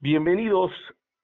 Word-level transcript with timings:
Bienvenidos 0.00 0.70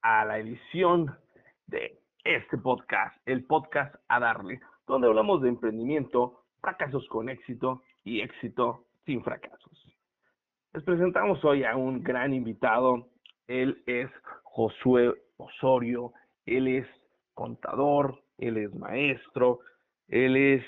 a 0.01 0.25
la 0.25 0.37
edición 0.37 1.17
de 1.65 1.97
este 2.25 2.57
podcast, 2.57 3.15
el 3.25 3.45
podcast 3.45 3.95
a 4.09 4.19
darle, 4.19 4.59
donde 4.85 5.07
hablamos 5.07 5.41
de 5.41 5.47
emprendimiento, 5.47 6.43
fracasos 6.59 7.07
con 7.07 7.29
éxito 7.29 7.83
y 8.03 8.19
éxito 8.19 8.83
sin 9.05 9.23
fracasos. 9.23 9.71
Les 10.73 10.83
presentamos 10.83 11.41
hoy 11.45 11.63
a 11.63 11.77
un 11.77 12.03
gran 12.03 12.33
invitado. 12.33 13.07
Él 13.47 13.81
es 13.85 14.09
Josué 14.43 15.13
Osorio, 15.37 16.11
él 16.45 16.67
es 16.67 16.87
contador, 17.33 18.21
él 18.37 18.57
es 18.57 18.75
maestro, 18.75 19.61
él 20.09 20.35
es 20.35 20.65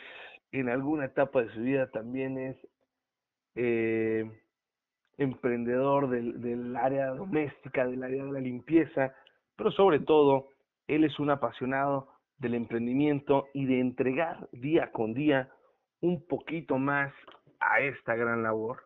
en 0.54 0.70
alguna 0.70 1.08
etapa 1.08 1.42
de 1.42 1.54
su 1.54 1.60
vida 1.60 1.92
también 1.92 2.38
es 2.38 2.58
eh, 3.55 4.32
emprendedor 5.18 6.10
del, 6.10 6.42
del 6.42 6.76
área 6.76 7.07
doméstica, 7.07 7.86
del 7.86 8.04
área 8.04 8.24
de 8.24 8.32
la 8.32 8.39
limpieza, 8.39 9.14
pero 9.56 9.71
sobre 9.71 10.00
todo, 10.00 10.50
él 10.88 11.04
es 11.04 11.20
un 11.20 11.30
apasionado 11.30 12.08
del 12.38 12.54
emprendimiento 12.54 13.48
y 13.54 13.66
de 13.66 13.80
entregar 13.80 14.48
día 14.52 14.92
con 14.92 15.14
día 15.14 15.50
un 16.02 16.25
poquito 16.28 16.78
más 16.78 17.11
a 17.60 17.82
esta 17.82 18.16
gran 18.16 18.44
labor. 18.44 18.84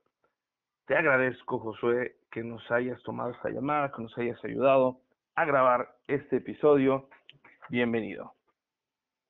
Te 0.85 0.95
agradezco, 0.95 1.59
Josué, 1.59 2.15
que 2.31 2.43
nos 2.43 2.69
hayas 2.71 3.01
tomado 3.03 3.31
esta 3.31 3.49
llamada, 3.49 3.91
que 3.91 4.01
nos 4.01 4.17
hayas 4.17 4.43
ayudado 4.43 5.01
a 5.35 5.45
grabar 5.45 5.89
este 6.07 6.37
episodio. 6.37 7.09
Bienvenido. 7.69 8.33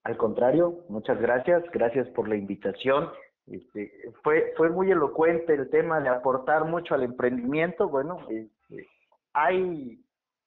Al 0.03 0.17
contrario, 0.17 0.83
muchas 0.89 1.19
gracias, 1.19 1.63
gracias 1.71 2.07
por 2.09 2.27
la 2.27 2.35
invitación 2.35 3.09
este, 3.51 3.91
fue, 4.23 4.53
fue 4.55 4.69
muy 4.69 4.91
elocuente 4.91 5.53
el 5.53 5.69
tema 5.69 5.99
de 5.99 6.09
aportar 6.09 6.65
mucho 6.65 6.95
al 6.95 7.03
emprendimiento. 7.03 7.89
Bueno, 7.89 8.19
este, 8.29 8.87
hay 9.33 9.99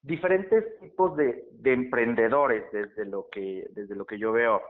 diferentes 0.03 0.79
tipos 0.81 1.17
de, 1.17 1.49
de, 1.53 1.73
emprendedores 1.73 2.65
desde 2.73 3.05
lo 3.05 3.29
que, 3.31 3.69
desde 3.73 3.95
lo 3.95 4.07
que 4.07 4.19
yo 4.19 4.33
veo. 4.33 4.63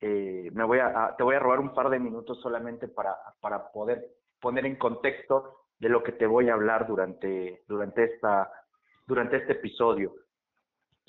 Eh, 0.00 0.50
me 0.52 0.64
voy 0.64 0.78
a, 0.80 1.14
te 1.16 1.22
voy 1.22 1.36
a 1.36 1.38
robar 1.38 1.60
un 1.60 1.74
par 1.74 1.88
de 1.90 1.98
minutos 1.98 2.40
solamente 2.40 2.88
para, 2.88 3.16
para 3.40 3.70
poder 3.70 4.04
poner 4.40 4.66
en 4.66 4.76
contexto 4.76 5.60
de 5.78 5.88
lo 5.88 6.02
que 6.02 6.12
te 6.12 6.26
voy 6.26 6.48
a 6.48 6.54
hablar 6.54 6.86
durante, 6.86 7.62
durante, 7.68 8.04
esta, 8.04 8.50
durante 9.06 9.36
este 9.36 9.52
episodio. 9.52 10.12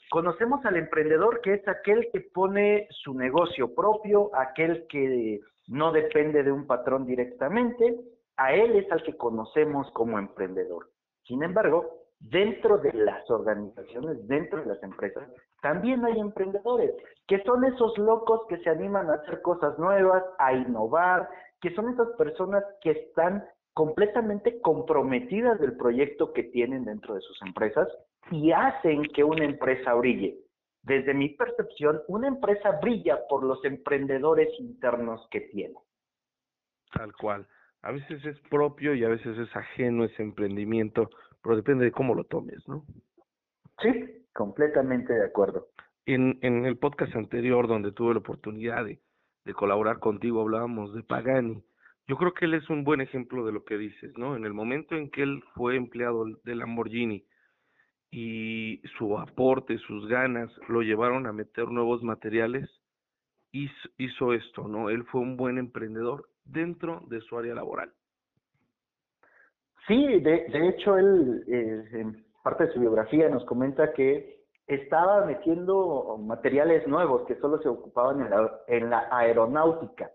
Conocemos 0.10 0.64
al 0.66 0.78
emprendedor 0.78 1.42
que 1.42 1.56
es 1.56 1.68
aquel 1.68 2.08
que 2.14 2.22
pone 2.22 2.88
su 2.92 3.14
negocio 3.14 3.74
propio, 3.74 4.30
aquel 4.36 4.86
que 4.88 5.40
no 5.68 5.92
depende 5.92 6.44
de 6.44 6.52
un 6.52 6.66
patrón 6.66 7.06
directamente, 7.06 8.00
a 8.38 8.54
él 8.54 8.76
es 8.76 8.92
al 8.92 9.04
que 9.04 9.18
conocemos 9.18 9.90
como 9.92 10.20
emprendedor. 10.20 10.90
Sin 11.24 11.44
embargo, 11.44 11.86
dentro 12.20 12.78
de 12.78 12.94
las 12.94 13.30
organizaciones, 13.30 14.28
dentro 14.28 14.62
de 14.62 14.68
las 14.68 14.84
empresas, 14.84 15.28
también 15.62 16.06
hay 16.06 16.20
emprendedores, 16.20 16.92
que 17.28 17.42
son 17.44 17.66
esos 17.66 17.98
locos 17.98 18.42
que 18.48 18.58
se 18.60 18.70
animan 18.70 19.10
a 19.10 19.16
hacer 19.16 19.42
cosas 19.42 19.78
nuevas, 19.78 20.24
a 20.40 20.54
innovar, 20.54 21.30
que 21.62 21.74
son 21.76 21.90
esas 21.90 22.10
personas 22.18 22.64
que 22.82 22.92
están 22.92 23.44
completamente 23.74 24.60
comprometidas 24.62 25.60
del 25.60 25.76
proyecto 25.78 26.34
que 26.34 26.44
tienen 26.44 26.86
dentro 26.86 27.16
de 27.16 27.22
sus 27.22 27.40
empresas 27.42 27.88
y 28.32 28.52
hacen 28.52 29.04
que 29.14 29.24
una 29.24 29.46
empresa 29.46 29.94
brille. 29.94 30.38
Desde 30.88 31.14
mi 31.14 31.28
percepción, 31.28 32.02
una 32.08 32.30
empresa 32.30 32.80
brilla 32.82 33.20
por 33.28 33.44
los 33.44 33.64
emprendedores 33.66 34.48
internos 34.58 35.28
que 35.30 35.42
tiene. 35.42 35.76
Tal 36.94 37.14
cual. 37.14 37.46
A 37.82 37.92
veces 37.92 38.24
es 38.24 38.40
propio 38.50 38.96
y 38.96 39.04
a 39.04 39.10
veces 39.10 39.38
es 39.38 39.54
ajeno 39.54 40.06
ese 40.06 40.24
emprendimiento, 40.24 41.10
pero 41.44 41.58
depende 41.58 41.84
de 41.84 41.92
cómo 41.92 42.16
lo 42.16 42.24
tomes, 42.24 42.66
¿no? 42.70 42.86
Sí, 43.82 44.24
completamente 44.32 45.12
de 45.12 45.26
acuerdo. 45.26 45.68
En, 46.06 46.40
en 46.42 46.66
el 46.66 46.78
podcast 46.78 47.14
anterior, 47.18 47.68
donde 47.68 47.92
tuve 47.92 48.14
la 48.14 48.20
oportunidad 48.20 48.86
de, 48.86 49.02
de 49.44 49.54
colaborar 49.54 50.00
contigo, 50.00 50.40
hablábamos 50.40 50.94
de 50.94 51.04
Pagani. 51.04 51.62
Yo 52.08 52.16
creo 52.16 52.34
que 52.34 52.46
él 52.46 52.54
es 52.54 52.70
un 52.70 52.86
buen 52.86 53.02
ejemplo 53.02 53.46
de 53.46 53.52
lo 53.52 53.66
que 53.66 53.78
dices, 53.78 54.18
¿no? 54.18 54.38
En 54.38 54.46
el 54.46 54.54
momento 54.54 54.96
en 54.96 55.12
que 55.12 55.24
él 55.24 55.44
fue 55.54 55.76
empleado 55.76 56.24
de 56.46 56.56
Lamborghini, 56.56 57.26
y 58.12 58.82
su 58.98 59.18
aporte, 59.18 59.78
sus 59.80 60.08
ganas, 60.08 60.52
lo 60.70 60.82
llevaron 60.82 61.28
a 61.28 61.34
meter 61.34 61.68
nuevos 61.68 62.04
materiales, 62.04 62.70
hizo, 63.52 63.90
hizo 63.98 64.34
esto, 64.34 64.68
¿no? 64.68 64.90
Él 64.90 65.04
fue 65.06 65.22
un 65.22 65.38
buen 65.38 65.58
emprendedor 65.58 66.30
dentro 66.46 67.02
de 67.08 67.22
su 67.22 67.38
área 67.38 67.54
laboral. 67.54 67.92
Sí, 69.88 70.20
de, 70.20 70.48
de 70.50 70.70
hecho, 70.70 70.98
él 70.98 71.44
eh, 71.48 71.84
en 71.94 72.26
parte 72.44 72.66
de 72.66 72.74
su 72.74 72.80
biografía 72.80 73.30
nos 73.30 73.46
comenta 73.46 73.94
que 73.94 74.38
estaba 74.68 75.26
metiendo 75.26 76.18
materiales 76.18 76.86
nuevos 76.88 77.26
que 77.26 77.36
solo 77.36 77.58
se 77.62 77.70
ocupaban 77.70 78.22
en 78.22 78.30
la, 78.30 78.52
en 78.68 78.90
la 78.90 79.08
aeronáutica 79.12 80.12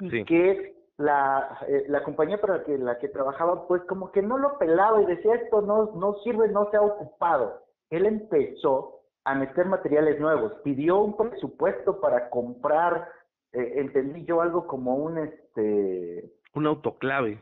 y 0.00 0.10
sí. 0.10 0.24
que 0.24 0.81
la, 1.02 1.58
eh, 1.66 1.84
la 1.88 2.02
compañía 2.02 2.40
para 2.40 2.58
la 2.58 2.64
que, 2.64 2.78
la 2.78 2.98
que 2.98 3.08
trabajaba, 3.08 3.66
pues 3.66 3.82
como 3.84 4.12
que 4.12 4.22
no 4.22 4.38
lo 4.38 4.58
pelaba 4.58 5.02
y 5.02 5.06
decía, 5.06 5.34
esto 5.34 5.60
no, 5.60 5.92
no 5.94 6.14
sirve, 6.24 6.48
no 6.48 6.70
se 6.70 6.76
ha 6.76 6.82
ocupado. 6.82 7.60
Él 7.90 8.06
empezó 8.06 9.00
a 9.24 9.34
meter 9.34 9.66
materiales 9.66 10.18
nuevos, 10.20 10.52
pidió 10.64 11.00
un 11.00 11.16
presupuesto 11.16 12.00
para 12.00 12.30
comprar, 12.30 13.08
eh, 13.52 13.74
entendí 13.76 14.24
yo 14.24 14.40
algo 14.40 14.66
como 14.66 14.96
un, 14.96 15.18
este... 15.18 16.30
Un 16.54 16.66
autoclave. 16.66 17.38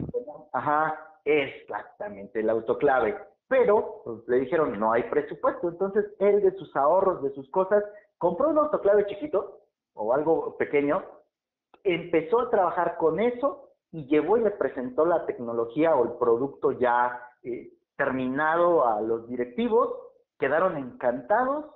Ajá, 0.52 0.98
exactamente, 1.24 2.40
el 2.40 2.50
autoclave. 2.50 3.16
Pero 3.48 4.02
pues, 4.04 4.28
le 4.28 4.40
dijeron, 4.40 4.78
no 4.78 4.92
hay 4.92 5.02
presupuesto. 5.04 5.68
Entonces 5.68 6.06
él 6.18 6.40
de 6.42 6.52
sus 6.52 6.74
ahorros, 6.76 7.22
de 7.22 7.30
sus 7.30 7.50
cosas, 7.50 7.82
compró 8.18 8.48
un 8.48 8.58
autoclave 8.58 9.06
chiquito 9.06 9.60
o 9.94 10.14
algo 10.14 10.56
pequeño 10.56 11.02
empezó 11.84 12.40
a 12.40 12.50
trabajar 12.50 12.96
con 12.96 13.20
eso 13.20 13.70
y 13.92 14.06
llevó 14.06 14.36
y 14.36 14.42
le 14.42 14.50
presentó 14.50 15.04
la 15.04 15.26
tecnología 15.26 15.94
o 15.94 16.04
el 16.04 16.12
producto 16.18 16.72
ya 16.72 17.20
eh, 17.42 17.72
terminado 17.96 18.86
a 18.86 19.00
los 19.00 19.28
directivos, 19.28 19.94
quedaron 20.38 20.76
encantados 20.76 21.66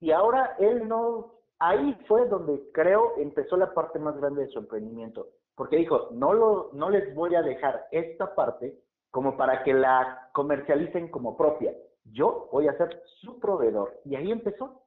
y 0.00 0.10
ahora 0.10 0.56
él 0.58 0.86
no, 0.86 1.34
ahí 1.58 1.96
fue 2.06 2.26
donde 2.28 2.60
creo 2.72 3.14
empezó 3.18 3.56
la 3.56 3.72
parte 3.72 3.98
más 3.98 4.16
grande 4.18 4.42
de 4.42 4.48
su 4.48 4.58
emprendimiento, 4.58 5.28
porque 5.54 5.76
dijo, 5.76 6.08
no, 6.12 6.32
lo, 6.32 6.70
no 6.72 6.90
les 6.90 7.14
voy 7.14 7.34
a 7.34 7.42
dejar 7.42 7.86
esta 7.90 8.34
parte 8.34 8.74
como 9.10 9.36
para 9.36 9.62
que 9.62 9.74
la 9.74 10.30
comercialicen 10.32 11.08
como 11.08 11.36
propia, 11.36 11.72
yo 12.04 12.48
voy 12.52 12.68
a 12.68 12.76
ser 12.76 13.02
su 13.20 13.38
proveedor 13.38 14.00
y 14.04 14.16
ahí 14.16 14.30
empezó. 14.30 14.82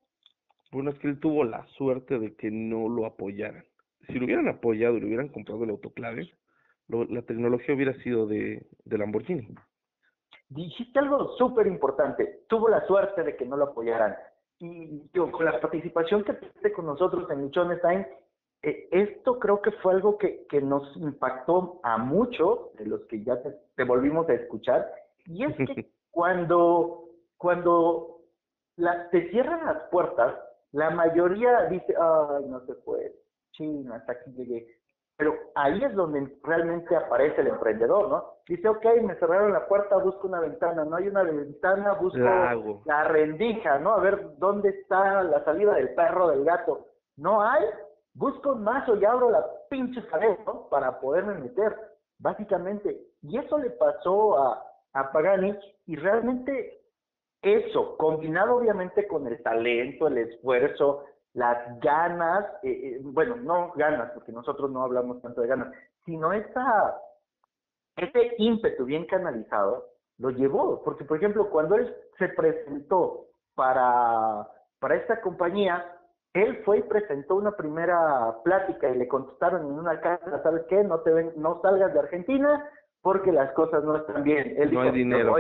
Bueno, 0.72 0.92
es 0.92 1.00
que 1.00 1.08
él 1.08 1.20
tuvo 1.20 1.44
la 1.44 1.66
suerte 1.78 2.20
de 2.20 2.36
que 2.36 2.52
no 2.52 2.90
lo 2.90 3.06
apoyaran 3.06 3.64
si 4.08 4.14
lo 4.14 4.26
hubieran 4.26 4.48
apoyado 4.48 4.98
y 4.98 5.02
lo 5.02 5.08
hubieran 5.08 5.30
comprado 5.30 5.64
el 5.64 5.70
autoclave, 5.72 6.32
lo, 6.88 7.06
la 7.06 7.22
tecnología 7.22 7.76
hubiera 7.76 7.94
sido 8.04 8.28
de, 8.28 8.66
de 8.84 8.98
Lamborghini. 8.98 9.48
Dijiste 10.50 11.00
algo 11.00 11.36
súper 11.38 11.68
importante. 11.68 12.44
Tuvo 12.48 12.70
la 12.70 12.86
suerte 12.86 13.24
de 13.24 13.36
que 13.36 13.46
no 13.46 13.58
lo 13.58 13.66
apoyaran. 13.66 14.16
Y 14.60 15.02
digo, 15.14 15.32
con 15.32 15.46
la 15.46 15.60
participación 15.60 16.24
que 16.24 16.34
tuviste 16.34 16.72
con 16.72 16.86
nosotros 16.86 17.30
en 17.32 17.44
Michones 17.44 17.82
Time, 17.82 18.08
eh, 18.62 18.88
esto 18.92 19.40
creo 19.40 19.62
que 19.62 19.72
fue 19.72 19.94
algo 19.94 20.18
que, 20.18 20.46
que 20.48 20.62
nos 20.62 20.96
impactó 20.98 21.80
a 21.84 21.98
muchos 21.98 22.74
de 22.78 22.86
los 22.86 23.02
que 23.06 23.24
ya 23.24 23.42
te, 23.42 23.56
te 23.76 23.84
volvimos 23.84 24.30
a 24.30 24.34
escuchar. 24.34 24.90
Y 25.26 25.44
es 25.44 25.56
que 25.58 25.90
cuando, 26.12 27.10
cuando 27.38 28.22
la, 28.78 29.10
te 29.10 29.30
cierran 29.32 29.66
las 29.66 29.90
puertas, 29.90 30.36
la 30.72 30.92
mayoría 30.92 31.66
dice, 31.66 31.96
ay, 32.00 32.46
no 32.48 32.66
se 32.66 32.76
puede 32.76 33.25
China, 33.58 33.96
hasta 33.96 34.14
aquí 34.14 34.32
llegué. 34.32 34.68
Pero 35.18 35.34
ahí 35.56 35.82
es 35.82 35.94
donde 35.96 36.38
realmente 36.44 36.94
aparece 36.96 37.40
el 37.42 37.48
emprendedor, 37.48 38.10
¿no? 38.10 38.26
Dice, 38.48 38.68
ok, 38.68 38.86
me 39.02 39.16
cerraron 39.16 39.54
la 39.54 39.66
puerta, 39.66 39.98
busco 39.98 40.28
una 40.28 40.42
ventana, 40.42 40.84
no 40.84 40.98
hay 40.98 41.08
una 41.08 41.24
ventana, 41.24 41.94
busco 41.94 42.20
Lago. 42.20 42.82
la 42.86 43.06
rendija, 43.06 43.80
¿no? 43.80 43.94
A 43.94 44.00
ver 44.02 44.38
dónde 44.38 44.70
está 44.70 45.24
la 45.24 45.44
salida 45.46 45.74
del 45.76 45.94
perro, 45.96 46.28
del 46.28 46.44
gato. 46.44 46.88
No 47.16 47.42
hay, 47.42 47.64
busco 48.14 48.52
un 48.54 48.64
mazo 48.64 48.98
y 48.98 49.06
abro 49.06 49.30
la 49.30 49.46
pinche 49.70 50.02
pared, 50.02 50.38
¿no? 50.46 50.68
Para 50.70 51.00
poderme 51.00 51.36
meter, 51.36 51.74
básicamente. 52.20 53.00
Y 53.22 53.38
eso 53.38 53.58
le 53.58 53.70
pasó 53.72 54.38
a, 54.38 54.64
a 54.94 55.12
Pagani 55.14 55.58
y 55.86 55.96
realmente 55.96 56.82
eso, 57.42 57.96
combinado 57.98 58.58
obviamente 58.58 59.08
con 59.08 59.28
el 59.28 59.42
talento, 59.44 60.08
el 60.08 60.18
esfuerzo, 60.18 61.06
las 61.36 61.80
ganas, 61.82 62.46
eh, 62.64 62.72
eh, 62.72 63.00
bueno, 63.04 63.36
no 63.36 63.74
ganas, 63.76 64.12
porque 64.14 64.32
nosotros 64.32 64.72
no 64.72 64.84
hablamos 64.84 65.22
tanto 65.22 65.42
de 65.42 65.48
ganas, 65.48 65.72
sino 66.06 66.32
esa, 66.34 66.98
ese 67.98 68.36
ímpetu 68.38 68.86
bien 68.86 69.06
canalizado 69.06 69.86
lo 70.18 70.30
llevó, 70.30 70.82
porque 70.84 71.04
por 71.04 71.18
ejemplo, 71.18 71.50
cuando 71.50 71.76
él 71.76 71.94
se 72.18 72.30
presentó 72.30 73.26
para, 73.54 74.48
para 74.80 74.96
esta 74.96 75.20
compañía, 75.20 75.86
él 76.34 76.62
fue 76.64 76.80
y 76.80 76.84
presentó 76.84 77.36
una 77.36 77.52
primera 77.52 78.38
plática 78.44 78.90
y 78.90 78.98
le 78.98 79.08
contestaron 79.08 79.66
en 79.66 79.74
una 79.74 80.00
casa, 80.00 80.42
¿sabes 80.42 80.64
qué? 80.70 80.84
No 80.84 81.00
te 81.00 81.12
ven, 81.12 81.34
no 81.36 81.62
salgas 81.62 81.94
de 81.94 82.00
Argentina 82.00 82.70
porque 83.02 83.32
las 83.32 83.52
cosas 83.52 83.84
no 83.84 83.98
están 83.98 84.24
bien. 84.24 84.56
Él 84.58 84.74
no 84.74 84.82
dijo, 84.82 84.82
hay 84.82 84.92
dinero. 84.92 85.36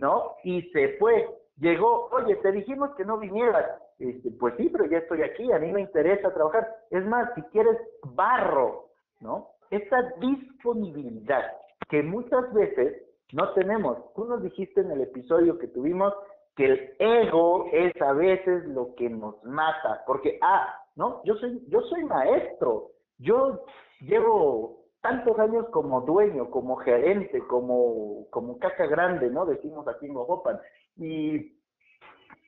¿no? 0.00 0.34
Y 0.44 0.62
se 0.70 0.96
fue. 0.98 1.26
Llegó, 1.56 2.08
oye, 2.12 2.36
te 2.36 2.52
dijimos 2.52 2.94
que 2.96 3.04
no 3.04 3.18
vinieras. 3.18 3.80
Este, 4.00 4.30
pues 4.30 4.54
sí, 4.56 4.70
pero 4.70 4.86
ya 4.86 4.98
estoy 4.98 5.22
aquí, 5.22 5.52
a 5.52 5.58
mí 5.58 5.70
me 5.70 5.82
interesa 5.82 6.32
trabajar. 6.32 6.66
Es 6.90 7.04
más, 7.04 7.32
si 7.34 7.42
quieres 7.52 7.76
barro, 8.14 8.88
¿no? 9.20 9.50
Esta 9.70 10.14
disponibilidad 10.18 11.44
que 11.90 12.02
muchas 12.02 12.50
veces 12.54 13.02
no 13.32 13.52
tenemos. 13.52 13.98
Tú 14.14 14.24
nos 14.24 14.42
dijiste 14.42 14.80
en 14.80 14.90
el 14.90 15.02
episodio 15.02 15.58
que 15.58 15.68
tuvimos 15.68 16.14
que 16.56 16.64
el 16.64 16.94
ego 16.98 17.66
es 17.72 17.92
a 18.00 18.14
veces 18.14 18.64
lo 18.68 18.94
que 18.94 19.10
nos 19.10 19.42
mata, 19.44 20.02
porque, 20.06 20.38
ah, 20.40 20.74
¿no? 20.96 21.20
Yo 21.24 21.34
soy, 21.34 21.62
yo 21.68 21.82
soy 21.82 22.02
maestro, 22.04 22.92
yo 23.18 23.64
llevo 24.00 24.80
tantos 25.02 25.38
años 25.38 25.66
como 25.70 26.00
dueño, 26.00 26.50
como 26.50 26.76
gerente, 26.76 27.40
como, 27.48 28.26
como 28.30 28.58
caca 28.58 28.86
grande, 28.86 29.28
¿no? 29.28 29.44
Decimos 29.44 29.86
aquí 29.88 30.06
en 30.06 30.16
Ojopan. 30.16 30.58
Y 30.96 31.54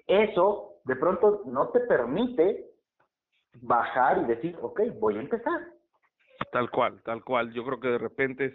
eso 0.06 0.71
de 0.84 0.96
pronto 0.96 1.43
no 1.46 1.69
te 1.69 1.81
permite 1.81 2.67
bajar 3.61 4.19
y 4.23 4.25
decir, 4.26 4.56
ok, 4.61 4.81
voy 4.99 5.17
a 5.17 5.20
empezar. 5.20 5.61
Tal 6.50 6.70
cual, 6.70 7.00
tal 7.05 7.23
cual. 7.23 7.52
Yo 7.52 7.64
creo 7.64 7.81
que 7.81 7.88
de 7.88 7.99
repente 7.99 8.46
es, 8.46 8.55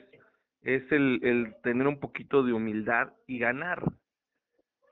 es 0.61 0.91
el, 0.91 1.19
el 1.23 1.55
tener 1.61 1.87
un 1.87 1.99
poquito 1.99 2.43
de 2.43 2.53
humildad 2.53 3.13
y 3.27 3.39
ganar, 3.39 3.83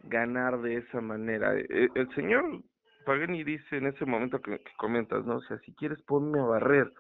ganar 0.04 0.62
de 0.62 0.78
esa 0.78 1.02
manera. 1.02 1.54
El, 1.54 1.68
e, 1.70 1.90
el 1.96 2.16
señor 2.16 2.62
Pagani 3.06 3.44
dice 3.44 3.78
en 3.78 3.88
ese 3.88 4.06
momento 4.06 4.42
que, 4.42 4.60
que, 4.60 4.72
comentas, 4.78 5.26
¿no? 5.26 5.38
O 5.38 5.42
sea, 5.42 5.58
si 5.60 5.74
quieres 5.76 6.02
ponme 6.04 6.40
a 6.40 6.44
barrer, 6.44 6.92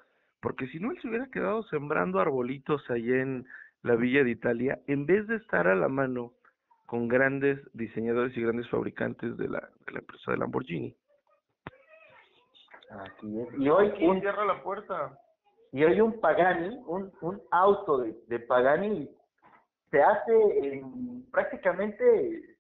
porque 0.42 0.68
si 0.68 0.80
no 0.80 0.92
él 0.92 1.00
se 1.02 1.08
hubiera 1.08 1.28
quedado 1.28 1.64
sembrando 1.64 2.20
arbolitos 2.20 2.90
allá 2.90 3.22
en 3.22 3.46
la 3.81 3.96
Villa 3.96 4.24
de 4.24 4.31
Italia, 4.31 4.80
en 4.88 5.06
vez 5.06 5.28
de 5.28 5.38
estar 5.38 5.68
a 5.68 5.76
la 5.76 5.88
mano 5.88 6.34
con 6.86 7.08
grandes 7.08 7.60
diseñadores 7.74 8.36
y 8.38 8.42
grandes 8.42 8.70
fabricantes 8.70 9.38
de 9.38 9.48
la, 9.48 9.60
de 9.86 9.94
la 9.94 10.00
empresa 10.00 10.32
de 10.32 10.38
Lamborghini. 10.38 10.96
Así 12.90 13.42
es. 13.42 13.48
Y 13.58 13.70
hoy 13.70 13.92
un, 14.02 14.20
cierra 14.22 14.46
la 14.46 14.62
puerta. 14.64 15.18
Y 15.72 15.84
hoy 15.84 16.00
un 16.00 16.20
Pagani, 16.20 16.78
un, 16.86 17.12
un 17.22 17.42
auto 17.52 17.98
de, 17.98 18.16
de 18.28 18.40
Pagani 18.40 19.10
se 19.92 20.02
hace 20.02 20.84
prácticamente 21.32 22.58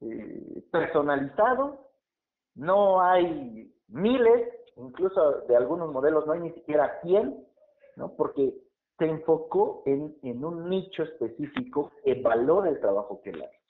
eh, 0.00 0.62
personalizado. 0.70 1.90
No 2.54 3.02
hay 3.02 3.72
miles, 3.88 4.48
incluso 4.76 5.40
de 5.48 5.56
algunos 5.56 5.92
modelos 5.92 6.26
no 6.26 6.32
hay 6.32 6.40
ni 6.40 6.52
siquiera 6.52 7.00
100, 7.02 7.44
¿no? 7.96 8.14
Porque 8.16 8.54
se 8.98 9.06
enfocó 9.06 9.82
en, 9.86 10.16
en 10.22 10.44
un 10.44 10.68
nicho 10.70 11.02
específico 11.02 11.90
que 12.04 12.14
valora 12.22 12.70
el 12.70 12.80
trabajo 12.80 13.20
que 13.22 13.30
él 13.30 13.42
hace 13.42 13.63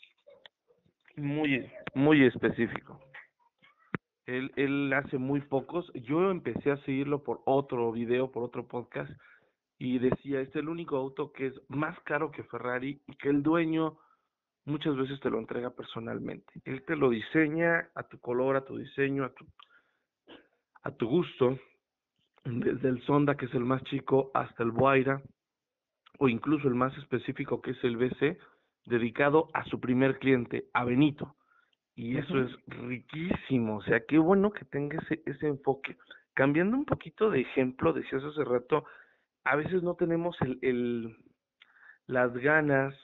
muy, 1.16 1.70
muy 1.94 2.25
específico. 2.25 3.00
Él, 4.26 4.52
él 4.56 4.93
hace 4.93 5.19
muy 5.19 5.40
pocos. 5.40 5.90
Yo 5.94 6.31
empecé 6.31 6.70
a 6.70 6.76
seguirlo 6.78 7.22
por 7.22 7.43
otro 7.44 7.93
video, 7.93 8.31
por 8.31 8.43
otro 8.43 8.66
podcast, 8.66 9.12
y 9.78 9.99
decía, 9.99 10.40
es 10.40 10.55
el 10.56 10.69
único 10.69 10.96
auto 10.96 11.32
que 11.32 11.49
es 11.49 11.55
más 11.69 11.99
caro 12.00 12.31
que 12.31 12.44
Ferrari 12.44 13.02
y 13.06 13.16
que 13.16 13.28
el 13.28 13.43
dueño 13.43 13.99
muchas 14.64 14.96
veces 14.96 15.20
te 15.20 15.31
lo 15.31 15.38
entrega 15.38 15.70
personalmente. 15.70 16.52
Él 16.64 16.82
te 16.84 16.96
lo 16.96 17.11
diseña 17.11 17.90
a 17.94 18.02
tu 18.05 18.19
color, 18.19 18.56
a 18.56 18.64
tu 18.64 18.76
diseño, 18.78 19.25
a 19.25 19.34
tu, 19.34 19.46
a 20.82 20.90
tu 20.93 21.06
gusto, 21.08 21.58
desde 22.44 22.88
el 22.88 23.02
Sonda, 23.02 23.37
que 23.37 23.46
es 23.46 23.55
el 23.55 23.64
más 23.64 23.82
chico, 23.84 24.31
hasta 24.34 24.62
el 24.62 24.70
Boira, 24.70 25.22
o 26.19 26.28
incluso 26.28 26.69
el 26.69 26.75
más 26.75 26.96
específico, 26.99 27.61
que 27.61 27.72
es 27.72 27.84
el 27.84 27.96
BC, 27.96 28.38
dedicado 28.87 29.49
a 29.55 29.65
su 29.65 29.81
primer 29.81 30.19
cliente, 30.19 30.67
a 30.73 30.85
Benito. 30.85 31.37
Y 31.97 32.17
eso 32.19 32.41
es 32.41 32.51
riquísimo, 32.67 33.77
o 33.77 33.83
sea, 33.83 34.05
qué 34.05 34.19
bueno 34.19 34.51
que 34.51 34.65
tenga 34.65 34.99
ese, 35.03 35.23
ese 35.27 35.47
enfoque. 35.47 35.97
Cambiando 36.35 36.77
un 36.77 36.85
poquito 36.85 37.31
de 37.31 37.43
ejemplo, 37.43 37.93
decías 37.93 38.25
hace 38.25 38.43
rato, 38.45 38.85
a 39.45 39.55
veces 39.55 39.83
no 39.83 39.95
tenemos 39.95 40.37
el, 40.41 40.59
el 40.63 41.17
las 42.07 42.33
ganas, 42.35 42.95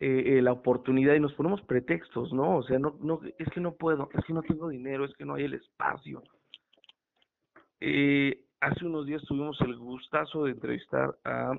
eh, 0.00 0.38
eh, 0.38 0.42
la 0.42 0.52
oportunidad 0.52 1.14
y 1.14 1.20
nos 1.20 1.32
ponemos 1.34 1.62
pretextos, 1.62 2.32
¿no? 2.32 2.56
O 2.58 2.62
sea, 2.64 2.78
no, 2.78 2.98
no, 3.00 3.20
es 3.38 3.48
que 3.50 3.60
no 3.60 3.74
puedo, 3.76 4.10
es 4.12 4.24
que 4.24 4.34
no 4.34 4.42
tengo 4.42 4.68
dinero, 4.68 5.04
es 5.04 5.14
que 5.14 5.24
no 5.24 5.34
hay 5.34 5.44
el 5.44 5.54
espacio. 5.54 6.22
Eh, 7.80 8.44
hace 8.60 8.84
unos 8.84 9.06
días 9.06 9.22
tuvimos 9.24 9.58
el 9.62 9.76
gustazo 9.76 10.44
de 10.44 10.52
entrevistar 10.52 11.16
a 11.24 11.52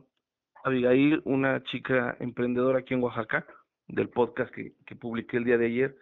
Abigail, 0.67 1.21
una 1.25 1.63
chica 1.63 2.17
emprendedora 2.19 2.79
aquí 2.79 2.93
en 2.93 3.01
Oaxaca, 3.01 3.45
del 3.87 4.09
podcast 4.09 4.53
que, 4.53 4.73
que 4.85 4.95
publiqué 4.95 5.37
el 5.37 5.45
día 5.45 5.57
de 5.57 5.65
ayer, 5.65 5.97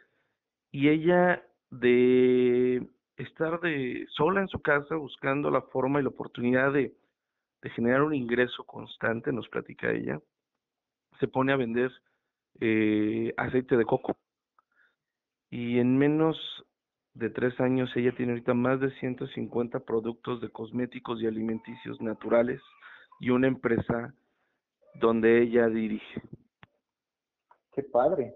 y 0.71 0.89
ella 0.89 1.43
de 1.69 2.87
estar 3.17 3.59
sola 4.09 4.41
en 4.41 4.47
su 4.47 4.59
casa 4.61 4.95
buscando 4.95 5.51
la 5.51 5.61
forma 5.61 5.99
y 5.99 6.03
la 6.03 6.09
oportunidad 6.09 6.73
de, 6.73 6.95
de 7.61 7.69
generar 7.69 8.01
un 8.01 8.13
ingreso 8.13 8.63
constante, 8.63 9.31
nos 9.31 9.47
platica 9.49 9.91
ella, 9.91 10.19
se 11.19 11.27
pone 11.27 11.53
a 11.53 11.57
vender 11.57 11.91
eh, 12.59 13.33
aceite 13.37 13.77
de 13.77 13.85
coco. 13.85 14.17
Y 15.49 15.79
en 15.79 15.97
menos 15.97 16.37
de 17.13 17.29
tres 17.29 17.59
años 17.59 17.89
ella 17.95 18.13
tiene 18.15 18.33
ahorita 18.33 18.53
más 18.53 18.79
de 18.79 18.91
150 18.99 19.79
productos 19.81 20.41
de 20.41 20.49
cosméticos 20.49 21.21
y 21.21 21.27
alimenticios 21.27 22.01
naturales 22.01 22.61
y 23.19 23.29
una 23.29 23.47
empresa 23.47 24.13
donde 24.99 25.41
ella 25.41 25.67
dirige. 25.67 26.21
Qué 27.73 27.83
padre. 27.83 28.35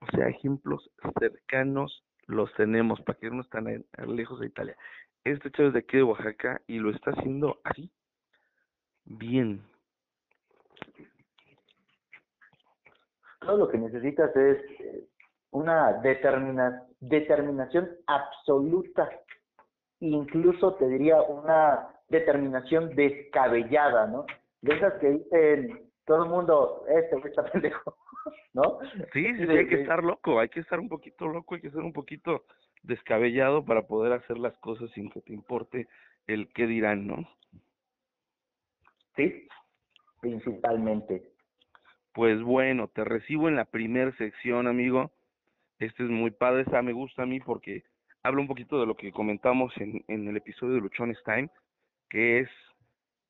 O 0.00 0.06
sea, 0.16 0.28
ejemplos 0.28 0.90
cercanos 1.18 2.04
los 2.26 2.52
tenemos, 2.54 3.00
para 3.02 3.18
que 3.18 3.30
no 3.30 3.42
están 3.42 3.84
lejos 4.06 4.40
de 4.40 4.46
Italia. 4.46 4.76
Este 5.24 5.50
chavo 5.50 5.68
es 5.68 5.74
de 5.74 5.80
aquí 5.80 5.96
de 5.96 6.02
Oaxaca 6.02 6.60
y 6.66 6.78
lo 6.78 6.90
está 6.90 7.10
haciendo 7.10 7.60
así, 7.64 7.90
bien. 9.04 9.62
Todo 13.40 13.56
lo 13.58 13.68
que 13.68 13.78
necesitas 13.78 14.34
es 14.36 14.58
eh, 14.80 15.08
una 15.50 15.94
determina, 15.94 16.84
determinación 17.00 17.90
absoluta, 18.06 19.08
incluso 20.00 20.74
te 20.74 20.88
diría 20.88 21.20
una 21.22 21.88
determinación 22.08 22.94
descabellada, 22.94 24.06
¿no? 24.06 24.26
De 24.62 24.74
esas 24.74 24.94
que 24.94 25.10
dicen 25.10 25.90
todo 26.04 26.24
el 26.24 26.30
mundo, 26.30 26.84
este 26.88 27.16
güey 27.16 27.28
está 27.28 27.44
pendejo, 27.52 27.96
¿no? 28.54 28.78
Sí, 29.12 29.24
sí, 29.36 29.42
hay 29.48 29.68
que 29.68 29.82
estar 29.82 30.02
loco, 30.02 30.40
hay 30.40 30.48
que 30.48 30.60
estar 30.60 30.80
un 30.80 30.88
poquito 30.88 31.26
loco, 31.26 31.54
hay 31.54 31.60
que 31.60 31.70
ser 31.70 31.80
un 31.80 31.92
poquito 31.92 32.44
descabellado 32.82 33.64
para 33.64 33.82
poder 33.82 34.12
hacer 34.12 34.38
las 34.38 34.56
cosas 34.58 34.90
sin 34.92 35.10
que 35.10 35.20
te 35.20 35.32
importe 35.32 35.88
el 36.26 36.48
qué 36.52 36.66
dirán, 36.66 37.06
¿no? 37.06 37.28
Sí, 39.16 39.48
principalmente. 40.20 41.22
Pues 42.12 42.40
bueno, 42.42 42.88
te 42.88 43.04
recibo 43.04 43.48
en 43.48 43.56
la 43.56 43.64
primer 43.64 44.16
sección, 44.16 44.66
amigo. 44.66 45.10
Este 45.78 46.04
es 46.04 46.08
muy 46.08 46.30
padre, 46.30 46.62
esta 46.62 46.80
me 46.82 46.92
gusta 46.92 47.24
a 47.24 47.26
mí 47.26 47.40
porque 47.40 47.84
habla 48.22 48.40
un 48.40 48.46
poquito 48.46 48.80
de 48.80 48.86
lo 48.86 48.96
que 48.96 49.12
comentamos 49.12 49.72
en, 49.78 50.04
en 50.08 50.26
el 50.28 50.36
episodio 50.36 50.74
de 50.74 50.80
Luchones 50.80 51.18
Time, 51.24 51.50
que 52.08 52.40
es 52.40 52.48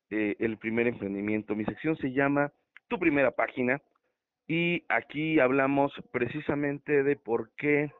eh, 0.09 0.37
el 0.39 0.57
primer 0.57 0.87
emprendimiento. 0.87 1.53
Mi 1.53 1.65
sección 1.65 1.97
se 1.97 2.13
llama 2.13 2.53
Tu 2.87 2.97
primera 2.97 3.31
página 3.31 3.81
y 4.47 4.85
aquí 4.87 5.41
hablamos 5.41 5.91
precisamente 6.11 7.03
de 7.03 7.17
por 7.17 7.49
qué 7.57 7.91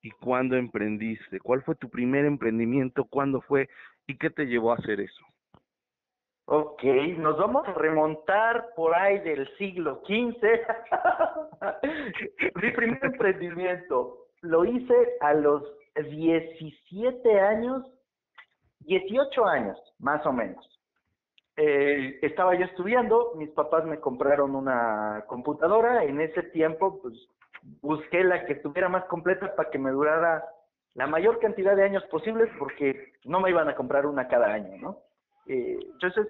y 0.00 0.12
cuándo 0.12 0.56
emprendiste, 0.56 1.40
cuál 1.40 1.62
fue 1.62 1.74
tu 1.74 1.90
primer 1.90 2.24
emprendimiento, 2.24 3.04
cuándo 3.04 3.40
fue 3.40 3.68
y 4.06 4.16
qué 4.16 4.30
te 4.30 4.46
llevó 4.46 4.72
a 4.72 4.76
hacer 4.76 5.00
eso. 5.00 5.24
Ok, 6.44 6.84
nos 7.18 7.36
vamos 7.38 7.66
a 7.66 7.74
remontar 7.74 8.68
por 8.76 8.94
ahí 8.94 9.18
del 9.18 9.48
siglo 9.56 10.02
XV. 10.06 10.42
Mi 12.62 12.70
primer 12.70 13.04
emprendimiento 13.04 14.26
lo 14.42 14.64
hice 14.64 14.94
a 15.20 15.34
los 15.34 15.64
17 15.96 17.40
años, 17.40 17.84
18 18.80 19.46
años, 19.46 19.76
más 19.98 20.24
o 20.24 20.32
menos 20.32 20.79
eh, 21.62 22.18
estaba 22.22 22.54
yo 22.54 22.64
estudiando, 22.64 23.34
mis 23.36 23.50
papás 23.50 23.84
me 23.84 24.00
compraron 24.00 24.54
una 24.54 25.24
computadora, 25.26 26.04
en 26.04 26.18
ese 26.22 26.42
tiempo 26.44 27.02
pues 27.02 27.14
busqué 27.82 28.24
la 28.24 28.46
que 28.46 28.54
estuviera 28.54 28.88
más 28.88 29.04
completa 29.04 29.54
para 29.54 29.68
que 29.68 29.78
me 29.78 29.90
durara 29.90 30.42
la 30.94 31.06
mayor 31.06 31.38
cantidad 31.38 31.76
de 31.76 31.84
años 31.84 32.02
posibles 32.04 32.48
porque 32.58 33.12
no 33.26 33.40
me 33.40 33.50
iban 33.50 33.68
a 33.68 33.74
comprar 33.74 34.06
una 34.06 34.26
cada 34.26 34.54
año, 34.54 34.78
¿no? 34.78 35.00
Eh, 35.48 35.78
entonces, 35.92 36.28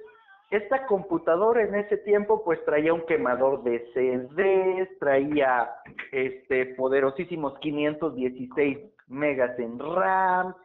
esta 0.51 0.85
computadora 0.87 1.63
en 1.63 1.77
ese 1.77 1.99
tiempo 1.99 2.43
pues 2.43 2.65
traía 2.65 2.93
un 2.93 3.07
quemador 3.07 3.63
de 3.63 3.87
CDs, 3.95 4.99
traía 4.99 5.71
este 6.11 6.75
poderosísimos 6.75 7.57
516 7.61 8.79
megas 9.07 9.57
en 9.61 9.79
RAM, 9.79 10.57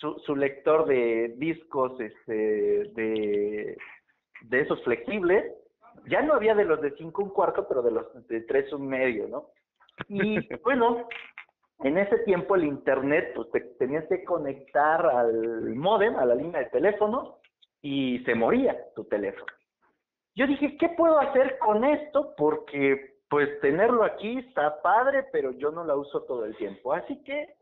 su, 0.00 0.18
su 0.20 0.34
lector 0.34 0.86
de 0.86 1.34
discos 1.36 2.00
este, 2.00 2.32
de, 2.32 3.76
de 4.42 4.60
esos 4.60 4.82
flexibles, 4.82 5.44
Ya 6.08 6.22
no 6.22 6.34
había 6.34 6.54
de 6.54 6.64
los 6.64 6.80
de 6.80 6.92
cinco 6.96 7.22
un 7.22 7.30
cuarto, 7.30 7.68
pero 7.68 7.82
de 7.82 7.90
los 7.90 8.28
de 8.28 8.40
tres 8.42 8.72
un 8.72 8.88
medio, 8.88 9.28
¿no? 9.28 9.50
Y 10.08 10.38
bueno, 10.64 11.06
en 11.80 11.98
ese 11.98 12.18
tiempo 12.20 12.54
el 12.56 12.64
internet, 12.64 13.32
pues 13.34 13.50
te 13.50 13.60
tenías 13.78 14.06
que 14.08 14.24
conectar 14.24 15.04
al 15.04 15.74
modem, 15.74 16.16
a 16.16 16.24
la 16.24 16.34
línea 16.34 16.60
de 16.60 16.70
teléfono, 16.70 17.38
y 17.82 18.20
se 18.20 18.34
moría 18.34 18.76
tu 18.94 19.04
teléfono. 19.04 19.52
Yo 20.34 20.46
dije, 20.46 20.76
¿qué 20.78 20.88
puedo 20.90 21.18
hacer 21.18 21.58
con 21.58 21.84
esto? 21.84 22.34
Porque 22.36 23.18
pues 23.28 23.60
tenerlo 23.60 24.04
aquí 24.04 24.38
está 24.38 24.80
padre, 24.82 25.24
pero 25.32 25.52
yo 25.52 25.70
no 25.70 25.84
la 25.84 25.96
uso 25.96 26.22
todo 26.22 26.44
el 26.44 26.56
tiempo. 26.56 26.92
Así 26.92 27.22
que 27.24 27.54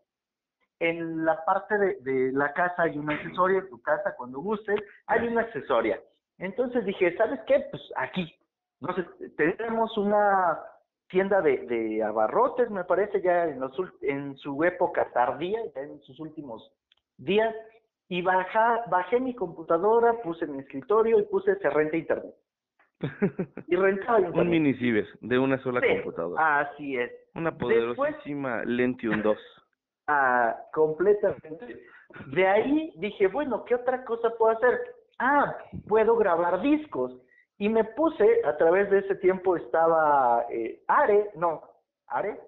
en 0.81 1.25
la 1.25 1.45
parte 1.45 1.77
de, 1.79 2.33
la 2.33 2.53
casa 2.53 2.83
hay 2.83 2.99
una 2.99 3.15
accesoria, 3.15 3.61
en 3.61 3.69
tu 3.69 3.81
casa 3.83 4.15
cuando 4.17 4.41
gustes, 4.41 4.81
hay 5.07 5.27
una 5.27 5.43
accesoria. 5.43 6.01
Entonces 6.39 6.85
dije, 6.85 7.17
¿sabes 7.17 7.41
qué? 7.47 7.67
Pues 7.71 7.83
aquí. 7.97 8.33
Entonces, 8.81 9.07
tenemos 9.37 9.97
una 9.99 10.59
tienda 11.09 11.41
de, 11.41 12.03
abarrotes, 12.03 12.71
me 12.71 12.85
parece, 12.85 13.21
ya 13.21 13.47
en, 13.47 13.61
los, 13.61 13.73
en 14.03 14.37
su 14.37 14.63
época 14.63 15.11
tardía, 15.13 15.59
ya 15.75 15.83
en 15.83 16.01
sus 16.03 16.21
últimos 16.21 16.71
días, 17.17 17.55
y 18.09 18.23
baja, 18.23 18.85
bajé 18.89 19.19
mi 19.21 19.35
computadora, 19.35 20.15
puse 20.23 20.47
mi 20.47 20.61
escritorio 20.61 21.19
y 21.19 21.25
puse 21.25 21.57
se 21.57 21.71
renta 21.71 21.97
internet. 21.97 22.35
y 23.67 23.77
rentaba 23.77 24.19
internet. 24.21 24.41
Un 24.41 24.51
mini 24.51 24.75
de 25.21 25.39
una 25.39 25.59
sola 25.63 25.81
computadora. 25.81 26.61
Así 26.61 26.97
es. 26.97 27.11
Una 27.35 27.57
poderosísima 27.57 28.65
Lentium 28.65 29.23
2. 29.23 29.39
Ah, 30.09 30.57
completamente. 30.73 31.83
De 32.29 32.47
ahí 32.47 32.93
dije, 32.97 33.27
bueno, 33.29 33.65
¿qué 33.65 33.75
otra 33.75 34.05
cosa 34.05 34.31
puedo 34.39 34.57
hacer? 34.57 34.81
Ah, 35.19 35.57
puedo 35.87 36.17
grabar 36.17 36.61
discos. 36.63 37.15
Y 37.59 37.69
me 37.69 37.85
puse, 37.85 38.41
a 38.45 38.57
través 38.57 38.91
de 38.91 39.01
ese 39.01 39.17
tiempo 39.17 39.57
estaba 39.57 40.47
eh, 40.51 40.81
Are, 40.87 41.31
no, 41.35 41.63
Are, 42.07 42.39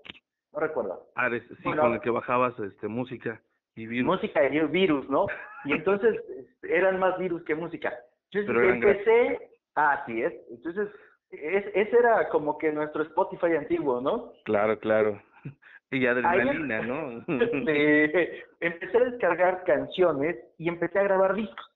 no 0.53 0.61
recuerdo. 0.61 1.07
Ares, 1.17 1.43
sí, 1.63 1.63
con 1.65 1.95
el 1.95 2.01
que 2.01 2.11
bajabas 2.11 2.59
este, 2.61 2.89
música 2.89 3.41
y 3.75 3.87
virus. 3.87 4.07
Música 4.07 4.45
y 4.45 4.59
virus, 4.67 5.09
¿no? 5.11 5.27
Y 5.65 5.73
entonces 5.73 6.17
este, 6.29 6.77
eran 6.77 6.99
más 6.99 7.19
virus 7.19 7.43
que 7.45 7.55
música. 7.55 7.93
Entonces 8.33 8.75
empecé, 8.75 9.51
ah, 9.77 10.03
sí 10.07 10.23
es, 10.23 10.33
entonces 10.51 10.89
es, 11.31 11.65
ese 11.75 11.97
era 11.97 12.29
como 12.29 12.57
que 12.57 12.73
nuestro 12.73 13.03
Spotify 13.03 13.57
antiguo, 13.57 14.01
¿no? 14.01 14.33
Claro, 14.45 14.79
claro. 14.79 15.21
Y 15.91 16.07
adrenalina, 16.07 16.83
¿no? 16.83 17.25
empecé 18.61 18.97
a 18.97 19.05
descargar 19.11 19.65
canciones 19.65 20.37
y 20.57 20.69
empecé 20.69 20.99
a 20.99 21.05
grabar 21.05 21.35
discos. 21.35 21.67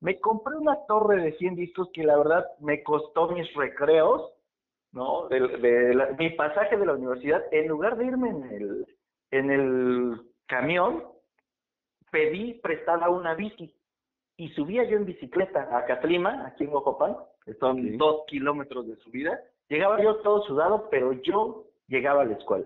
Me 0.00 0.18
compré 0.20 0.56
una 0.56 0.76
torre 0.86 1.20
de 1.22 1.32
100 1.32 1.56
discos 1.56 1.90
que 1.92 2.04
la 2.04 2.16
verdad 2.16 2.46
me 2.60 2.82
costó 2.82 3.28
mis 3.28 3.52
recreos, 3.54 4.32
¿no? 4.92 5.28
De, 5.28 6.14
mi 6.18 6.30
pasaje 6.30 6.76
de 6.76 6.86
la 6.86 6.94
universidad. 6.94 7.42
En 7.50 7.68
lugar 7.68 7.96
de 7.96 8.06
irme 8.06 8.30
en 8.30 8.42
el, 8.44 8.86
en 9.32 9.50
el 9.50 10.20
camión, 10.46 11.04
pedí 12.10 12.54
prestada 12.54 13.10
una 13.10 13.34
bici 13.34 13.74
y 14.36 14.48
subía 14.50 14.84
yo 14.84 14.96
en 14.96 15.04
bicicleta 15.04 15.68
a 15.76 15.84
Catlima, 15.84 16.46
aquí 16.46 16.64
en 16.64 16.74
Ojopan, 16.74 17.16
que 17.44 17.54
son 17.54 17.98
dos 17.98 18.22
kilómetros 18.28 18.86
de 18.86 18.96
subida. 18.96 19.38
Llegaba 19.68 20.00
yo 20.00 20.16
todo 20.18 20.42
sudado, 20.44 20.88
pero 20.90 21.12
yo 21.12 21.66
llegaba 21.88 22.22
a 22.22 22.26
la 22.26 22.34
escuela. 22.34 22.64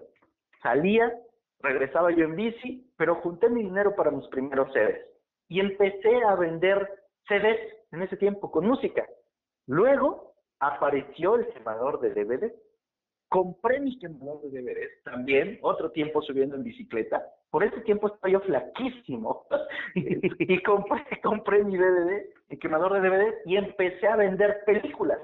Salía, 0.63 1.13
regresaba 1.61 2.11
yo 2.13 2.25
en 2.25 2.37
bici, 2.37 2.91
pero 2.97 3.17
junté 3.17 3.49
mi 3.49 3.63
dinero 3.63 3.95
para 3.97 4.11
mis 4.11 4.27
primeros 4.29 4.73
CDs. 4.73 5.01
Y 5.49 5.61
empecé 5.61 6.23
a 6.25 6.35
vender 6.37 6.89
CDs 7.29 7.59
en 7.91 8.03
ese 8.03 8.17
tiempo 8.17 8.51
con 8.51 8.67
música. 8.67 9.07
Luego 9.67 10.35
apareció 10.61 11.37
el 11.37 11.49
quemador 11.49 12.01
de 12.01 12.11
DVD. 12.11 12.53
Compré 13.29 13.81
mi 13.81 13.99
quemador 13.99 14.43
de 14.43 14.61
DVDs 14.61 15.03
también, 15.05 15.59
otro 15.63 15.91
tiempo 15.91 16.23
subiendo 16.23 16.55
en 16.57 16.65
bicicleta. 16.65 17.27
Por 17.51 17.65
ese 17.65 17.81
tiempo 17.81 18.09
estaba 18.09 18.31
yo 18.31 18.41
flaquísimo. 18.41 19.47
y 19.95 20.63
compré, 20.63 21.65
mi 21.65 21.77
DVD, 21.77 22.27
mi 22.49 22.59
quemador 22.59 22.95
de 22.95 23.09
DVD, 23.09 23.35
y 23.47 23.57
empecé 23.57 24.07
a 24.07 24.17
vender 24.17 24.63
películas. 24.65 25.19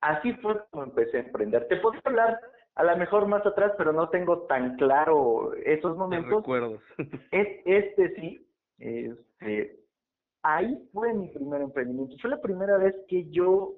Así 0.00 0.32
fue 0.34 0.60
como 0.70 0.84
empecé 0.84 1.18
a 1.18 1.20
emprender. 1.20 1.66
Te 1.68 1.76
puedo 1.76 1.98
hablar 2.04 2.38
a 2.76 2.82
lo 2.82 2.96
mejor 2.96 3.26
más 3.26 3.44
atrás, 3.46 3.72
pero 3.78 3.92
no 3.92 4.08
tengo 4.08 4.42
tan 4.42 4.76
claro 4.76 5.54
esos 5.64 5.96
momentos. 5.96 6.42
Recuerdos. 6.42 6.80
este 7.30 8.14
sí, 8.16 8.46
este, 8.78 9.78
ahí 10.42 10.88
fue 10.92 11.14
mi 11.14 11.28
primer 11.28 11.62
emprendimiento. 11.62 12.16
Fue 12.20 12.30
la 12.30 12.40
primera 12.40 12.76
vez 12.78 12.94
que 13.08 13.30
yo, 13.30 13.74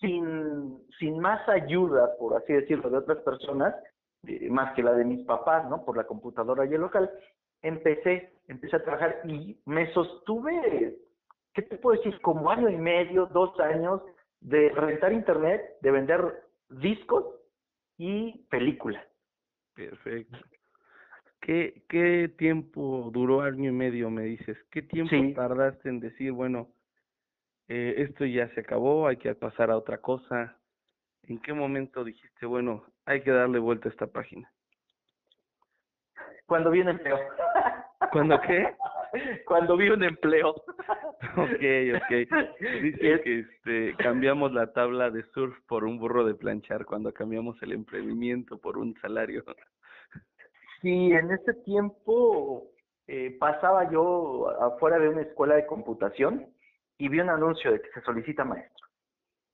sin, 0.00 0.82
sin 0.98 1.18
más 1.18 1.48
ayuda, 1.48 2.16
por 2.18 2.36
así 2.36 2.52
decirlo, 2.52 2.90
de 2.90 2.98
otras 2.98 3.18
personas, 3.18 3.74
eh, 4.26 4.50
más 4.50 4.74
que 4.74 4.82
la 4.82 4.92
de 4.92 5.04
mis 5.04 5.24
papás, 5.24 5.68
¿no? 5.70 5.84
Por 5.84 5.96
la 5.96 6.04
computadora 6.04 6.66
y 6.66 6.74
el 6.74 6.82
local, 6.82 7.10
empecé, 7.62 8.34
empecé 8.48 8.76
a 8.76 8.84
trabajar 8.84 9.20
y 9.24 9.58
me 9.64 9.90
sostuve, 9.94 10.98
¿qué 11.54 11.62
te 11.62 11.78
puedo 11.78 11.96
decir? 11.96 12.20
Como 12.20 12.50
año 12.50 12.68
y 12.68 12.76
medio, 12.76 13.26
dos 13.26 13.58
años 13.60 14.02
de 14.40 14.68
rentar 14.70 15.14
internet, 15.14 15.62
de 15.80 15.90
vender 15.90 16.42
discos 16.68 17.35
y 17.98 18.44
películas. 18.50 19.04
Perfecto. 19.74 20.38
¿Qué, 21.40 21.82
¿Qué 21.88 22.28
tiempo 22.36 23.10
duró 23.12 23.42
año 23.42 23.70
y 23.70 23.72
medio, 23.72 24.10
me 24.10 24.22
dices? 24.22 24.58
¿Qué 24.70 24.82
tiempo 24.82 25.16
tardaste 25.34 25.88
en 25.88 26.00
decir, 26.00 26.32
bueno, 26.32 26.68
eh, 27.68 27.94
esto 27.98 28.24
ya 28.24 28.48
se 28.54 28.60
acabó, 28.60 29.06
hay 29.06 29.16
que 29.16 29.34
pasar 29.34 29.70
a 29.70 29.76
otra 29.76 29.98
cosa? 29.98 30.58
¿En 31.22 31.40
qué 31.40 31.52
momento 31.52 32.04
dijiste, 32.04 32.46
bueno, 32.46 32.84
hay 33.04 33.22
que 33.22 33.30
darle 33.30 33.58
vuelta 33.58 33.88
a 33.88 33.92
esta 33.92 34.06
página? 34.06 34.50
Cuando 36.46 36.70
vi 36.70 36.80
un 36.80 36.88
empleo. 36.88 37.18
¿Cuándo 38.12 38.40
qué? 38.40 38.74
Cuando 39.46 39.76
vi 39.76 39.88
un 39.88 40.02
empleo. 40.02 40.50
ok, 41.36 41.64
ok. 41.96 42.60
Dice 42.82 43.20
que 43.22 43.38
este, 43.40 43.94
cambiamos 43.96 44.52
la 44.52 44.72
tabla 44.72 45.10
de 45.10 45.22
surf 45.32 45.56
por 45.66 45.84
un 45.84 45.98
burro 45.98 46.24
de 46.24 46.34
planchar 46.34 46.84
cuando 46.84 47.12
cambiamos 47.12 47.60
el 47.62 47.72
emprendimiento 47.72 48.58
por 48.58 48.78
un 48.78 48.94
salario. 49.00 49.44
Sí, 50.80 51.12
en 51.12 51.30
ese 51.30 51.54
tiempo 51.64 52.70
eh, 53.06 53.36
pasaba 53.38 53.90
yo 53.90 54.48
afuera 54.60 54.98
de 54.98 55.08
una 55.08 55.22
escuela 55.22 55.54
de 55.54 55.66
computación 55.66 56.46
y 56.98 57.08
vi 57.08 57.20
un 57.20 57.30
anuncio 57.30 57.72
de 57.72 57.80
que 57.80 57.90
se 57.92 58.00
solicita 58.02 58.44
maestro. 58.44 58.86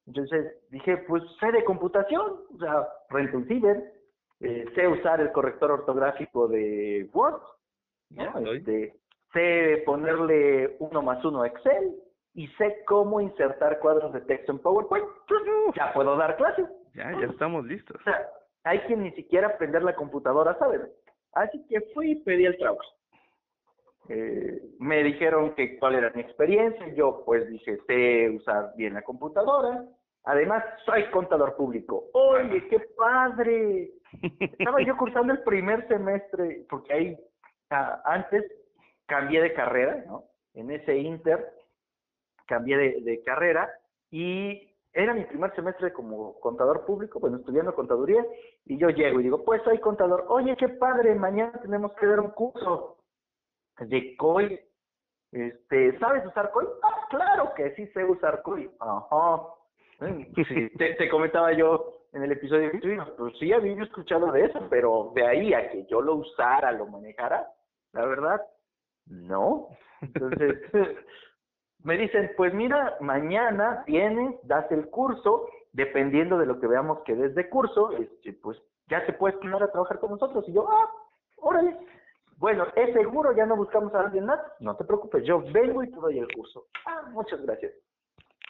Entonces 0.07 0.57
dije, 0.71 0.99
pues 1.09 1.23
sé 1.38 1.52
de 1.52 1.64
computación, 1.64 2.40
o 2.54 2.59
sea, 2.59 2.88
rento 3.11 3.37
un 3.37 3.47
ciber, 3.47 3.92
eh, 4.40 4.64
sé 4.75 4.88
usar 4.88 5.21
el 5.21 5.31
corrector 5.31 5.71
ortográfico 5.71 6.49
de 6.49 7.09
Word, 7.12 7.40
¿no? 8.11 8.52
Este, 8.52 8.95
sé 9.33 9.83
ponerle 9.87 10.77
uno 10.79 11.03
más 11.03 11.25
uno 11.25 11.43
a 11.43 11.47
Excel 11.47 11.95
y 12.35 12.47
sé 12.59 12.83
cómo 12.87 13.21
insertar 13.21 13.79
cuadros 13.81 14.12
de 14.12 14.21
texto 14.23 14.53
en 14.53 14.59
PowerPoint. 14.59 15.07
Ya 15.75 15.93
puedo 15.93 16.17
dar 16.17 16.37
clases. 16.37 16.67
Ya, 16.95 17.11
ya 17.12 17.27
estamos 17.27 17.65
listos. 17.65 17.97
O 18.01 18.05
sea, 18.05 18.29
hay 18.65 18.81
quien 18.81 19.03
ni 19.03 19.12
siquiera 19.12 19.49
aprender 19.49 19.83
la 19.83 19.95
computadora 19.95 20.59
sabe. 20.59 20.81
Así 21.35 21.65
que 21.69 21.81
fui 21.95 22.12
y 22.12 22.17
pedí 22.17 22.47
el 22.47 22.59
trabajo. 22.59 22.85
Eh, 24.09 24.61
me 24.79 25.03
dijeron 25.03 25.55
que 25.55 25.79
cuál 25.79 25.95
era 25.95 26.11
mi 26.15 26.23
experiencia, 26.23 26.89
yo 26.95 27.23
pues 27.25 27.49
dije, 27.49 27.79
sé 27.87 28.31
usar 28.31 28.73
bien 28.77 28.95
la 28.95 29.03
computadora, 29.03 29.85
además 30.25 30.65
soy 30.85 31.09
contador 31.11 31.57
público. 31.57 32.07
Oye, 32.12 32.67
qué 32.69 32.81
padre. 32.97 33.91
Estaba 34.41 34.83
yo 34.83 34.97
cursando 34.97 35.33
el 35.33 35.43
primer 35.43 35.87
semestre, 35.89 36.67
porque 36.69 36.93
ahí 36.93 37.17
antes 38.05 38.45
cambié 39.12 39.42
de 39.42 39.52
carrera, 39.52 40.04
¿no? 40.07 40.25
En 40.54 40.71
ese 40.71 40.97
inter 40.97 41.52
cambié 42.47 42.76
de, 42.76 43.00
de 43.02 43.23
carrera 43.23 43.71
y 44.11 44.73
era 44.95 45.14
mi 45.14 45.25
primer 45.25 45.54
semestre 45.54 45.92
como 45.92 46.38
contador 46.40 46.85
público, 46.85 47.21
bueno, 47.21 47.38
estudiando 47.38 47.75
contaduría, 47.75 48.25
y 48.66 48.78
yo 48.78 48.88
llego 48.90 49.21
y 49.21 49.25
digo, 49.25 49.45
pues 49.45 49.62
soy 49.64 49.78
contador, 49.78 50.26
oye, 50.28 50.57
qué 50.57 50.69
padre, 50.69 51.14
mañana 51.14 51.52
tenemos 51.62 51.92
que 51.95 52.07
dar 52.07 52.21
un 52.21 52.31
curso 52.31 52.99
de 53.81 54.16
COI. 54.16 54.61
Este, 55.33 55.99
¿Sabes 55.99 56.26
usar 56.26 56.50
COI? 56.50 56.66
Ah, 56.83 57.07
claro 57.09 57.52
que 57.54 57.75
sí 57.75 57.87
sé 57.88 58.04
usar 58.04 58.42
COI. 58.42 58.71
Ajá. 58.81 59.42
Sí, 60.35 60.69
te, 60.76 61.09
comentaba 61.09 61.52
yo 61.52 62.07
en 62.12 62.25
el 62.25 62.33
episodio, 62.33 62.71
pues 63.16 63.38
sí 63.38 63.52
había 63.52 63.83
escuchado 63.83 64.33
de 64.33 64.47
eso, 64.47 64.66
pero 64.69 65.12
de 65.14 65.26
ahí 65.26 65.54
a 65.54 65.71
que 65.71 65.87
yo 65.87 66.02
lo 66.02 66.16
usara, 66.16 66.73
lo 66.73 66.87
manejara, 66.87 67.49
la 67.92 68.04
verdad, 68.04 68.42
no. 69.06 69.68
Entonces, 70.00 70.59
me 71.85 71.97
dicen, 71.97 72.32
pues 72.37 72.52
mira, 72.54 72.97
mañana 73.00 73.85
vienes, 73.87 74.37
das 74.44 74.71
el 74.71 74.88
curso, 74.90 75.47
dependiendo 75.73 76.38
de 76.38 76.47
lo 76.47 76.61
que 76.61 76.66
veamos 76.66 77.00
que 77.04 77.14
des 77.14 77.35
de 77.35 77.49
curso, 77.49 77.92
este, 77.92 78.32
pues 78.35 78.61
ya 78.88 79.04
te 79.06 79.12
puedes 79.12 79.38
poner 79.38 79.62
a 79.62 79.71
trabajar 79.71 79.99
con 80.00 80.11
nosotros. 80.11 80.44
Y 80.49 80.52
yo, 80.52 80.68
ah, 80.71 80.90
órale. 81.37 81.76
Bueno, 82.37 82.66
¿es 82.75 82.92
seguro? 82.92 83.32
¿Ya 83.32 83.47
no 83.47 83.56
buscamos 83.56 83.94
a 83.94 84.00
alguien 84.00 84.26
más? 84.26 84.40
No 84.59 84.76
te 84.76 84.85
preocupes, 84.85 85.25
yo 85.25 85.42
vengo 85.52 85.82
y 85.85 85.90
te 85.90 85.97
doy 85.97 86.18
el 86.18 86.32
curso. 86.35 86.66
Ah, 86.87 87.02
muchas 87.12 87.40
gracias. 87.42 87.73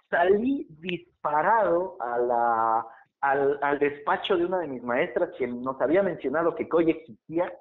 salí 0.08 0.66
disparado 0.80 1.96
a 2.00 2.18
la, 2.18 2.86
al, 3.20 3.58
al 3.62 3.78
despacho 3.78 4.36
de 4.36 4.46
una 4.46 4.58
de 4.60 4.68
mis 4.68 4.82
maestras 4.82 5.30
que 5.38 5.46
nos 5.46 5.80
había 5.80 6.02
mencionado 6.02 6.54
que 6.54 6.68
COI 6.68 6.90
existía 6.90 7.52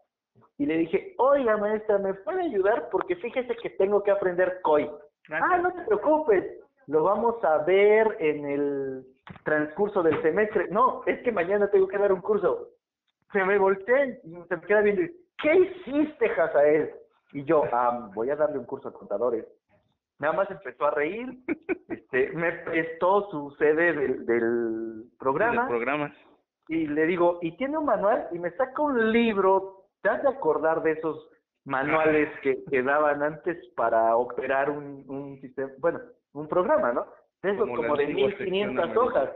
y 0.58 0.66
le 0.66 0.78
dije, 0.78 1.16
oiga 1.18 1.58
maestra, 1.58 1.98
¿me 1.98 2.14
puede 2.14 2.42
ayudar? 2.42 2.90
Porque 2.92 3.16
fíjese 3.16 3.56
que 3.58 3.72
tengo 3.72 4.04
que 4.04 4.12
aprender 4.12 4.60
COI. 4.62 4.90
Ah, 5.32 5.58
no 5.58 5.72
te 5.74 5.82
preocupes, 5.84 6.44
lo 6.88 7.04
vamos 7.04 7.44
a 7.44 7.60
ver 7.60 8.18
en 8.20 8.46
el 8.46 9.06
transcurso 9.44 10.04
del 10.04 10.22
semestre. 10.22 10.68
No, 10.70 11.04
es 11.06 11.22
que 11.24 11.32
mañana 11.32 11.70
tengo 11.70 11.88
que 11.88 11.98
dar 11.98 12.12
un 12.12 12.22
curso. 12.22 12.70
Se 13.32 13.44
me 13.46 13.58
volteé 13.58 14.20
y 14.24 14.36
se 14.48 14.58
me 14.58 14.62
queda 14.64 14.82
viendo. 14.82 15.02
¿Qué 15.42 15.56
hiciste, 15.56 16.30
Jazael? 16.30 16.92
Y 17.34 17.44
yo, 17.46 17.64
ah, 17.72 18.10
voy 18.14 18.30
a 18.30 18.36
darle 18.36 18.60
un 18.60 18.66
curso 18.66 18.90
a 18.90 18.94
contadores. 18.94 19.46
Nada 20.20 20.34
más 20.34 20.52
empezó 20.52 20.86
a 20.86 20.92
reír, 20.92 21.34
este, 21.90 22.32
me 22.34 22.52
prestó 22.52 23.30
su 23.32 23.52
sede 23.58 23.94
del, 23.94 24.26
del 24.26 25.04
programa. 25.18 25.68
programa. 25.68 26.14
Y 26.68 26.88
le 26.88 27.06
digo, 27.06 27.40
¿y 27.42 27.58
tiene 27.58 27.78
un 27.78 27.86
manual? 27.86 28.28
Y 28.32 28.40
me 28.40 28.52
saca 28.52 28.82
un 28.82 29.12
libro. 29.12 29.81
¿Te 30.02 30.10
has 30.10 30.24
de 30.24 30.30
acordar 30.30 30.82
de 30.84 30.92
esos 30.92 31.30
manuales 31.66 32.30
que, 32.42 32.64
que 32.66 32.84
daban 32.84 33.22
antes 33.22 33.58
para 33.76 34.16
operar 34.16 34.70
un, 34.70 35.06
un 35.08 35.40
sistema? 35.42 35.72
Bueno, 35.80 36.00
un 36.34 36.48
programa, 36.48 36.92
¿no? 36.92 37.06
De 37.44 37.52
esos 37.52 37.70
como, 37.70 37.96
de 37.96 38.08
1500 38.08 38.98
hojas. 38.98 39.30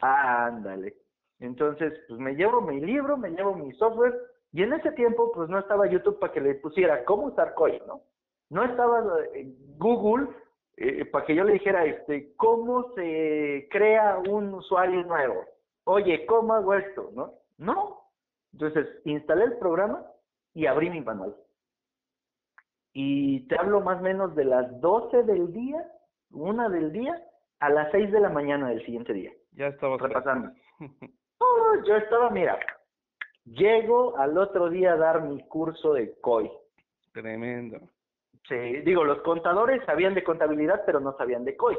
Ah, 0.00 0.46
ándale. 0.46 0.94
Entonces, 1.40 1.92
pues 2.06 2.20
me 2.20 2.34
llevo 2.34 2.60
mi 2.60 2.80
libro, 2.80 3.16
me 3.16 3.30
llevo 3.30 3.56
mi 3.56 3.72
software, 3.72 4.14
y 4.52 4.62
en 4.62 4.72
ese 4.72 4.92
tiempo, 4.92 5.32
pues 5.32 5.48
no 5.48 5.58
estaba 5.58 5.88
YouTube 5.88 6.20
para 6.20 6.32
que 6.32 6.40
le 6.40 6.54
pusiera 6.54 7.04
cómo 7.04 7.24
usar 7.24 7.54
COI, 7.54 7.82
¿no? 7.88 8.02
No 8.50 8.62
estaba 8.62 9.02
eh, 9.34 9.52
Google 9.78 10.28
eh, 10.76 11.04
para 11.06 11.24
que 11.24 11.34
yo 11.34 11.42
le 11.42 11.54
dijera, 11.54 11.84
este, 11.84 12.34
cómo 12.36 12.92
se 12.94 13.66
crea 13.70 14.18
un 14.28 14.54
usuario 14.54 15.02
nuevo. 15.02 15.44
Oye, 15.84 16.24
¿cómo 16.26 16.54
hago 16.54 16.74
esto? 16.74 17.10
¿No? 17.14 17.32
No. 17.58 18.03
Entonces, 18.54 18.86
instalé 19.04 19.44
el 19.44 19.58
programa 19.58 20.06
y 20.54 20.66
abrí 20.66 20.88
mi 20.88 21.00
manual. 21.00 21.34
Y 22.92 23.48
te 23.48 23.58
hablo 23.58 23.80
más 23.80 23.98
o 23.98 24.02
menos 24.02 24.36
de 24.36 24.44
las 24.44 24.80
12 24.80 25.24
del 25.24 25.52
día, 25.52 25.84
una 26.30 26.68
del 26.68 26.92
día, 26.92 27.20
a 27.58 27.68
las 27.68 27.90
6 27.90 28.12
de 28.12 28.20
la 28.20 28.28
mañana 28.28 28.68
del 28.68 28.84
siguiente 28.84 29.12
día. 29.12 29.32
Ya 29.52 29.66
estaba 29.66 29.98
repasando. 29.98 30.52
oh, 31.38 31.74
yo 31.84 31.96
estaba, 31.96 32.30
mira, 32.30 32.56
llego 33.44 34.16
al 34.18 34.38
otro 34.38 34.70
día 34.70 34.92
a 34.92 34.98
dar 34.98 35.22
mi 35.22 35.42
curso 35.48 35.94
de 35.94 36.14
COI. 36.20 36.48
Tremendo. 37.12 37.80
Sí, 38.48 38.54
digo, 38.82 39.02
los 39.02 39.20
contadores 39.22 39.84
sabían 39.84 40.14
de 40.14 40.22
contabilidad, 40.22 40.84
pero 40.86 41.00
no 41.00 41.16
sabían 41.16 41.44
de 41.44 41.56
COI. 41.56 41.76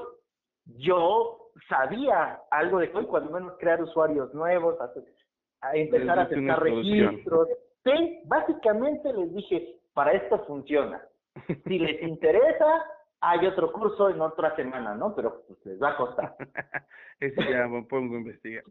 Yo 0.66 1.52
sabía 1.70 2.42
algo 2.52 2.80
de 2.80 2.92
COI, 2.92 3.06
cuando 3.06 3.32
menos 3.32 3.54
crear 3.60 3.82
usuarios 3.82 4.34
nuevos, 4.34 4.76
a, 5.70 5.76
empezar 5.76 6.20
a 6.20 6.24
aceptar 6.24 6.62
registros. 6.62 7.48
Sí, 7.84 8.22
básicamente 8.26 9.14
les 9.14 9.34
dije, 9.34 9.76
para 9.94 10.14
esto 10.14 10.44
funciona. 10.46 11.02
Si 11.66 11.80
les 11.80 12.02
interesa, 12.02 12.86
hay 13.22 13.46
otro 13.46 13.72
curso 13.72 14.10
en 14.10 14.22
otra 14.22 14.56
semana, 14.56 14.96
¿no? 14.96 15.16
Pero 15.16 15.44
pues, 15.48 15.66
les 15.66 15.82
va 15.82 15.92
a 15.92 15.98
costar. 15.98 16.36
Eso 17.20 17.42
ya 17.42 17.68
me 17.68 17.84
pongo 17.84 18.16
a 18.16 18.20
investigar. 18.20 18.64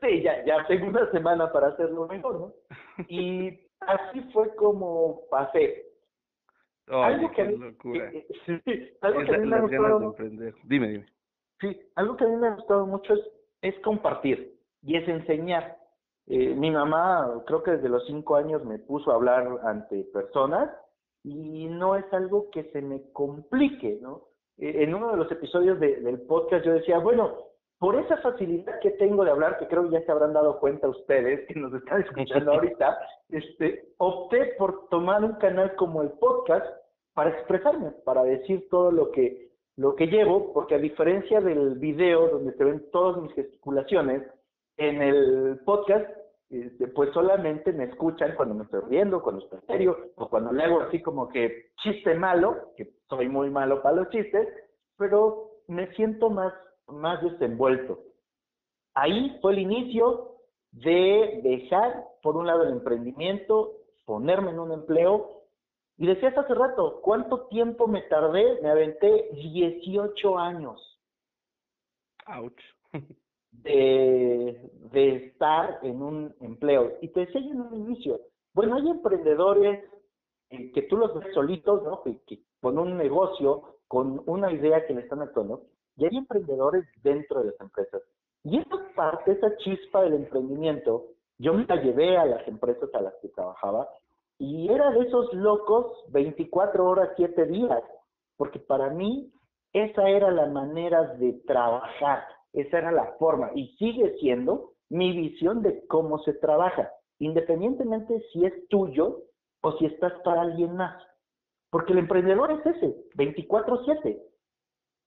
Sí, 0.00 0.22
ya, 0.22 0.44
ya 0.44 0.66
tengo 0.66 0.88
una 0.88 1.10
semana 1.10 1.50
para 1.52 1.68
hacerlo 1.68 2.06
mejor, 2.06 2.40
¿no? 2.40 2.52
Y 3.08 3.60
así 3.80 4.20
fue 4.32 4.54
como 4.56 5.22
pasé 5.30 5.86
algo 6.88 7.30
que 7.32 7.42
a 7.42 7.44
mí, 7.46 7.56
locura. 7.56 8.12
algo 9.00 9.24
que 9.24 9.34
a 9.34 9.38
mí 9.38 9.46
me 9.46 9.56
ha 9.56 9.60
gustado, 9.60 10.16
Dime, 10.64 10.88
dime. 10.88 11.06
Sí, 11.60 11.80
algo 11.96 12.16
que 12.16 12.24
a 12.24 12.28
mí 12.28 12.36
me 12.36 12.48
ha 12.48 12.54
gustado 12.54 12.86
mucho 12.86 13.14
es, 13.14 13.20
es 13.62 13.74
compartir 13.80 14.54
y 14.82 14.96
es 14.96 15.08
enseñar. 15.08 15.76
Eh, 16.28 16.54
mi 16.54 16.70
mamá, 16.70 17.42
creo 17.46 17.62
que 17.62 17.72
desde 17.72 17.88
los 17.88 18.04
cinco 18.06 18.36
años 18.36 18.64
me 18.64 18.78
puso 18.78 19.10
a 19.10 19.14
hablar 19.14 19.60
ante 19.62 20.04
personas 20.12 20.70
y 21.22 21.66
no 21.66 21.96
es 21.96 22.04
algo 22.12 22.50
que 22.50 22.64
se 22.70 22.82
me 22.82 23.10
complique, 23.12 23.98
¿no? 24.00 24.22
Eh, 24.58 24.84
en 24.84 24.94
uno 24.94 25.10
de 25.10 25.18
los 25.18 25.30
episodios 25.30 25.78
de, 25.78 25.96
del 26.00 26.22
podcast 26.22 26.64
yo 26.64 26.72
decía, 26.72 26.98
bueno, 26.98 27.32
por 27.78 27.94
esa 27.96 28.16
facilidad 28.18 28.80
que 28.80 28.92
tengo 28.92 29.24
de 29.24 29.30
hablar, 29.30 29.58
que 29.58 29.68
creo 29.68 29.84
que 29.84 29.90
ya 29.90 30.04
se 30.04 30.10
habrán 30.10 30.32
dado 30.32 30.58
cuenta 30.58 30.88
ustedes 30.88 31.46
que 31.46 31.60
nos 31.60 31.74
están 31.74 32.00
escuchando 32.00 32.52
ahorita, 32.54 32.98
este, 33.28 33.92
opté 33.98 34.54
por 34.58 34.88
tomar 34.88 35.22
un 35.22 35.34
canal 35.34 35.74
como 35.76 36.02
el 36.02 36.10
podcast 36.12 36.66
para 37.14 37.30
expresarme, 37.30 37.90
para 38.04 38.22
decir 38.24 38.68
todo 38.70 38.90
lo 38.90 39.10
que, 39.10 39.50
lo 39.76 39.94
que 39.94 40.06
llevo, 40.06 40.52
porque 40.52 40.74
a 40.74 40.78
diferencia 40.78 41.40
del 41.40 41.78
video 41.78 42.28
donde 42.28 42.52
se 42.54 42.64
ven 42.64 42.90
todas 42.90 43.22
mis 43.22 43.32
gesticulaciones, 43.34 44.22
en 44.76 45.02
el 45.02 45.60
podcast, 45.64 46.08
este, 46.50 46.88
pues 46.88 47.12
solamente 47.12 47.72
me 47.72 47.84
escuchan 47.84 48.34
cuando 48.36 48.54
me 48.54 48.64
estoy 48.64 48.80
riendo, 48.88 49.22
cuando 49.22 49.42
estoy 49.42 49.60
serio, 49.66 49.96
o 50.16 50.28
cuando 50.28 50.52
le 50.52 50.64
hago 50.64 50.80
así 50.82 51.02
como 51.02 51.28
que 51.28 51.70
chiste 51.82 52.14
malo, 52.14 52.72
que 52.76 52.90
soy 53.08 53.28
muy 53.28 53.50
malo 53.50 53.82
para 53.82 53.96
los 53.96 54.10
chistes, 54.10 54.48
pero 54.96 55.50
me 55.68 55.92
siento 55.94 56.30
más 56.30 56.52
más 56.88 57.22
desenvuelto. 57.22 57.98
Ahí 58.94 59.38
fue 59.40 59.52
el 59.52 59.58
inicio 59.60 60.36
de 60.72 61.40
dejar, 61.42 62.04
por 62.22 62.36
un 62.36 62.46
lado, 62.46 62.62
el 62.62 62.72
emprendimiento, 62.72 63.72
ponerme 64.04 64.50
en 64.50 64.60
un 64.60 64.72
empleo. 64.72 65.42
Y 65.98 66.06
decías 66.06 66.36
hace 66.36 66.54
rato, 66.54 67.00
¿cuánto 67.02 67.46
tiempo 67.48 67.86
me 67.86 68.02
tardé? 68.02 68.60
Me 68.62 68.70
aventé 68.70 69.30
18 69.32 70.38
años. 70.38 71.00
Ouch. 72.26 72.60
De, 73.62 74.70
de 74.92 75.16
estar 75.26 75.80
en 75.82 76.02
un 76.02 76.34
empleo. 76.40 76.92
Y 77.00 77.08
te 77.08 77.20
decía 77.20 77.40
en 77.40 77.60
un 77.60 77.74
inicio, 77.74 78.20
bueno, 78.54 78.76
hay 78.76 78.88
emprendedores 78.88 79.84
eh, 80.50 80.70
que 80.72 80.82
tú 80.82 80.96
los 80.96 81.14
ves 81.14 81.34
solitos, 81.34 81.82
¿no? 81.82 82.02
Que, 82.02 82.20
que, 82.26 82.40
con 82.60 82.78
un 82.78 82.96
negocio, 82.96 83.78
con 83.88 84.22
una 84.26 84.52
idea 84.52 84.86
que 84.86 84.94
le 84.94 85.02
están 85.02 85.22
actuando, 85.22 85.62
y 85.96 86.04
hay 86.04 86.16
emprendedores 86.16 86.84
dentro 87.02 87.40
de 87.40 87.46
las 87.46 87.60
empresas. 87.60 88.02
Y 88.44 88.58
esa 88.58 88.76
parte, 88.94 89.32
esa 89.32 89.56
chispa 89.56 90.02
del 90.02 90.14
emprendimiento, 90.14 91.06
yo 91.38 91.52
me 91.52 91.66
la 91.66 91.76
llevé 91.76 92.16
a 92.16 92.24
las 92.24 92.46
empresas 92.46 92.88
a 92.94 93.02
las 93.02 93.14
que 93.20 93.28
trabajaba 93.28 93.88
y 94.38 94.70
era 94.70 94.90
de 94.90 95.00
esos 95.00 95.32
locos 95.34 95.86
24 96.08 96.84
horas, 96.84 97.10
7 97.16 97.46
días, 97.46 97.82
porque 98.36 98.58
para 98.58 98.90
mí 98.90 99.32
esa 99.72 100.08
era 100.08 100.30
la 100.30 100.46
manera 100.46 101.14
de 101.14 101.32
trabajar, 101.46 102.24
esa 102.60 102.78
era 102.78 102.92
la 102.92 103.14
forma. 103.18 103.50
Y 103.54 103.76
sigue 103.76 104.16
siendo 104.18 104.72
mi 104.88 105.16
visión 105.16 105.62
de 105.62 105.86
cómo 105.86 106.18
se 106.20 106.32
trabaja, 106.34 106.90
independientemente 107.18 108.22
si 108.32 108.44
es 108.44 108.68
tuyo 108.68 109.22
o 109.62 109.72
si 109.78 109.86
estás 109.86 110.12
para 110.24 110.42
alguien 110.42 110.76
más. 110.76 111.02
Porque 111.70 111.92
el 111.92 112.00
emprendedor 112.00 112.50
es 112.52 112.66
ese, 112.66 112.96
24/7 113.16 114.22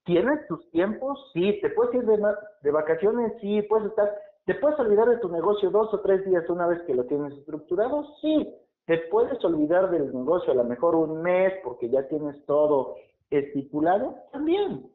tienes 0.04 0.46
tus 0.48 0.68
tiempos, 0.70 1.18
sí, 1.32 1.58
te 1.60 1.70
puedes 1.70 1.94
ir 1.94 2.04
de, 2.04 2.18
de 2.62 2.70
vacaciones, 2.70 3.32
sí, 3.40 3.62
puedes 3.62 3.90
estar, 3.90 4.12
te 4.44 4.54
puedes 4.54 4.78
olvidar 4.78 5.08
de 5.08 5.18
tu 5.18 5.28
negocio 5.28 5.70
dos 5.70 5.92
o 5.92 6.00
tres 6.00 6.24
días 6.24 6.48
una 6.48 6.66
vez 6.66 6.82
que 6.82 6.94
lo 6.94 7.04
tienes 7.04 7.32
estructurado, 7.34 8.04
sí, 8.20 8.52
te 8.86 8.98
puedes 9.10 9.42
olvidar 9.44 9.90
del 9.90 10.12
negocio 10.12 10.52
a 10.52 10.56
lo 10.56 10.64
mejor 10.64 10.96
un 10.96 11.22
mes 11.22 11.52
porque 11.62 11.88
ya 11.90 12.08
tienes 12.08 12.44
todo 12.46 12.96
estipulado, 13.30 14.16
también, 14.32 14.90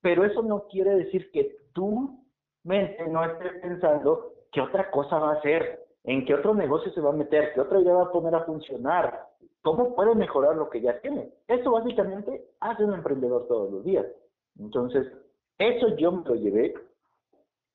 pero 0.00 0.24
eso 0.24 0.42
no 0.42 0.66
quiere 0.68 0.94
decir 0.96 1.30
que 1.30 1.56
tu 1.72 2.18
mente 2.64 3.06
no 3.08 3.24
esté 3.24 3.50
pensando 3.60 4.32
qué 4.52 4.60
otra 4.60 4.90
cosa 4.90 5.18
va 5.18 5.32
a 5.32 5.34
hacer, 5.36 5.86
en 6.04 6.24
qué 6.24 6.34
otro 6.34 6.54
negocio 6.54 6.92
se 6.92 7.00
va 7.00 7.10
a 7.10 7.14
meter, 7.14 7.52
qué 7.54 7.60
otra 7.60 7.80
idea 7.80 7.94
va 7.94 8.04
a 8.04 8.12
poner 8.12 8.34
a 8.34 8.44
funcionar, 8.44 9.26
cómo 9.62 9.94
puede 9.94 10.14
mejorar 10.14 10.56
lo 10.56 10.70
que 10.70 10.80
ya 10.80 11.00
tiene. 11.00 11.30
Eso 11.46 11.72
básicamente 11.72 12.46
hace 12.60 12.84
un 12.84 12.94
emprendedor 12.94 13.46
todos 13.48 13.70
los 13.70 13.84
días. 13.84 14.06
Entonces, 14.58 15.06
eso 15.58 15.96
yo 15.96 16.12
me 16.12 16.24
lo 16.24 16.34
llevé 16.34 16.74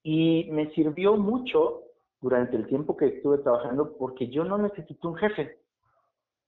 y 0.03 0.49
me 0.51 0.69
sirvió 0.71 1.15
mucho 1.17 1.83
durante 2.21 2.55
el 2.55 2.67
tiempo 2.67 2.97
que 2.97 3.07
estuve 3.07 3.37
trabajando 3.39 3.95
porque 3.97 4.27
yo 4.27 4.43
no 4.43 4.57
necesito 4.57 5.09
un 5.09 5.15
jefe. 5.15 5.59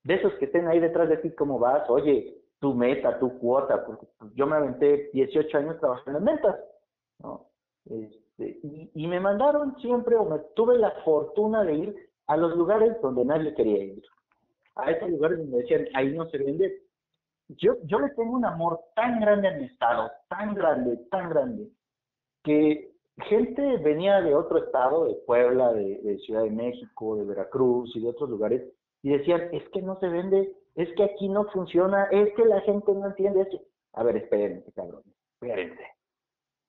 De 0.04 0.16
esos 0.16 0.34
que 0.36 0.46
estén 0.46 0.68
ahí 0.68 0.80
detrás 0.80 1.10
de 1.10 1.18
ti, 1.18 1.32
¿cómo 1.32 1.60
vas? 1.60 1.88
Oye, 1.90 2.38
tu 2.60 2.74
meta, 2.74 3.20
tu 3.20 3.38
cuota, 3.40 3.86
porque 3.86 4.08
pues, 4.18 4.34
yo 4.34 4.48
me 4.48 4.56
aventé 4.56 5.10
18 5.14 5.58
años 5.58 5.80
trabajando 5.80 6.20
en 6.20 6.26
ventas, 6.26 6.56
¿no? 7.20 7.48
Este, 7.86 8.60
y, 8.64 8.92
y, 8.94 9.08
me 9.08 9.20
mandaron 9.20 9.76
siempre, 9.78 10.16
o 10.16 10.26
me 10.26 10.40
tuve 10.56 10.78
la 10.78 10.92
fortuna 11.04 11.64
de 11.64 11.74
ir 11.74 12.10
a 12.28 12.36
los 12.36 12.56
lugares 12.56 13.00
donde 13.02 13.24
nadie 13.24 13.54
quería 13.56 13.84
ir. 13.84 14.04
A 14.76 14.92
esos 14.92 15.10
lugares 15.10 15.38
donde 15.40 15.58
decían, 15.58 15.86
ahí 15.94 16.14
no 16.14 16.30
se 16.30 16.38
vende, 16.38 16.82
yo, 17.50 17.76
yo 17.86 18.00
le 18.00 18.10
tengo 18.10 18.34
un 18.34 18.46
amor 18.46 18.80
tan 18.96 19.20
grande 19.20 19.48
a 19.48 19.58
mi 19.58 19.66
estado, 19.66 20.12
tan 20.30 20.54
grande, 20.54 20.98
tan 21.10 21.30
grande, 21.30 21.70
que 22.44 22.92
gente 23.24 23.78
venía 23.78 24.22
de 24.22 24.36
otro 24.36 24.58
estado, 24.64 25.06
de 25.06 25.16
Puebla, 25.26 25.74
de, 25.74 26.18
Ciudad 26.26 26.44
de 26.44 26.52
México, 26.52 27.16
de 27.16 27.26
Veracruz 27.26 27.96
y 27.96 28.02
de 28.02 28.10
otros 28.10 28.30
lugares, 28.30 28.64
y 29.02 29.12
decían, 29.12 29.50
es 29.54 29.68
que 29.70 29.82
no 29.82 29.98
se 30.00 30.10
vende, 30.10 30.52
es 30.78 30.94
que 30.96 31.04
aquí 31.04 31.28
no 31.28 31.46
funciona, 31.46 32.06
es 32.06 32.34
que 32.36 32.46
la 32.46 32.62
gente 32.62 32.94
no 32.94 33.08
entiende 33.08 33.42
eso. 33.42 33.60
A 33.94 34.04
ver, 34.04 34.16
espérense, 34.18 34.72
cabrón, 34.74 35.02
espérense. 35.34 35.84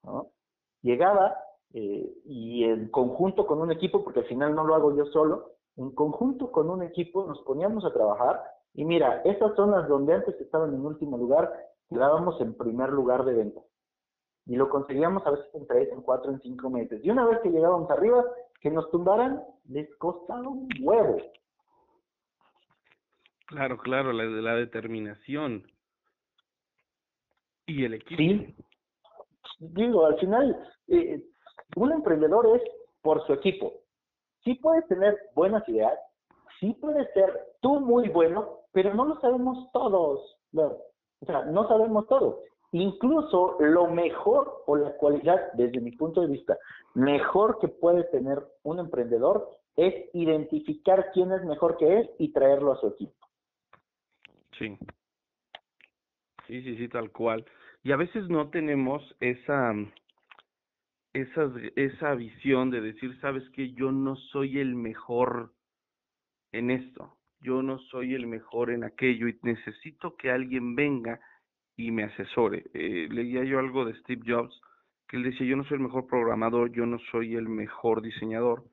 ¿no? 0.02 0.30
Llegaba 0.82 1.36
eh, 1.74 2.10
y 2.24 2.64
en 2.64 2.88
conjunto 2.88 3.46
con 3.46 3.60
un 3.60 3.70
equipo, 3.70 4.02
porque 4.02 4.20
al 4.20 4.26
final 4.26 4.54
no 4.54 4.64
lo 4.64 4.74
hago 4.74 4.96
yo 4.96 5.04
solo, 5.06 5.52
en 5.76 5.90
conjunto 5.94 6.50
con 6.50 6.70
un 6.70 6.82
equipo 6.82 7.26
nos 7.26 7.40
poníamos 7.42 7.84
a 7.84 7.92
trabajar 7.92 8.42
y 8.72 8.86
mira, 8.86 9.20
esas 9.24 9.54
zonas 9.56 9.86
donde 9.88 10.14
antes 10.14 10.40
estaban 10.40 10.74
en 10.74 10.86
último 10.86 11.18
lugar, 11.18 11.52
quedábamos 11.90 12.40
en 12.40 12.54
primer 12.54 12.90
lugar 12.90 13.24
de 13.26 13.34
venta. 13.34 13.60
Y 14.46 14.56
lo 14.56 14.70
conseguíamos 14.70 15.26
a 15.26 15.32
veces 15.32 15.54
en 15.54 15.66
tres, 15.66 15.92
en 15.92 16.00
cuatro, 16.00 16.32
en 16.32 16.40
cinco 16.40 16.70
meses. 16.70 17.04
Y 17.04 17.10
una 17.10 17.26
vez 17.26 17.40
que 17.40 17.50
llegábamos 17.50 17.90
arriba, 17.90 18.24
que 18.62 18.70
nos 18.70 18.90
tumbaran, 18.90 19.44
les 19.68 19.94
costaba 19.96 20.48
un 20.48 20.68
huevo. 20.80 21.18
Claro, 23.48 23.78
claro, 23.78 24.12
la, 24.12 24.24
la 24.24 24.54
determinación. 24.54 25.64
Y 27.66 27.84
el 27.84 27.94
equipo. 27.94 28.16
Sí. 28.16 28.54
Digo, 29.58 30.06
al 30.06 30.18
final, 30.18 30.56
eh, 30.88 31.22
un 31.76 31.92
emprendedor 31.92 32.46
es 32.56 32.62
por 33.02 33.26
su 33.26 33.32
equipo. 33.32 33.72
Sí 34.44 34.54
puedes 34.54 34.86
tener 34.86 35.18
buenas 35.34 35.66
ideas, 35.68 35.98
sí 36.60 36.76
puedes 36.80 37.10
ser 37.12 37.32
tú 37.60 37.80
muy 37.80 38.08
bueno, 38.08 38.60
pero 38.72 38.94
no 38.94 39.06
lo 39.06 39.20
sabemos 39.20 39.70
todos. 39.72 40.36
O 40.54 41.26
sea, 41.26 41.44
no 41.46 41.66
sabemos 41.68 42.06
todo. 42.06 42.40
Incluso 42.72 43.56
lo 43.60 43.88
mejor 43.88 44.62
o 44.66 44.76
la 44.76 44.92
cualidad, 44.98 45.52
desde 45.54 45.80
mi 45.80 45.92
punto 45.92 46.20
de 46.20 46.28
vista, 46.28 46.56
mejor 46.94 47.58
que 47.60 47.68
puede 47.68 48.04
tener 48.04 48.46
un 48.62 48.78
emprendedor 48.78 49.48
es 49.76 49.94
identificar 50.12 51.10
quién 51.12 51.32
es 51.32 51.42
mejor 51.44 51.78
que 51.78 52.00
él 52.00 52.10
y 52.18 52.32
traerlo 52.32 52.72
a 52.72 52.80
su 52.80 52.88
equipo. 52.88 53.17
Sí. 54.58 54.76
Sí, 56.46 56.62
sí, 56.62 56.76
sí, 56.76 56.88
tal 56.88 57.10
cual. 57.10 57.44
Y 57.82 57.92
a 57.92 57.96
veces 57.96 58.28
no 58.28 58.48
tenemos 58.48 59.02
esa, 59.20 59.74
esa, 61.12 61.52
esa 61.76 62.14
visión 62.14 62.70
de 62.70 62.80
decir, 62.80 63.18
sabes 63.20 63.48
que 63.50 63.72
yo 63.72 63.92
no 63.92 64.16
soy 64.16 64.58
el 64.58 64.74
mejor 64.74 65.52
en 66.52 66.70
esto, 66.70 67.18
yo 67.40 67.62
no 67.62 67.78
soy 67.78 68.14
el 68.14 68.26
mejor 68.26 68.70
en 68.70 68.84
aquello 68.84 69.28
y 69.28 69.38
necesito 69.42 70.16
que 70.16 70.30
alguien 70.30 70.74
venga 70.74 71.20
y 71.76 71.90
me 71.90 72.04
asesore. 72.04 72.64
Eh, 72.74 73.08
leía 73.10 73.44
yo 73.44 73.58
algo 73.58 73.84
de 73.84 73.94
Steve 74.00 74.22
Jobs 74.26 74.60
que 75.06 75.16
él 75.16 75.22
decía, 75.22 75.46
yo 75.46 75.56
no 75.56 75.64
soy 75.64 75.76
el 75.76 75.84
mejor 75.84 76.06
programador, 76.06 76.70
yo 76.72 76.84
no 76.84 76.98
soy 77.10 77.34
el 77.34 77.48
mejor 77.48 78.02
diseñador, 78.02 78.64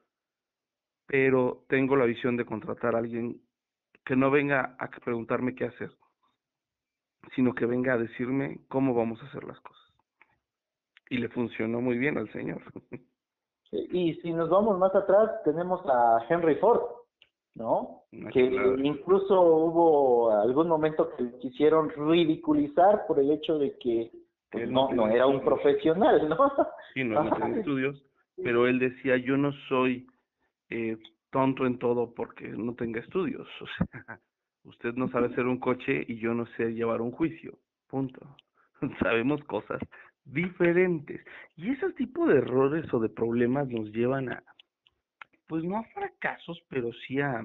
pero 1.07 1.65
tengo 1.69 1.95
la 1.95 2.05
visión 2.05 2.35
de 2.35 2.45
contratar 2.45 2.95
a 2.95 2.99
alguien 2.99 3.41
que 4.05 4.15
no 4.15 4.29
venga 4.29 4.75
a 4.79 4.89
preguntarme 5.03 5.55
qué 5.55 5.65
hacer, 5.65 5.91
sino 7.35 7.53
que 7.53 7.65
venga 7.65 7.93
a 7.93 7.97
decirme 7.97 8.59
cómo 8.67 8.93
vamos 8.93 9.21
a 9.21 9.25
hacer 9.25 9.43
las 9.43 9.59
cosas. 9.59 9.83
Y 11.09 11.17
le 11.17 11.29
funcionó 11.29 11.81
muy 11.81 11.97
bien 11.97 12.17
al 12.17 12.31
señor. 12.31 12.61
Y 13.71 14.13
si 14.21 14.31
nos 14.31 14.49
vamos 14.49 14.77
más 14.79 14.95
atrás, 14.95 15.43
tenemos 15.43 15.81
a 15.85 16.25
Henry 16.29 16.55
Ford, 16.55 16.81
¿no? 17.55 18.03
Ah, 18.13 18.29
que 18.31 18.41
incluso 18.41 19.41
hubo 19.41 20.31
algún 20.31 20.69
momento 20.69 21.09
que 21.17 21.37
quisieron 21.39 21.89
ridiculizar 21.89 23.05
por 23.05 23.19
el 23.19 23.31
hecho 23.31 23.57
de 23.57 23.77
que 23.79 24.11
pues, 24.51 24.69
no, 24.69 24.93
no, 24.93 25.09
era 25.09 25.25
un 25.27 25.43
profesional, 25.43 26.29
¿no? 26.29 26.53
Sí, 26.93 27.03
no, 27.03 27.23
no 27.23 27.31
tenía 27.37 27.59
estudios, 27.59 28.01
pero 28.41 28.67
él 28.67 28.79
decía, 28.79 29.17
yo 29.17 29.35
no 29.35 29.51
soy 29.67 30.07
eh, 30.69 30.97
tonto 31.35 31.65
en 31.65 31.77
todo 31.79 32.13
porque 32.13 32.47
no 32.47 32.75
tenga 32.75 33.01
estudios. 33.01 33.45
O 33.61 33.67
sea, 33.67 34.19
usted 34.63 34.93
no 34.93 35.09
sabe 35.09 35.27
hacer 35.27 35.45
un 35.45 35.59
coche 35.59 36.05
y 36.07 36.17
yo 36.17 36.33
no 36.33 36.45
sé 36.55 36.73
llevar 36.73 37.01
un 37.01 37.11
juicio. 37.11 37.59
Punto. 37.87 38.37
Sabemos 38.99 39.43
cosas 39.43 39.81
diferentes. 40.23 41.21
Y 41.57 41.71
ese 41.71 41.91
tipo 41.91 42.25
de 42.25 42.37
errores 42.37 42.91
o 42.93 42.99
de 43.01 43.09
problemas 43.09 43.67
nos 43.67 43.91
llevan 43.91 44.31
a, 44.31 44.43
pues 45.47 45.61
no 45.65 45.77
a 45.77 45.83
fracasos, 45.83 46.57
pero 46.69 46.91
sí 47.05 47.19
a, 47.19 47.43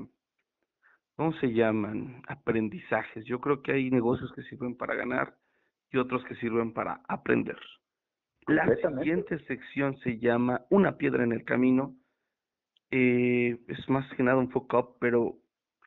¿cómo 1.17 1.33
se 1.41 1.53
llaman? 1.53 2.23
Aprendizajes. 2.29 3.25
Yo 3.25 3.41
creo 3.41 3.61
que 3.61 3.73
hay 3.73 3.91
negocios 3.91 4.33
que 4.37 4.45
sirven 4.45 4.77
para 4.77 4.95
ganar 4.95 5.35
y 5.91 5.99
otros 5.99 6.25
que 6.27 6.37
sirven 6.37 6.73
para 6.73 7.01
aprender. 7.09 7.59
La 8.47 8.67
siguiente 8.77 9.39
sección 9.47 9.99
se 9.99 10.19
llama 10.19 10.63
Una 10.71 10.97
piedra 10.97 11.25
en 11.25 11.33
el 11.33 11.45
camino 11.45 11.97
eh, 12.91 13.59
es 13.69 13.89
más 13.89 14.09
que 14.15 14.23
nada 14.23 14.39
un 14.39 14.51
fuck 14.51 14.73
up, 14.75 14.97
pero 15.01 15.37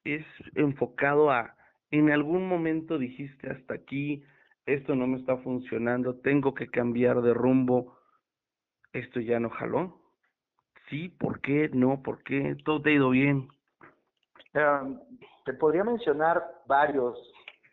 es 0.03 0.25
enfocado 0.55 1.31
a, 1.31 1.55
en 1.91 2.11
algún 2.11 2.47
momento 2.47 2.97
dijiste 2.97 3.49
hasta 3.49 3.73
aquí, 3.73 4.23
esto 4.65 4.95
no 4.95 5.07
me 5.07 5.19
está 5.19 5.37
funcionando, 5.37 6.15
tengo 6.19 6.53
que 6.53 6.67
cambiar 6.67 7.21
de 7.21 7.33
rumbo, 7.33 7.97
esto 8.93 9.19
ya 9.19 9.39
no 9.39 9.49
jaló. 9.49 9.99
Sí, 10.89 11.09
¿por 11.09 11.41
qué? 11.41 11.69
No, 11.73 12.01
¿por 12.01 12.23
qué? 12.23 12.55
Todo 12.63 12.81
te 12.81 12.91
ha 12.91 12.93
ido 12.93 13.09
bien. 13.09 13.47
Te 15.45 15.53
podría 15.53 15.83
mencionar 15.83 16.43
varios 16.67 17.17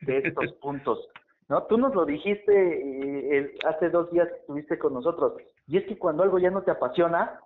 de 0.00 0.18
estos 0.18 0.52
puntos. 0.62 1.08
¿no? 1.48 1.64
Tú 1.64 1.76
nos 1.76 1.94
lo 1.94 2.06
dijiste 2.06 3.38
eh, 3.38 3.54
hace 3.66 3.90
dos 3.90 4.10
días 4.10 4.28
que 4.28 4.38
estuviste 4.40 4.78
con 4.78 4.94
nosotros. 4.94 5.34
Y 5.66 5.76
es 5.76 5.84
que 5.86 5.98
cuando 5.98 6.22
algo 6.22 6.38
ya 6.38 6.50
no 6.50 6.62
te 6.62 6.70
apasiona, 6.70 7.40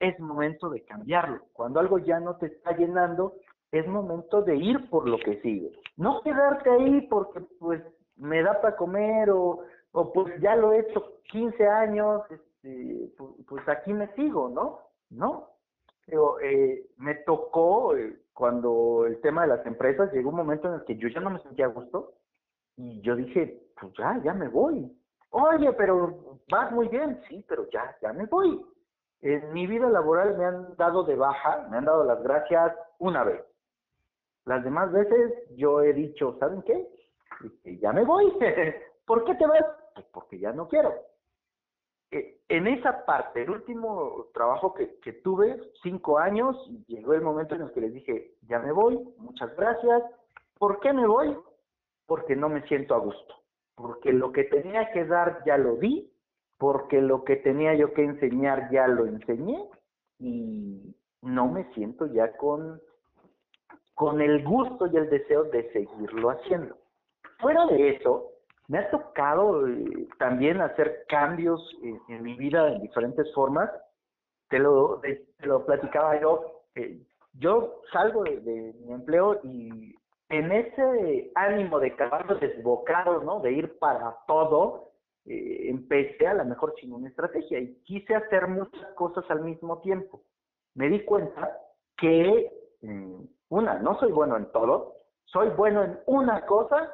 es 0.00 0.18
momento 0.20 0.68
de 0.70 0.84
cambiarlo. 0.84 1.42
Cuando 1.52 1.80
algo 1.80 1.98
ya 1.98 2.20
no 2.20 2.36
te 2.36 2.46
está 2.46 2.76
llenando, 2.76 3.34
es 3.72 3.86
momento 3.86 4.42
de 4.42 4.56
ir 4.56 4.88
por 4.90 5.08
lo 5.08 5.18
que 5.18 5.40
sigue. 5.40 5.72
No 5.96 6.22
quedarte 6.22 6.70
ahí 6.70 7.02
porque 7.08 7.40
pues 7.58 7.82
me 8.16 8.42
da 8.42 8.60
para 8.60 8.76
comer 8.76 9.30
o, 9.30 9.62
o 9.92 10.12
pues 10.12 10.40
ya 10.40 10.56
lo 10.56 10.72
he 10.72 10.80
hecho 10.80 11.20
15 11.30 11.66
años, 11.66 12.22
este, 12.30 13.10
pues, 13.16 13.30
pues, 13.48 13.68
aquí 13.68 13.92
me 13.92 14.12
sigo, 14.14 14.48
¿no? 14.48 14.80
No. 15.10 15.48
Pero 16.06 16.38
eh, 16.40 16.86
me 16.98 17.14
tocó 17.26 17.96
eh, 17.96 18.16
cuando 18.32 19.06
el 19.06 19.20
tema 19.20 19.42
de 19.42 19.48
las 19.48 19.66
empresas 19.66 20.12
llegó 20.12 20.30
un 20.30 20.36
momento 20.36 20.68
en 20.68 20.74
el 20.74 20.84
que 20.84 20.96
yo 20.96 21.08
ya 21.08 21.20
no 21.20 21.30
me 21.30 21.40
sentía 21.40 21.66
a 21.66 21.68
gusto 21.68 22.12
y 22.76 23.00
yo 23.00 23.16
dije, 23.16 23.62
pues 23.80 23.92
ya, 23.98 24.20
ya 24.22 24.34
me 24.34 24.48
voy. 24.48 24.92
Oye, 25.30 25.72
pero 25.72 26.38
vas 26.50 26.70
muy 26.72 26.88
bien, 26.88 27.20
sí, 27.28 27.44
pero 27.48 27.68
ya, 27.70 27.96
ya 28.02 28.12
me 28.12 28.26
voy. 28.26 28.64
En 29.22 29.52
mi 29.52 29.66
vida 29.66 29.88
laboral 29.88 30.36
me 30.36 30.44
han 30.44 30.76
dado 30.76 31.04
de 31.04 31.16
baja, 31.16 31.66
me 31.70 31.78
han 31.78 31.84
dado 31.84 32.04
las 32.04 32.22
gracias 32.22 32.76
una 32.98 33.24
vez. 33.24 33.42
Las 34.44 34.62
demás 34.62 34.92
veces 34.92 35.32
yo 35.56 35.80
he 35.80 35.92
dicho, 35.92 36.36
¿saben 36.38 36.62
qué? 36.62 36.86
Ya 37.80 37.92
me 37.92 38.04
voy. 38.04 38.32
¿Por 39.06 39.24
qué 39.24 39.34
te 39.34 39.46
vas? 39.46 39.64
Pues 39.94 40.06
porque 40.12 40.38
ya 40.38 40.52
no 40.52 40.68
quiero. 40.68 40.94
Eh, 42.10 42.40
en 42.48 42.66
esa 42.66 43.04
parte, 43.06 43.42
el 43.42 43.50
último 43.50 44.26
trabajo 44.34 44.74
que, 44.74 44.98
que 45.00 45.14
tuve, 45.14 45.58
cinco 45.82 46.18
años, 46.18 46.56
llegó 46.86 47.14
el 47.14 47.22
momento 47.22 47.54
en 47.54 47.62
el 47.62 47.72
que 47.72 47.80
les 47.80 47.92
dije, 47.92 48.34
ya 48.42 48.58
me 48.58 48.72
voy, 48.72 48.98
muchas 49.16 49.54
gracias. 49.56 50.02
¿Por 50.58 50.80
qué 50.80 50.92
me 50.92 51.06
voy? 51.06 51.36
Porque 52.06 52.36
no 52.36 52.48
me 52.48 52.66
siento 52.68 52.94
a 52.94 52.98
gusto. 52.98 53.34
Porque 53.74 54.12
lo 54.12 54.30
que 54.32 54.44
tenía 54.44 54.92
que 54.92 55.04
dar 55.04 55.42
ya 55.44 55.56
lo 55.56 55.76
di 55.76 56.13
porque 56.58 57.00
lo 57.00 57.24
que 57.24 57.36
tenía 57.36 57.74
yo 57.74 57.92
que 57.92 58.04
enseñar 58.04 58.70
ya 58.70 58.86
lo 58.86 59.06
enseñé 59.06 59.68
y 60.18 60.94
no 61.22 61.48
me 61.48 61.64
siento 61.74 62.06
ya 62.06 62.36
con, 62.36 62.80
con 63.94 64.20
el 64.20 64.44
gusto 64.44 64.86
y 64.86 64.96
el 64.96 65.10
deseo 65.10 65.44
de 65.44 65.70
seguirlo 65.72 66.30
haciendo. 66.30 66.76
Fuera 67.38 67.66
de 67.66 67.90
eso, 67.90 68.30
me 68.68 68.78
ha 68.78 68.90
tocado 68.90 69.68
eh, 69.68 70.08
también 70.18 70.60
hacer 70.60 71.04
cambios 71.08 71.60
en, 72.08 72.22
mi 72.22 72.34
vida 72.34 72.68
en 72.68 72.82
diferentes 72.82 73.32
formas. 73.34 73.70
Te 74.48 74.58
lo, 74.58 75.00
te 75.00 75.46
lo 75.46 75.64
platicaba 75.66 76.20
yo. 76.20 76.62
Eh, 76.74 77.00
yo 77.34 77.80
salgo 77.92 78.24
de, 78.24 78.74
mi 78.80 78.92
empleo 78.92 79.40
y 79.42 79.94
en 80.28 80.52
ese 80.52 81.30
ánimo 81.34 81.78
de 81.80 81.88
acabar 81.88 82.38
desbocado, 82.38 83.22
¿no? 83.22 83.40
De 83.40 83.52
ir 83.52 83.78
para 83.78 84.16
todo, 84.26 84.92
eh, 85.26 85.70
empecé 85.70 86.26
a 86.26 86.34
lo 86.34 86.44
mejor 86.44 86.74
sin 86.78 86.92
una 86.92 87.08
estrategia 87.08 87.58
y 87.58 87.74
quise 87.84 88.14
hacer 88.14 88.46
muchas 88.48 88.92
cosas 88.94 89.24
al 89.30 89.42
mismo 89.42 89.80
tiempo. 89.80 90.22
Me 90.74 90.88
di 90.88 91.04
cuenta 91.04 91.58
que, 91.96 92.52
mm, 92.82 93.22
una, 93.48 93.78
no 93.78 93.98
soy 93.98 94.12
bueno 94.12 94.36
en 94.36 94.50
todo, 94.52 94.96
soy 95.24 95.48
bueno 95.50 95.82
en 95.82 95.98
una 96.06 96.44
cosa, 96.44 96.92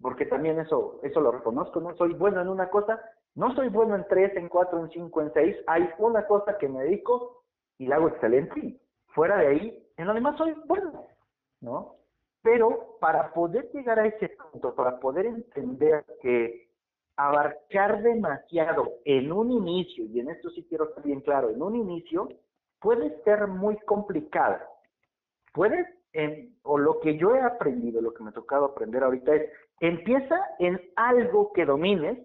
porque 0.00 0.26
también 0.26 0.60
eso, 0.60 1.00
eso 1.02 1.20
lo 1.20 1.32
reconozco, 1.32 1.80
no 1.80 1.96
soy 1.96 2.14
bueno 2.14 2.40
en 2.40 2.48
una 2.48 2.70
cosa, 2.70 3.02
no 3.34 3.54
soy 3.54 3.68
bueno 3.68 3.96
en 3.96 4.06
tres, 4.08 4.36
en 4.36 4.48
cuatro, 4.48 4.78
en 4.80 4.90
cinco, 4.90 5.20
en 5.20 5.32
seis, 5.32 5.56
hay 5.66 5.88
una 5.98 6.26
cosa 6.26 6.58
que 6.58 6.68
me 6.68 6.82
dedico 6.82 7.42
y 7.78 7.86
la 7.86 7.96
hago 7.96 8.08
excelente 8.08 8.60
y 8.60 8.80
fuera 9.08 9.38
de 9.38 9.46
ahí, 9.48 9.86
en 9.96 10.06
lo 10.06 10.14
demás 10.14 10.36
soy 10.36 10.54
bueno, 10.66 11.06
¿no? 11.60 11.96
Pero 12.42 12.96
para 13.00 13.32
poder 13.32 13.70
llegar 13.72 13.98
a 13.98 14.06
ese 14.06 14.28
punto, 14.28 14.74
para 14.74 15.00
poder 15.00 15.26
entender 15.26 16.04
que 16.22 16.67
abarcar 17.18 18.00
demasiado 18.02 18.92
en 19.04 19.32
un 19.32 19.50
inicio, 19.50 20.04
y 20.04 20.20
en 20.20 20.30
esto 20.30 20.50
sí 20.50 20.64
quiero 20.68 20.94
ser 20.94 21.02
bien 21.02 21.20
claro, 21.20 21.50
en 21.50 21.60
un 21.60 21.74
inicio 21.74 22.28
puede 22.80 23.20
ser 23.24 23.48
muy 23.48 23.76
complicado. 23.78 24.58
Puedes, 25.52 25.84
o 26.62 26.78
lo 26.78 27.00
que 27.00 27.18
yo 27.18 27.34
he 27.34 27.40
aprendido, 27.42 28.00
lo 28.00 28.14
que 28.14 28.22
me 28.22 28.30
ha 28.30 28.32
tocado 28.32 28.66
aprender 28.66 29.02
ahorita 29.02 29.34
es, 29.34 29.50
empieza 29.80 30.40
en 30.60 30.80
algo 30.96 31.52
que 31.52 31.64
domines 31.64 32.18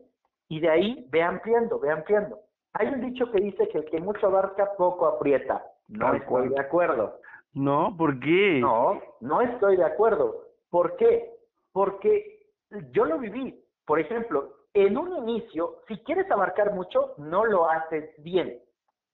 Y 0.47 0.59
de 0.59 0.69
ahí 0.69 1.07
ve 1.09 1.23
ampliando, 1.23 1.79
ve 1.79 1.89
ampliando. 1.89 2.37
Hay 2.73 2.87
un 2.89 3.01
dicho 3.01 3.31
que 3.31 3.41
dice 3.41 3.67
que 3.69 3.79
el 3.79 3.85
que 3.85 3.99
mucho 3.99 4.27
abarca, 4.27 4.75
poco 4.77 5.07
aprieta. 5.07 5.63
No 5.87 6.13
estoy 6.13 6.49
de 6.49 6.59
acuerdo. 6.59 7.19
No, 7.53 7.95
¿por 7.97 8.19
qué? 8.19 8.59
No, 8.59 9.01
no 9.21 9.41
estoy 9.41 9.77
de 9.77 9.85
acuerdo. 9.85 10.49
¿Por 10.69 10.95
qué? 10.97 11.31
Porque 11.71 12.45
yo 12.91 13.05
lo 13.05 13.17
viví. 13.17 13.59
Por 13.85 13.99
ejemplo, 13.99 14.62
en 14.73 14.97
un 14.97 15.15
inicio, 15.17 15.81
si 15.87 15.97
quieres 15.99 16.29
abarcar 16.31 16.73
mucho, 16.73 17.13
no 17.17 17.45
lo 17.45 17.69
haces 17.69 18.11
bien. 18.23 18.59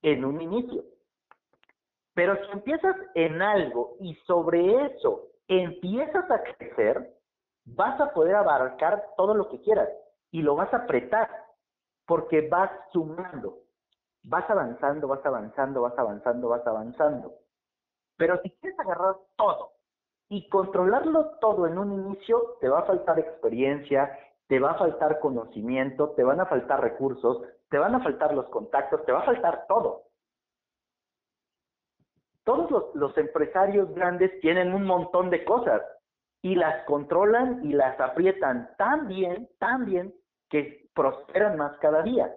En 0.01 0.23
un 0.23 0.41
inicio. 0.41 0.83
Pero 2.13 2.35
si 2.45 2.51
empiezas 2.51 2.95
en 3.15 3.41
algo 3.41 3.95
y 3.99 4.15
sobre 4.25 4.85
eso 4.85 5.27
empiezas 5.47 6.29
a 6.31 6.41
crecer, 6.43 7.13
vas 7.65 7.99
a 7.99 8.13
poder 8.13 8.35
abarcar 8.35 9.03
todo 9.17 9.33
lo 9.33 9.49
que 9.49 9.61
quieras 9.61 9.89
y 10.31 10.41
lo 10.41 10.55
vas 10.55 10.73
a 10.73 10.77
apretar 10.77 11.29
porque 12.05 12.47
vas 12.47 12.71
sumando, 12.91 13.59
vas 14.23 14.49
avanzando, 14.49 15.07
vas 15.07 15.25
avanzando, 15.25 15.81
vas 15.81 15.97
avanzando, 15.97 16.49
vas 16.49 16.65
avanzando. 16.65 17.33
Pero 18.17 18.41
si 18.41 18.49
quieres 18.51 18.79
agarrar 18.79 19.15
todo 19.35 19.71
y 20.29 20.47
controlarlo 20.49 21.37
todo 21.39 21.67
en 21.67 21.77
un 21.77 21.93
inicio, 21.93 22.57
te 22.59 22.69
va 22.69 22.79
a 22.79 22.85
faltar 22.85 23.19
experiencia, 23.19 24.17
te 24.49 24.59
va 24.59 24.71
a 24.71 24.79
faltar 24.79 25.19
conocimiento, 25.19 26.09
te 26.15 26.23
van 26.23 26.39
a 26.39 26.47
faltar 26.47 26.81
recursos, 26.81 27.43
te 27.69 27.77
van 27.77 27.93
a 27.93 28.01
faltar 28.01 28.33
los 28.33 28.49
contactos, 28.49 29.05
te 29.05 29.11
va 29.11 29.19
a 29.19 29.25
faltar 29.25 29.65
todo. 29.67 30.05
Todos 32.43 32.95
los, 32.95 33.15
empresarios 33.15 33.93
grandes 33.93 34.39
tienen 34.41 34.73
un 34.73 34.85
montón 34.85 35.29
de 35.29 35.45
cosas 35.45 35.83
y 36.41 36.55
las 36.55 36.83
controlan 36.85 37.63
y 37.63 37.73
las 37.73 37.99
aprietan 37.99 38.71
tan 38.75 39.07
bien, 39.07 39.47
tan 39.59 39.85
bien, 39.85 40.15
que 40.49 40.89
prosperan 40.95 41.55
más 41.55 41.77
cada 41.77 42.01
día. 42.01 42.33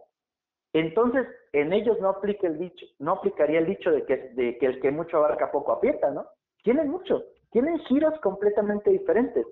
Entonces, 0.75 1.27
en 1.55 1.73
ellos 1.73 1.99
no 2.01 2.11
aplica 2.11 2.47
el 2.47 2.59
dicho, 2.59 2.85
no 2.99 3.13
aplicaría 3.13 3.61
el 3.61 3.67
dicho 3.67 3.91
de 3.91 4.05
que, 4.05 4.17
de 4.35 4.59
que 4.59 4.67
el 4.67 4.81
que 4.83 4.91
mucho 4.91 5.17
abarca 5.17 5.51
poco 5.51 5.73
aprieta, 5.73 6.11
¿no? 6.11 6.27
Tienen 6.63 6.91
mucho, 6.91 7.23
tienen 7.51 7.79
giros 7.81 8.21
completamente 8.21 8.91
diferentes, 8.91 9.47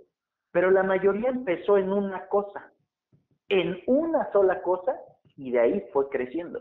pero 0.53 0.71
la 0.71 0.83
mayoría 0.83 1.31
empezó 1.31 1.79
en 1.79 1.93
una 1.93 2.27
cosa, 2.29 2.73
en 3.49 3.81
una 3.87 4.31
sola 4.33 4.63
cosa, 4.63 4.99
y 5.37 5.53
de 5.53 5.61
ahí 5.61 5.89
fue 5.93 6.09
creciendo. 6.09 6.61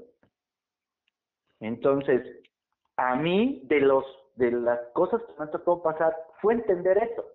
Entonces, 1.60 2.41
a 2.97 3.15
mí, 3.15 3.62
de 3.65 3.82
los 3.82 4.06
de 4.36 4.52
las 4.52 4.80
cosas 4.93 5.21
que 5.23 5.34
me 5.38 5.47
tocó 5.47 5.84
pasar, 5.84 6.15
fue 6.41 6.54
entender 6.54 6.97
eso. 6.97 7.25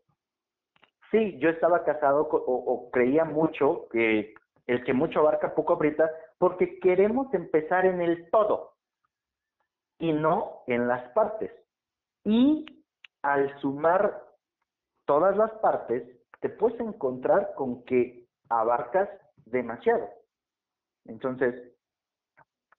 Sí, 1.10 1.38
yo 1.38 1.50
estaba 1.50 1.84
casado 1.84 2.22
o, 2.22 2.36
o 2.36 2.90
creía 2.90 3.26
mucho 3.26 3.88
que 3.90 4.32
el 4.66 4.82
que 4.84 4.94
mucho 4.94 5.20
abarca 5.20 5.54
poco 5.54 5.74
aprieta, 5.74 6.10
porque 6.38 6.78
queremos 6.80 7.32
empezar 7.34 7.84
en 7.84 8.00
el 8.00 8.30
todo 8.30 8.72
y 9.98 10.12
no 10.12 10.62
en 10.66 10.88
las 10.88 11.10
partes. 11.10 11.52
Y 12.24 12.64
al 13.22 13.58
sumar 13.60 14.22
todas 15.04 15.36
las 15.36 15.50
partes, 15.58 16.04
te 16.44 16.50
puedes 16.50 16.78
encontrar 16.78 17.54
con 17.54 17.84
que 17.84 18.26
abarcas 18.50 19.08
demasiado. 19.46 20.06
Entonces, 21.06 21.54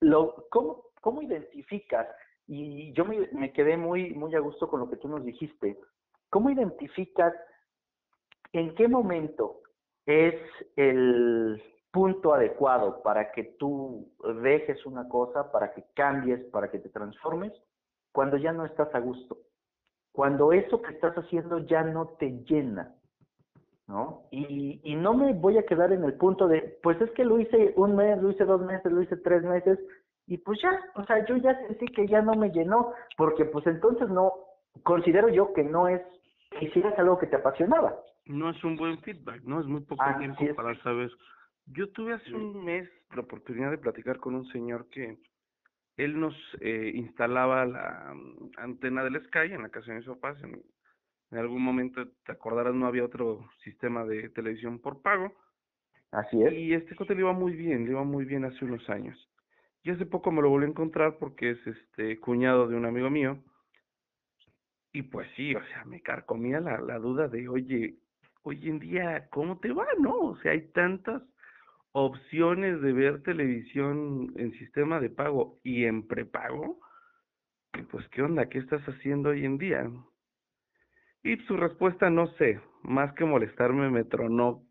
lo, 0.01 0.45
¿cómo, 0.51 0.83
¿cómo 1.01 1.23
identificas? 1.23 2.07
Y 2.45 2.93
yo 2.93 3.05
me, 3.05 3.27
me 3.31 3.51
quedé 3.53 3.75
muy, 3.75 4.13
muy 4.13 4.35
a 4.35 4.39
gusto 4.39 4.69
con 4.69 4.81
lo 4.81 4.87
que 4.87 4.97
tú 4.97 5.07
nos 5.07 5.25
dijiste. 5.25 5.79
¿Cómo 6.29 6.51
identificas 6.51 7.33
en 8.53 8.75
qué 8.75 8.87
momento 8.87 9.61
es 10.05 10.35
el, 10.75 11.59
punto 11.95 12.33
adecuado 12.33 13.01
para 13.03 13.31
que 13.31 13.55
tú 13.57 14.11
dejes 14.43 14.85
una 14.85 15.07
cosa, 15.07 15.49
para 15.49 15.73
que 15.73 15.85
cambies, 15.93 16.43
para 16.51 16.69
que 16.69 16.77
te 16.77 16.89
transformes, 16.89 17.53
cuando 18.11 18.35
ya 18.35 18.51
no 18.51 18.65
estás 18.65 18.93
a 18.93 18.99
gusto, 18.99 19.37
cuando 20.11 20.51
eso 20.51 20.81
que 20.81 20.93
estás 20.93 21.15
haciendo 21.15 21.59
ya 21.59 21.83
no 21.83 22.09
te 22.19 22.31
llena, 22.43 22.93
¿no? 23.87 24.23
Y, 24.31 24.79
y 24.83 24.95
no 24.95 25.13
me 25.13 25.33
voy 25.33 25.57
a 25.57 25.65
quedar 25.65 25.91
en 25.91 26.03
el 26.03 26.13
punto 26.13 26.47
de, 26.47 26.77
pues 26.81 26.99
es 27.01 27.11
que 27.11 27.25
lo 27.25 27.39
hice 27.39 27.73
un 27.75 27.95
mes, 27.95 28.21
lo 28.21 28.31
hice 28.31 28.45
dos 28.45 28.61
meses, 28.61 28.91
lo 28.91 29.01
hice 29.01 29.17
tres 29.17 29.43
meses, 29.43 29.79
y 30.27 30.37
pues 30.37 30.59
ya, 30.61 30.79
o 30.95 31.05
sea, 31.05 31.23
yo 31.25 31.37
ya 31.37 31.55
sentí 31.67 31.85
que 31.87 32.07
ya 32.07 32.21
no 32.21 32.33
me 32.33 32.49
llenó, 32.49 32.93
porque 33.17 33.45
pues 33.45 33.65
entonces 33.67 34.09
no, 34.09 34.33
considero 34.83 35.29
yo 35.29 35.53
que 35.53 35.63
no 35.63 35.87
es, 35.87 36.01
que 36.51 36.65
hicieras 36.65 36.97
algo 36.97 37.19
que 37.19 37.27
te 37.27 37.35
apasionaba. 37.35 37.95
No 38.25 38.49
es 38.49 38.63
un 38.63 38.75
buen 38.75 38.97
feedback, 39.01 39.43
¿no? 39.43 39.61
Es 39.61 39.67
muy 39.67 39.81
poco 39.81 40.03
tiempo 40.17 40.43
para 40.55 40.75
saber 40.81 41.11
yo 41.67 41.89
tuve 41.89 42.13
hace 42.13 42.33
un 42.33 42.63
mes 42.63 42.89
la 43.15 43.21
oportunidad 43.21 43.71
de 43.71 43.77
platicar 43.77 44.19
con 44.19 44.35
un 44.35 44.45
señor 44.47 44.87
que 44.89 45.17
él 45.97 46.19
nos 46.19 46.35
eh, 46.59 46.91
instalaba 46.93 47.65
la 47.65 48.13
mm, 48.13 48.51
antena 48.57 49.03
del 49.03 49.23
Sky 49.27 49.53
en 49.53 49.63
la 49.63 49.69
casa 49.69 49.91
de 49.91 49.99
mis 49.99 50.07
papás. 50.07 50.37
En, 50.43 50.61
algún 51.37 51.61
momento, 51.61 52.07
te 52.25 52.31
acordarás, 52.31 52.73
no 52.73 52.87
había 52.87 53.03
otro 53.03 53.49
sistema 53.63 54.05
de 54.05 54.29
televisión 54.29 54.79
por 54.79 55.01
pago. 55.01 55.33
Así 56.11 56.41
es. 56.43 56.53
Y 56.53 56.73
este 56.73 56.95
cote 56.95 57.15
le 57.15 57.21
iba 57.21 57.33
muy 57.33 57.53
bien, 57.53 57.85
le 57.85 57.91
iba 57.91 58.03
muy 58.03 58.25
bien 58.25 58.45
hace 58.45 58.63
unos 58.63 58.89
años. 58.89 59.17
Y 59.83 59.91
hace 59.91 60.05
poco 60.05 60.31
me 60.31 60.41
lo 60.41 60.49
volví 60.49 60.65
a 60.65 60.69
encontrar 60.69 61.17
porque 61.17 61.51
es 61.51 61.67
este 61.67 62.19
cuñado 62.19 62.67
de 62.67 62.75
un 62.75 62.85
amigo 62.85 63.09
mío. 63.09 63.37
Y 64.93 65.01
pues 65.03 65.27
sí, 65.35 65.53
o 65.53 65.63
sea, 65.65 65.83
me 65.85 66.01
carcomía 66.01 66.59
la, 66.59 66.79
la 66.79 66.97
duda 66.97 67.27
de, 67.27 67.47
oye, 67.49 67.95
hoy 68.43 68.69
en 68.69 68.79
día, 68.79 69.27
¿cómo 69.29 69.59
te 69.59 69.73
va? 69.73 69.85
No, 69.99 70.15
o 70.17 70.37
sea, 70.37 70.53
hay 70.53 70.71
tantas 70.71 71.21
opciones 71.91 72.81
de 72.81 72.93
ver 72.93 73.23
televisión 73.23 74.31
en 74.35 74.51
sistema 74.53 74.99
de 74.99 75.09
pago 75.09 75.59
y 75.63 75.85
en 75.85 76.07
prepago, 76.07 76.79
pues 77.89 78.07
qué 78.09 78.21
onda, 78.21 78.49
qué 78.49 78.59
estás 78.59 78.81
haciendo 78.83 79.29
hoy 79.29 79.45
en 79.45 79.57
día. 79.57 79.89
Y 81.25 81.37
su 81.47 81.57
respuesta 81.57 82.11
no 82.11 82.27
sé, 82.37 82.61
más 82.83 83.11
que 83.13 83.25
molestarme 83.25 83.89
me 83.89 84.03
tronó 84.03 84.63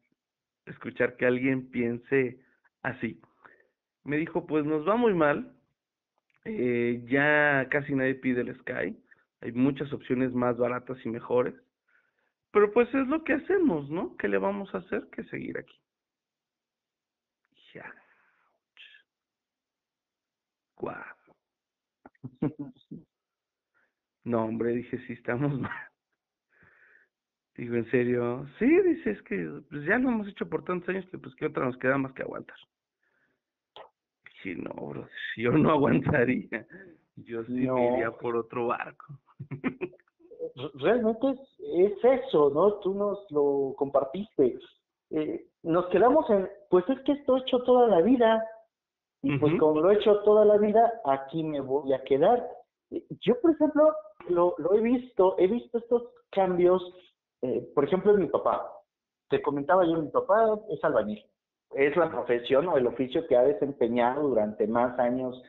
escuchar 0.67 1.17
que 1.17 1.27
alguien 1.27 1.69
piense 1.69 2.39
así. 2.81 3.21
Me 4.05 4.19
dijo, 4.19 4.47
pues 4.47 4.65
nos 4.65 4.87
va 4.87 4.95
muy 4.95 5.15
mal, 5.15 5.53
eh, 6.45 7.03
ya 7.09 7.67
casi 7.73 7.97
nadie 7.97 8.15
pide 8.15 8.43
el 8.43 8.55
Sky, 8.61 8.97
hay 9.41 9.53
muchas 9.53 9.93
opciones 9.93 10.33
más 10.33 10.57
baratas 10.57 10.97
y 11.05 11.09
mejores, 11.09 11.57
pero 12.53 12.73
pues 12.73 12.87
es 12.95 13.09
lo 13.09 13.25
que 13.25 13.33
hacemos, 13.33 13.91
¿no? 13.91 14.17
¿Qué 14.17 14.29
le 14.29 14.39
vamos 14.39 14.73
a 14.77 14.79
hacer 14.79 15.09
que 15.11 15.25
seguir 15.25 15.59
aquí? 15.59 15.77
No, 24.25 24.45
hombre, 24.45 24.73
dije, 24.73 24.99
sí, 25.07 25.15
estamos 25.15 25.53
mal. 25.61 25.94
Digo, 27.57 27.77
¿en 27.77 27.89
serio? 27.91 28.47
Sí, 28.59 28.67
dice, 28.67 29.13
es 29.13 29.23
que 29.23 29.49
pues 29.71 29.85
ya 29.85 29.99
lo 29.99 30.09
hemos 30.09 30.29
hecho 30.29 30.49
por 30.49 30.65
tantos 30.65 30.89
años 30.89 31.07
que 31.11 31.19
pues 31.19 31.35
qué 31.37 31.47
otra 31.47 31.65
nos 31.65 31.77
queda 31.79 31.97
más 31.99 32.13
que 32.13 32.23
aguantar. 32.23 32.57
Dije, 34.25 34.57
no, 34.57 34.73
bro, 34.75 35.09
yo 35.37 35.53
no 35.53 35.71
aguantaría. 35.71 36.67
Yo 37.17 37.45
sí 37.45 37.63
iría 37.63 38.11
por 38.11 38.37
otro 38.37 38.69
barco. 38.69 39.15
Realmente 40.75 41.31
es, 41.31 41.93
es 41.93 42.23
eso, 42.27 42.51
¿no? 42.51 42.75
Tú 42.81 42.95
nos 42.95 43.31
lo 43.31 43.75
compartiste. 43.77 44.59
Eh, 45.11 45.47
nos 45.63 45.87
quedamos 45.87 46.29
en, 46.31 46.49
pues 46.71 46.85
es 46.89 47.01
que 47.01 47.13
esto 47.13 47.37
he 47.37 47.41
hecho 47.41 47.63
toda 47.63 47.87
la 47.87 48.03
vida, 48.03 48.45
y 49.23 49.39
pues 49.39 49.59
como 49.59 49.81
lo 49.81 49.91
he 49.91 49.95
hecho 49.95 50.19
toda 50.21 50.45
la 50.45 50.59
vida, 50.59 51.01
aquí 51.05 51.45
me 51.45 51.61
voy 51.61 51.93
a 51.93 52.03
quedar. 52.03 52.47
Eh, 52.91 53.05
yo, 53.21 53.41
por 53.41 53.53
ejemplo, 53.53 53.95
lo, 54.29 54.55
lo 54.59 54.75
he 54.75 54.81
visto, 54.81 55.37
he 55.39 55.47
visto 55.47 55.79
estos 55.79 56.03
cambios, 56.31 56.83
eh, 57.45 57.69
por 57.75 57.85
ejemplo, 57.85 58.15
en 58.15 58.23
mi 58.23 58.27
papá. 58.29 58.71
Te 59.29 59.41
comentaba 59.43 59.85
yo, 59.85 59.97
mi 59.97 60.09
papá 60.09 60.59
es 60.71 60.83
albañil. 60.83 61.25
Es 61.75 61.97
la 61.97 62.11
profesión 62.11 62.69
o 62.69 62.77
el 62.77 62.87
oficio 62.87 63.27
que 63.27 63.37
ha 63.37 63.43
desempeñado 63.43 64.29
durante 64.29 64.67
más 64.67 64.99
años 64.99 65.43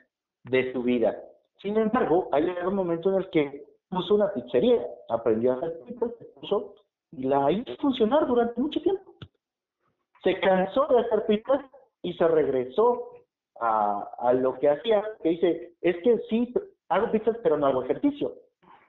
de 0.44 0.74
su 0.74 0.84
vida. 0.84 1.16
Sin 1.62 1.78
embargo, 1.78 2.30
hay 2.32 2.44
un 2.66 2.76
momento 2.76 3.10
en 3.10 3.18
el 3.18 3.30
que 3.30 3.66
puso 3.90 4.16
una 4.16 4.34
pizzería, 4.34 4.86
aprendió 5.10 5.54
a 5.54 5.56
hacer 5.58 5.80
pizzas, 5.86 6.12
puso 6.36 6.76
y 7.12 7.24
la 7.24 7.52
hizo 7.52 7.76
funcionar 7.78 8.28
durante 8.28 8.60
mucho 8.60 8.82
tiempo 8.82 9.16
se 10.26 10.40
cansó 10.40 10.88
de 10.88 11.00
hacer 11.00 11.26
pizzas 11.28 11.62
y 12.02 12.14
se 12.14 12.28
regresó 12.28 13.12
a, 13.62 14.10
a 14.18 14.34
lo 14.34 14.58
que 14.60 14.70
hacía, 14.70 15.04
que 15.22 15.30
dice, 15.30 15.74
es 15.82 15.96
que 15.98 16.18
sí, 16.30 16.52
hago 16.90 17.12
pizzas 17.12 17.38
pero 17.44 17.58
no 17.58 17.68
hago 17.68 17.84
ejercicio. 17.84 18.34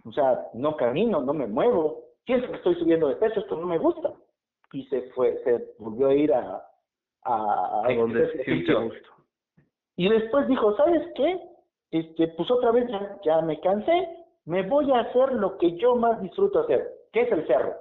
O 0.07 0.12
sea, 0.12 0.49
no 0.55 0.77
camino, 0.77 1.21
no 1.21 1.35
me 1.35 1.47
muevo, 1.47 2.06
siento 2.27 2.49
que 2.49 2.57
estoy 2.57 2.75
subiendo 2.75 3.09
de 3.09 3.17
peso, 3.17 3.41
esto 3.41 3.57
no 3.57 3.67
me 3.67 3.79
gusta. 3.79 4.12
Y 4.73 4.85
se 4.87 5.03
fue, 5.12 5.41
se 5.45 5.75
volvió 5.79 6.09
a 6.09 6.15
ir 6.15 6.35
a, 6.35 6.62
a, 7.23 7.83
a 7.85 7.95
donde 7.95 8.25
ejercicio. 8.25 8.91
Y 9.97 10.11
después 10.11 10.47
dijo, 10.49 10.77
¿sabes 10.77 11.03
qué? 11.15 11.41
Este, 11.91 12.29
pues 12.29 12.51
otra 12.51 12.73
vez 12.73 12.89
ya, 12.91 13.19
ya 13.25 13.41
me 13.41 13.59
cansé, 13.61 14.27
me 14.45 14.62
voy 14.62 14.91
a 14.93 15.01
hacer 15.01 15.33
lo 15.33 15.57
que 15.57 15.77
yo 15.77 15.97
más 15.97 16.21
disfruto 16.21 16.61
hacer, 16.61 16.87
que 17.12 17.23
es 17.23 17.33
el 17.33 17.47
cerro. 17.47 17.75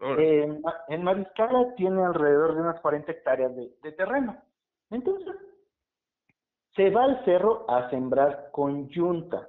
En, 0.00 0.62
en, 0.88 1.02
Mariscala 1.04 1.74
tiene 1.76 2.04
alrededor 2.04 2.54
de 2.54 2.60
unas 2.60 2.80
40 2.80 3.10
hectáreas 3.10 3.56
de, 3.56 3.92
terreno. 3.92 4.36
Entonces, 4.90 5.34
se 6.74 6.90
va 6.90 7.04
al 7.04 7.24
cerro 7.24 7.64
a 7.68 7.88
sembrar 7.88 8.50
con 8.52 8.88
yunta. 8.90 9.48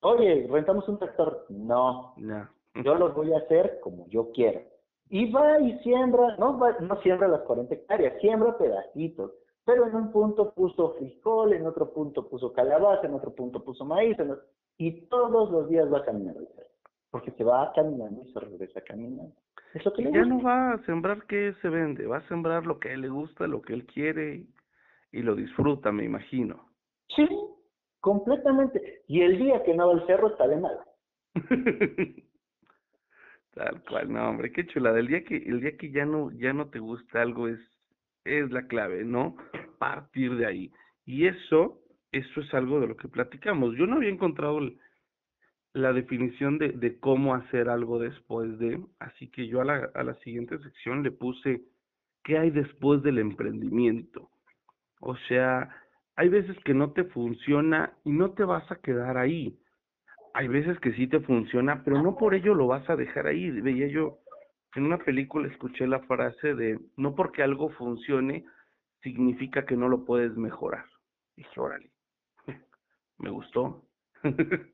Oye, 0.00 0.48
rentamos 0.50 0.88
un 0.88 0.98
tractor. 0.98 1.46
No, 1.48 2.14
No. 2.16 2.48
Yo 2.74 2.94
los 2.94 3.14
voy 3.14 3.32
a 3.32 3.38
hacer 3.38 3.80
como 3.80 4.06
yo 4.08 4.30
quiera. 4.32 4.60
Y 5.08 5.30
va 5.30 5.60
y 5.60 5.78
siembra, 5.80 6.36
no, 6.38 6.58
va, 6.58 6.72
no 6.80 7.00
siembra 7.02 7.28
las 7.28 7.42
40 7.42 7.74
hectáreas, 7.74 8.18
siembra 8.20 8.56
pedacitos. 8.56 9.32
Pero 9.64 9.86
en 9.86 9.94
un 9.94 10.10
punto 10.10 10.52
puso 10.54 10.94
frijol, 10.94 11.52
en 11.52 11.66
otro 11.66 11.92
punto 11.92 12.28
puso 12.28 12.52
calabaza, 12.52 13.06
en 13.06 13.14
otro 13.14 13.32
punto 13.34 13.62
puso 13.62 13.84
maíz, 13.84 14.18
en 14.18 14.32
otro- 14.32 14.44
y 14.78 15.02
todos 15.02 15.50
los 15.50 15.68
días 15.68 15.92
va 15.92 16.02
caminando. 16.04 16.48
Porque 17.10 17.30
se 17.32 17.44
va 17.44 17.70
caminando 17.74 18.22
y 18.24 18.32
se 18.32 18.40
regresa 18.40 18.80
caminando. 18.80 19.34
Es 19.74 19.84
lo 19.84 19.92
que 19.92 20.02
Y 20.02 20.04
le 20.06 20.12
ya 20.12 20.18
gusta. 20.20 20.34
no 20.34 20.42
va 20.42 20.72
a 20.72 20.78
sembrar 20.86 21.26
que 21.26 21.52
se 21.60 21.68
vende, 21.68 22.06
va 22.06 22.16
a 22.18 22.28
sembrar 22.28 22.66
lo 22.66 22.78
que 22.80 22.88
a 22.88 22.92
él 22.94 23.02
le 23.02 23.08
gusta, 23.10 23.46
lo 23.46 23.60
que 23.62 23.74
él 23.74 23.86
quiere 23.86 24.34
y, 24.36 25.18
y 25.18 25.22
lo 25.22 25.34
disfruta, 25.36 25.92
me 25.92 26.04
imagino. 26.04 26.68
Sí, 27.14 27.28
completamente. 28.00 29.02
Y 29.06 29.20
el 29.20 29.38
día 29.38 29.62
que 29.62 29.74
no 29.74 29.88
va 29.88 29.92
al 29.92 30.06
cerro 30.06 30.28
está 30.28 30.48
de 30.48 30.56
mal. 30.56 30.80
Tal 33.54 33.82
cual, 33.84 34.12
no, 34.12 34.28
hombre, 34.30 34.52
qué 34.52 34.66
chulada. 34.66 34.98
El 34.98 35.08
día 35.08 35.24
que, 35.24 35.36
el 35.36 35.60
día 35.60 35.76
que 35.76 35.90
ya 35.90 36.06
no, 36.06 36.30
ya 36.32 36.52
no 36.52 36.68
te 36.68 36.78
gusta 36.78 37.20
algo 37.20 37.48
es, 37.48 37.60
es 38.24 38.50
la 38.50 38.66
clave, 38.66 39.04
¿no? 39.04 39.36
Partir 39.78 40.36
de 40.36 40.46
ahí. 40.46 40.72
Y 41.04 41.26
eso, 41.26 41.80
eso 42.12 42.40
es 42.40 42.54
algo 42.54 42.80
de 42.80 42.86
lo 42.86 42.96
que 42.96 43.08
platicamos. 43.08 43.76
Yo 43.76 43.86
no 43.86 43.96
había 43.96 44.10
encontrado 44.10 44.60
la 45.74 45.92
definición 45.92 46.58
de, 46.58 46.70
de 46.70 46.98
cómo 46.98 47.34
hacer 47.34 47.68
algo 47.68 47.98
después 47.98 48.58
de, 48.58 48.82
así 48.98 49.28
que 49.28 49.46
yo 49.48 49.60
a 49.60 49.64
la, 49.64 49.90
a 49.94 50.02
la 50.02 50.14
siguiente 50.16 50.58
sección 50.58 51.02
le 51.02 51.10
puse 51.10 51.62
¿qué 52.24 52.38
hay 52.38 52.50
después 52.50 53.02
del 53.02 53.18
emprendimiento? 53.18 54.30
O 55.00 55.16
sea, 55.28 55.68
hay 56.16 56.28
veces 56.28 56.56
que 56.64 56.74
no 56.74 56.92
te 56.92 57.04
funciona 57.04 57.92
y 58.04 58.12
no 58.12 58.32
te 58.32 58.44
vas 58.44 58.70
a 58.70 58.76
quedar 58.76 59.16
ahí. 59.18 59.58
Hay 60.34 60.48
veces 60.48 60.78
que 60.80 60.92
sí 60.92 61.06
te 61.06 61.20
funciona, 61.20 61.82
pero 61.84 62.02
no 62.02 62.16
por 62.16 62.34
ello 62.34 62.54
lo 62.54 62.66
vas 62.66 62.88
a 62.88 62.96
dejar 62.96 63.26
ahí. 63.26 63.50
Veía 63.50 63.88
yo 63.88 64.18
en 64.74 64.84
una 64.84 64.98
película 64.98 65.48
escuché 65.48 65.86
la 65.86 66.00
frase 66.00 66.54
de 66.54 66.78
no 66.96 67.14
porque 67.14 67.42
algo 67.42 67.70
funcione 67.70 68.44
significa 69.02 69.66
que 69.66 69.76
no 69.76 69.88
lo 69.88 70.04
puedes 70.04 70.36
mejorar. 70.36 70.84
Dije, 71.36 71.60
órale, 71.60 71.90
me 73.18 73.30
gustó. 73.30 73.82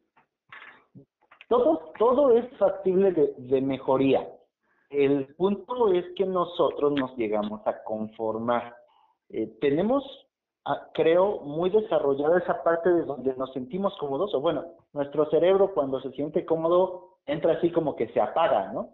Todo, 1.49 1.95
todo 1.99 2.37
es 2.37 2.47
factible 2.59 3.11
de, 3.11 3.33
de 3.39 3.63
mejoría. 3.63 4.29
El 4.91 5.35
punto 5.35 5.95
es 5.95 6.05
que 6.15 6.27
nosotros 6.27 6.93
nos 6.93 7.17
llegamos 7.17 7.67
a 7.67 7.83
conformar. 7.85 8.77
Eh, 9.31 9.57
tenemos, 9.59 10.28
creo, 10.93 11.41
muy 11.41 11.71
desarrollada 11.71 12.39
esa 12.39 12.63
parte 12.63 12.91
de 12.91 13.05
donde 13.05 13.35
nos 13.37 13.53
sentimos 13.53 13.97
cómodos, 13.99 14.35
o 14.35 14.41
bueno, 14.41 14.65
nuestro 14.93 15.29
cerebro 15.31 15.73
cuando 15.75 16.01
se 16.01 16.11
siente 16.13 16.45
cómodo 16.45 17.19
entra 17.27 17.55
así 17.55 17.71
como 17.71 17.97
que 17.97 18.09
se 18.09 18.21
apaga, 18.21 18.73
¿no? 18.73 18.91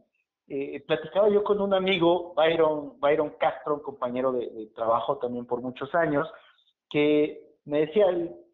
Eh, 0.46 0.84
platicaba 0.86 1.30
yo 1.30 1.42
con 1.42 1.60
un 1.60 1.72
amigo, 1.72 2.34
Byron, 2.34 3.00
Byron 3.00 3.30
Castro, 3.38 3.76
un 3.76 3.80
compañero 3.80 4.32
de, 4.32 4.50
de 4.50 4.66
trabajo 4.74 5.16
también 5.18 5.46
por 5.46 5.62
muchos 5.62 5.94
años, 5.94 6.28
que 6.90 7.40
me 7.64 7.80
decía, 7.86 8.06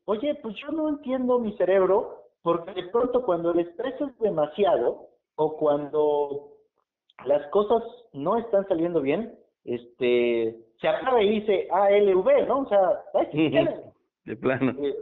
oye, 0.04 0.34
pues 0.36 0.54
yo 0.56 0.68
no 0.68 0.88
entiendo 0.88 1.38
mi 1.38 1.56
cerebro 1.56 2.20
porque 2.42 2.72
de 2.72 2.88
pronto 2.88 3.22
cuando 3.22 3.50
el 3.50 3.60
estrés 3.60 4.00
es 4.00 4.18
demasiado 4.18 5.08
o 5.36 5.56
cuando 5.56 6.52
las 7.24 7.46
cosas 7.48 7.82
no 8.12 8.38
están 8.38 8.66
saliendo 8.68 9.00
bien, 9.00 9.38
este, 9.64 10.56
se 10.80 10.88
acaba 10.88 11.22
y 11.22 11.40
dice 11.40 11.68
ALV, 11.70 12.48
¿no? 12.48 12.60
O 12.60 12.68
sea. 12.68 13.02
De 14.24 14.36
plano. 14.36 14.72
Eh, 14.82 14.96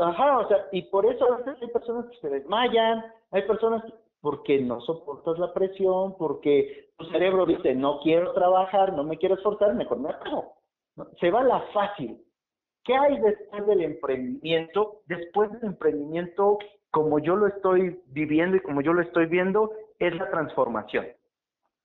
ajá, 0.00 0.38
o 0.38 0.48
sea, 0.48 0.66
y 0.72 0.82
por 0.82 1.06
eso 1.06 1.32
a 1.32 1.36
veces 1.38 1.56
hay 1.62 1.68
personas 1.68 2.06
que 2.06 2.16
se 2.18 2.28
desmayan, 2.28 3.04
hay 3.30 3.42
personas 3.42 3.84
que, 3.84 3.92
porque 4.20 4.60
no 4.60 4.80
soportas 4.82 5.38
la 5.38 5.52
presión, 5.52 6.16
porque 6.18 6.90
tu 6.96 7.06
cerebro 7.06 7.46
dice, 7.46 7.74
no 7.74 8.00
quiero 8.00 8.32
trabajar, 8.32 8.92
no 8.92 9.04
me 9.04 9.18
quiero 9.18 9.36
esforzar, 9.36 9.74
mejor 9.74 10.00
me 10.00 10.10
apago. 10.10 10.54
¿no? 10.96 11.06
Se 11.20 11.30
va 11.30 11.42
la 11.42 11.60
fácil. 11.72 12.22
¿Qué 12.84 12.94
hay 12.94 13.20
después 13.20 13.66
del 13.66 13.82
emprendimiento? 13.82 15.02
Después 15.06 15.50
del 15.52 15.64
emprendimiento, 15.64 16.58
como 16.90 17.18
yo 17.18 17.36
lo 17.36 17.46
estoy 17.46 18.02
viviendo 18.06 18.56
y 18.56 18.60
como 18.60 18.80
yo 18.80 18.92
lo 18.92 19.02
estoy 19.02 19.26
viendo, 19.26 19.72
es 19.98 20.14
la 20.16 20.30
transformación, 20.30 21.06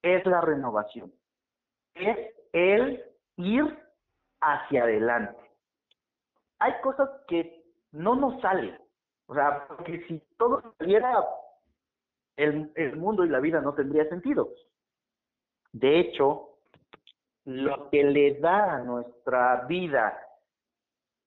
es 0.02 0.26
la 0.26 0.40
renovación, 0.42 1.12
es 1.96 2.18
el 2.54 3.04
ir 3.38 3.78
hacia 4.42 4.84
adelante. 4.84 5.40
Hay 6.60 6.74
cosas 6.82 7.10
que 7.28 7.64
no 7.92 8.16
nos 8.16 8.40
salen. 8.42 8.78
O 9.28 9.34
sea, 9.34 9.66
porque 9.68 10.06
si 10.08 10.20
todo 10.38 10.62
saliera, 10.78 11.24
el, 12.38 12.72
el 12.76 12.96
mundo 12.98 13.26
y 13.26 13.30
la 13.30 13.40
vida 13.40 13.62
no 13.62 13.74
tendría 13.74 14.08
sentido. 14.10 14.50
De 15.72 16.00
hecho, 16.00 16.58
lo 17.46 17.90
que 17.90 18.04
le 18.04 18.40
da 18.40 18.76
a 18.76 18.80
nuestra 18.80 19.66
vida 19.68 20.20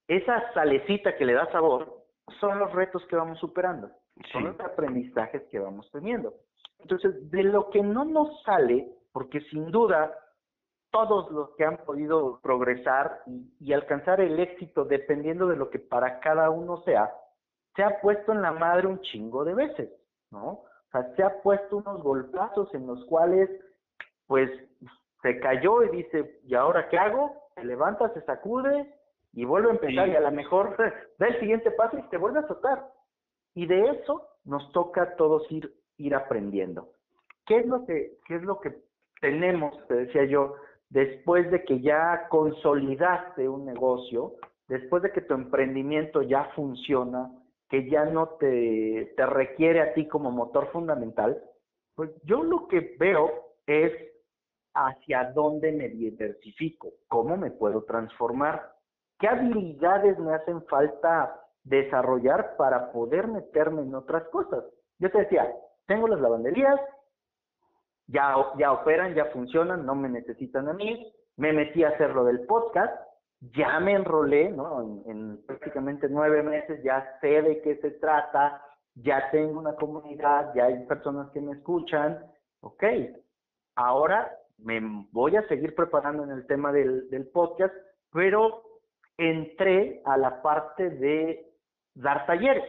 esa 0.09 0.53
salecita 0.55 1.17
que 1.17 1.27
le 1.27 1.35
da 1.35 1.51
sabor 1.53 2.03
son 2.41 2.59
los 2.59 2.73
retos 2.73 3.05
que 3.07 3.17
vamos 3.17 3.39
superando, 3.39 3.89
son 4.33 4.43
Sí. 4.43 4.49
los 4.49 4.61
aprendizajes 4.61 5.43
que 5.51 5.59
vamos 5.59 5.91
teniendo. 5.93 6.35
Entonces, 6.79 7.31
de 7.31 7.43
lo 7.43 7.69
que 7.71 7.83
no 7.83 8.05
nos 8.05 8.43
sale, 8.43 8.89
porque 9.13 9.41
sin 9.43 9.71
duda 9.71 10.15
todos 10.91 11.31
los 11.31 11.55
que 11.57 11.65
han 11.65 11.79
podido 11.79 12.41
progresar 12.41 13.21
y, 13.27 13.53
y 13.61 13.73
alcanzar 13.73 14.21
el 14.21 14.39
éxito 14.41 14.85
dependiendo 14.85 15.47
de 15.47 15.57
lo 15.57 15.71
que 15.71 15.79
para 15.79 16.21
cada 16.21 16.51
uno 16.51 16.79
sea, 16.83 17.13
se 17.77 17.83
ha 17.83 18.01
puesto 18.01 18.33
en 18.33 18.43
la 18.43 18.53
madre 18.53 18.87
un 18.87 19.01
chingo 19.01 19.45
de 19.45 19.55
veces, 19.55 19.91
¿no? 20.31 20.49
O 20.49 20.91
sea, 20.91 21.15
se 21.15 21.23
ha 21.23 21.43
puesto 21.43 21.77
unos 21.77 22.03
golpazos 22.03 22.73
en 22.75 22.87
los 22.87 23.05
cuales, 23.05 23.51
pues, 24.27 24.51
se 25.23 25.39
cayó 25.41 25.83
y 25.83 25.91
dice, 25.91 26.41
¿y 26.45 26.55
ahora 26.55 26.89
qué 26.89 26.99
hago? 26.99 27.35
Se 27.55 27.65
levanta, 27.65 28.09
se 28.15 28.23
sacude 28.23 28.95
y 29.33 29.45
vuelve 29.45 29.69
a 29.69 29.73
empezar 29.73 30.07
Sí. 30.07 30.13
y 30.13 30.17
a 30.17 30.21
lo 30.21 30.31
mejor 30.31 30.77
da 31.19 31.27
el 31.27 31.39
siguiente 31.41 31.71
paso 31.73 31.99
y 31.99 32.03
se 32.09 32.17
vuelve 32.17 32.39
a 32.41 32.47
soltar. 32.47 32.87
Y 33.55 33.67
de 33.67 33.91
eso 33.91 34.27
nos 34.45 34.71
toca 34.73 35.03
a 35.03 35.17
todos 35.17 35.51
ir, 35.51 35.73
ir 35.99 36.15
aprendiendo. 36.15 36.89
¿Qué 37.47 37.59
es 37.59 37.67
lo 37.67 37.85
que, 37.85 38.19
qué 38.27 38.37
es 38.37 38.43
lo 38.43 38.61
que 38.61 38.75
tenemos, 39.21 39.75
te 39.89 39.95
decía 39.95 40.25
yo, 40.25 40.55
después 40.91 41.51
de 41.51 41.65
que 41.65 41.81
ya 41.81 42.29
consolidaste 42.29 43.49
un 43.49 43.65
negocio, 43.65 44.35
después 44.69 45.03
de 45.03 45.13
que 45.13 45.21
tu 45.21 45.35
emprendimiento 45.35 46.23
ya 46.23 46.45
funciona, 46.55 47.31
que 47.69 47.89
ya 47.89 48.05
no 48.05 48.29
te, 48.41 49.13
te 49.17 49.27
requiere 49.27 49.81
a 49.81 49.95
ti 49.95 50.07
como 50.07 50.31
motor 50.31 50.71
fundamental, 50.73 51.43
pues 51.95 52.11
yo 52.25 52.43
lo 52.43 52.69
que 52.69 52.97
veo 52.99 53.31
es 53.67 53.93
hacia 54.75 55.33
dónde 55.33 55.73
me 55.73 55.89
diversifico, 55.89 56.89
cómo 57.09 57.37
me 57.37 57.51
puedo 57.51 57.83
transformar, 57.85 58.73
qué 59.19 59.29
habilidades 59.29 60.19
me 60.19 60.35
hacen 60.35 60.63
falta 60.67 61.41
desarrollar 61.65 62.57
para 62.57 62.93
poder 62.93 63.27
meterme 63.29 63.83
en 63.83 63.95
otras 63.95 64.25
cosas. 64.29 64.65
Yo 64.99 65.11
te 65.11 65.19
decía, 65.19 65.53
tengo 65.87 66.09
las 66.09 66.21
lavanderías, 66.21 66.81
ya, 68.09 68.35
ya 68.59 68.73
operan, 68.73 69.15
ya 69.15 69.27
funcionan, 69.27 69.87
no 69.87 69.95
me 69.95 70.09
necesitan 70.09 70.69
a 70.69 70.73
mí, 70.73 71.13
me 71.37 71.53
metí 71.53 71.85
a 71.85 71.91
hacer 71.91 72.11
lo 72.11 72.25
del 72.25 72.41
podcast, 72.47 72.93
ya 73.41 73.79
me 73.81 73.93
enrolé, 73.93 74.51
¿no? 74.51 74.83
En, 74.83 75.11
en 75.11 75.47
prácticamente 75.47 76.09
nueve 76.11 76.43
meses 76.43 76.83
ya 76.83 77.19
sé 77.21 77.43
de 77.43 77.63
qué 77.63 77.77
se 77.77 77.93
trata, 77.93 78.61
ya 78.95 79.31
tengo 79.31 79.61
una 79.61 79.77
comunidad, 79.77 80.53
ya 80.55 80.65
hay 80.65 80.85
personas 80.87 81.31
que 81.31 81.41
me 81.41 81.53
escuchan, 81.53 82.19
ok, 82.61 82.85
ahora 83.77 84.31
me 84.59 84.81
voy 85.13 85.37
a 85.37 85.47
seguir 85.47 85.75
preparando 85.75 86.25
en 86.25 86.31
el 86.31 86.47
tema 86.47 86.73
del, 86.73 87.09
del 87.11 87.29
podcast, 87.29 87.75
pero 88.13 88.63
entré 89.17 90.03
a 90.05 90.17
la 90.17 90.43
parte 90.43 90.91
de 90.91 91.47
dar 91.95 92.27
talleres. 92.27 92.65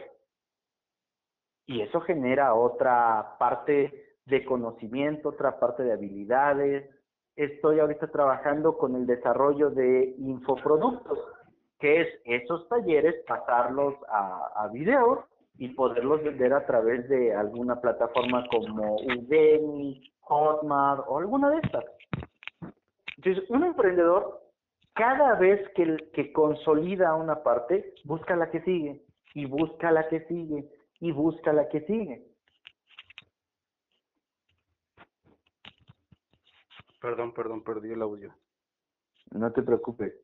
Y 1.66 1.82
eso 1.82 2.00
genera 2.00 2.54
otra 2.54 3.36
parte 3.38 4.09
de 4.26 4.44
conocimiento, 4.44 5.30
otra 5.30 5.58
parte 5.58 5.82
de 5.82 5.92
habilidades. 5.92 6.88
Estoy 7.36 7.80
ahorita 7.80 8.08
trabajando 8.08 8.76
con 8.76 8.94
el 8.96 9.06
desarrollo 9.06 9.70
de 9.70 10.14
infoproductos, 10.18 11.18
que 11.78 12.02
es 12.02 12.08
esos 12.24 12.68
talleres 12.68 13.14
pasarlos 13.26 13.94
a, 14.08 14.64
a 14.64 14.68
videos 14.68 15.20
y 15.58 15.68
poderlos 15.68 16.22
vender 16.22 16.54
a 16.54 16.64
través 16.66 17.08
de 17.08 17.34
alguna 17.34 17.80
plataforma 17.80 18.46
como 18.50 18.96
Udemy, 18.96 20.02
Hotmart 20.20 21.04
o 21.06 21.18
alguna 21.18 21.50
de 21.50 21.58
estas. 21.58 21.84
Entonces, 23.16 23.50
un 23.50 23.64
emprendedor, 23.64 24.40
cada 24.94 25.34
vez 25.34 25.60
que, 25.74 25.98
que 26.14 26.32
consolida 26.32 27.14
una 27.14 27.42
parte, 27.42 27.92
busca 28.04 28.36
la 28.36 28.50
que 28.50 28.62
sigue, 28.62 29.02
y 29.34 29.44
busca 29.44 29.90
la 29.90 30.08
que 30.08 30.20
sigue, 30.26 30.66
y 31.00 31.12
busca 31.12 31.52
la 31.52 31.68
que 31.68 31.82
sigue. 31.82 32.29
Perdón, 37.00 37.32
perdón, 37.32 37.64
perdí 37.64 37.92
el 37.92 38.02
audio. 38.02 38.34
No 39.32 39.52
te 39.52 39.62
preocupes. 39.62 40.14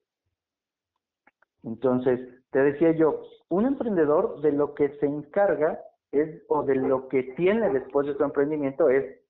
Entonces, 1.62 2.20
te 2.50 2.60
decía 2.60 2.92
yo, 2.92 3.22
un 3.48 3.66
emprendedor 3.66 4.40
de 4.40 4.52
lo 4.52 4.74
que 4.74 4.90
se 4.98 5.06
encarga 5.06 5.80
es, 6.12 6.42
o 6.48 6.62
de 6.62 6.76
lo 6.76 7.08
que 7.08 7.22
tiene 7.36 7.70
después 7.70 8.06
de 8.06 8.14
su 8.14 8.24
emprendimiento 8.24 8.88
es 8.88 9.20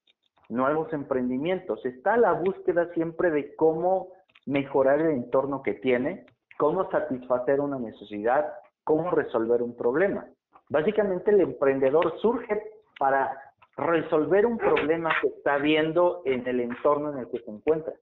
nuevos 0.49 0.93
emprendimientos. 0.93 1.85
Está 1.85 2.15
a 2.15 2.19
la 2.19 2.33
búsqueda 2.33 2.93
siempre 2.95 3.31
de 3.31 3.55
cómo 3.57 4.13
mejorar 4.45 5.01
el 5.01 5.11
entorno 5.11 5.63
que 5.63 5.75
tiene, 5.75 6.27
cómo 6.59 6.91
satisfacer 6.91 7.61
una 7.61 7.79
necesidad, 7.79 8.53
cómo 8.85 9.11
resolver 9.11 9.63
un 9.63 9.77
problema. 9.77 10.27
Básicamente 10.69 11.31
el 11.31 11.41
emprendedor 11.41 12.19
surge 12.21 12.63
para 12.99 13.46
resolver 13.77 14.47
un 14.47 14.59
problema 14.59 15.11
que 15.21 15.29
está 15.29 15.59
viendo 15.59 16.23
en 16.25 16.47
el 16.47 16.61
entorno 16.61 17.13
en 17.13 17.19
el 17.19 17.31
que 17.31 17.41
se 17.41 17.51
encuentra. 17.51 17.93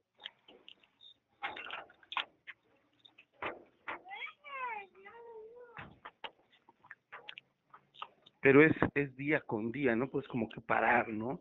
Pero 8.41 8.63
es, 8.63 8.73
es 8.95 9.17
día 9.17 9.41
con 9.41 9.73
día, 9.73 9.97
¿no? 9.97 10.09
Pues 10.09 10.29
como 10.29 10.49
que 10.51 10.61
parar, 10.61 11.09
¿no? 11.09 11.41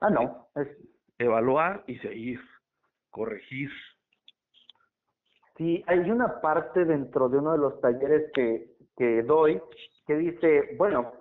Ah, 0.00 0.10
no. 0.10 0.48
Es... 0.54 0.68
Evaluar 1.18 1.82
y 1.86 1.96
seguir, 1.98 2.40
corregir. 3.10 3.70
Sí, 5.56 5.82
hay 5.86 6.10
una 6.10 6.40
parte 6.40 6.84
dentro 6.84 7.28
de 7.28 7.38
uno 7.38 7.52
de 7.52 7.58
los 7.58 7.80
talleres 7.80 8.30
que, 8.34 8.74
que 8.96 9.22
doy 9.22 9.62
que 10.06 10.16
dice, 10.16 10.74
bueno, 10.76 11.12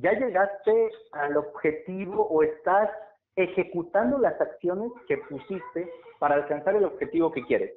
ya 0.00 0.12
llegaste 0.12 0.90
al 1.12 1.36
objetivo 1.36 2.26
o 2.28 2.42
estás 2.42 2.90
ejecutando 3.36 4.18
las 4.18 4.40
acciones 4.40 4.90
que 5.06 5.18
pusiste 5.18 5.90
para 6.18 6.36
alcanzar 6.36 6.76
el 6.76 6.84
objetivo 6.84 7.32
que 7.32 7.44
quieres. 7.44 7.72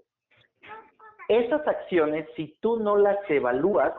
Esas 1.30 1.66
acciones, 1.68 2.28
si 2.36 2.58
tú 2.60 2.78
no 2.78 2.98
las 2.98 3.18
evalúas, 3.30 3.94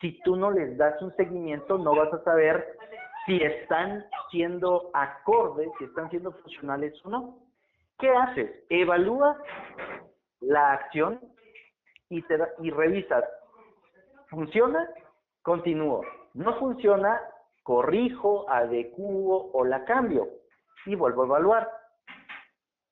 si 0.00 0.20
tú 0.22 0.36
no 0.36 0.50
les 0.50 0.76
das 0.76 1.00
un 1.02 1.14
seguimiento, 1.16 1.78
no 1.78 1.94
vas 1.94 2.12
a 2.12 2.22
saber 2.24 2.76
si 3.26 3.36
están 3.42 4.04
siendo 4.30 4.90
acordes, 4.94 5.68
si 5.78 5.84
están 5.84 6.10
siendo 6.10 6.32
funcionales 6.32 6.94
o 7.04 7.10
no. 7.10 7.38
¿Qué 7.98 8.08
haces? 8.08 8.64
Evalúas 8.70 9.36
la 10.40 10.72
acción 10.72 11.20
y, 12.08 12.22
te 12.22 12.36
revisas. 12.36 13.24
¿Funciona? 14.28 14.88
Continúo. 15.42 16.02
No 16.34 16.58
funciona, 16.58 17.20
corrijo, 17.68 18.46
adecuo 18.48 19.50
o 19.52 19.62
la 19.62 19.84
cambio 19.84 20.26
y 20.86 20.94
vuelvo 20.94 21.22
a 21.22 21.26
evaluar. 21.26 21.70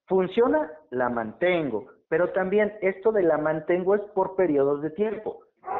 ¿Funciona? 0.07 0.71
La 0.91 1.09
mantengo. 1.09 1.87
Pero 2.11 2.29
también 2.33 2.77
esto 2.83 3.11
de 3.11 3.23
la 3.23 3.39
mantengo 3.39 3.95
es 3.95 4.03
por 4.13 4.37
periodos 4.37 4.83
de 4.83 4.91
tiempo. 4.91 5.39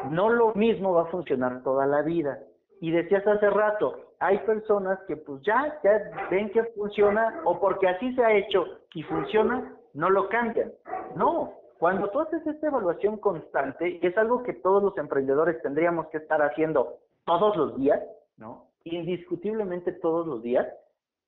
No 0.09 0.29
lo 0.29 0.55
mismo 0.55 0.95
va 0.95 1.03
a 1.03 1.11
funcionar 1.11 1.61
toda 1.61 1.85
la 1.85 2.01
vida. 2.01 2.39
Y 2.81 2.89
decías 2.89 3.25
hace 3.27 3.47
rato, 3.51 4.15
hay 4.19 4.39
personas 4.39 4.97
que 5.07 5.15
pues 5.15 5.43
ya, 5.43 5.79
ya 5.83 6.27
ven 6.31 6.49
que 6.49 6.63
funciona 6.63 7.41
o 7.45 7.59
porque 7.59 7.87
así 7.87 8.15
se 8.15 8.25
ha 8.25 8.33
hecho 8.33 8.65
y 8.95 9.03
funciona, 9.03 9.77
no 9.93 10.09
lo 10.09 10.27
cambian. 10.27 10.71
No, 11.15 11.53
cuando 11.77 12.09
tú 12.09 12.21
haces 12.21 12.45
esta 12.47 12.65
evaluación 12.65 13.17
constante, 13.17 13.99
y 14.01 14.07
es 14.07 14.17
algo 14.17 14.41
que 14.41 14.53
todos 14.53 14.81
los 14.81 14.97
emprendedores 14.97 15.61
tendríamos 15.61 16.07
que 16.07 16.17
estar 16.17 16.41
haciendo 16.41 16.95
todos 17.25 17.55
los 17.55 17.77
días, 17.77 18.01
¿no? 18.37 18.66
Indiscutiblemente 18.95 19.91
todos 19.93 20.25
los 20.27 20.41
días, 20.41 20.67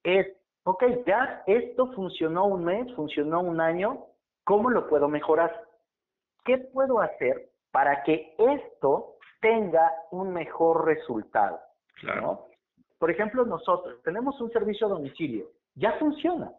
es, 0.04 0.28
ok, 0.64 0.84
ya 1.06 1.44
esto 1.48 1.92
funcionó 1.94 2.48
un 2.48 2.66
mes, 2.66 2.94
funcionó 2.96 3.42
un 3.42 3.60
año, 3.60 4.06
¿cómo 4.44 4.70
lo 4.70 4.88
puedo 4.88 5.08
mejorar? 5.08 5.64
¿Qué 6.46 6.58
puedo 6.58 7.00
hacer 7.00 7.50
para 7.72 8.04
que 8.04 8.36
esto 8.38 9.16
tenga 9.42 9.92
un 10.12 10.34
mejor 10.34 10.86
resultado? 10.86 11.60
Claro. 12.02 12.48
Por 12.98 13.12
ejemplo, 13.12 13.46
nosotros 13.46 14.02
tenemos 14.04 14.40
un 14.42 14.52
servicio 14.52 14.88
a 14.88 14.92
domicilio, 14.92 15.48
ya 15.76 15.94
funciona, 16.00 16.52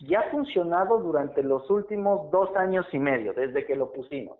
ya 0.00 0.20
ha 0.20 0.30
funcionado 0.30 0.98
durante 0.98 1.42
los 1.42 1.68
últimos 1.70 2.30
dos 2.30 2.54
años 2.56 2.86
y 2.92 2.98
medio, 2.98 3.32
desde 3.32 3.64
que 3.64 3.76
lo 3.76 3.92
pusimos. 3.92 4.38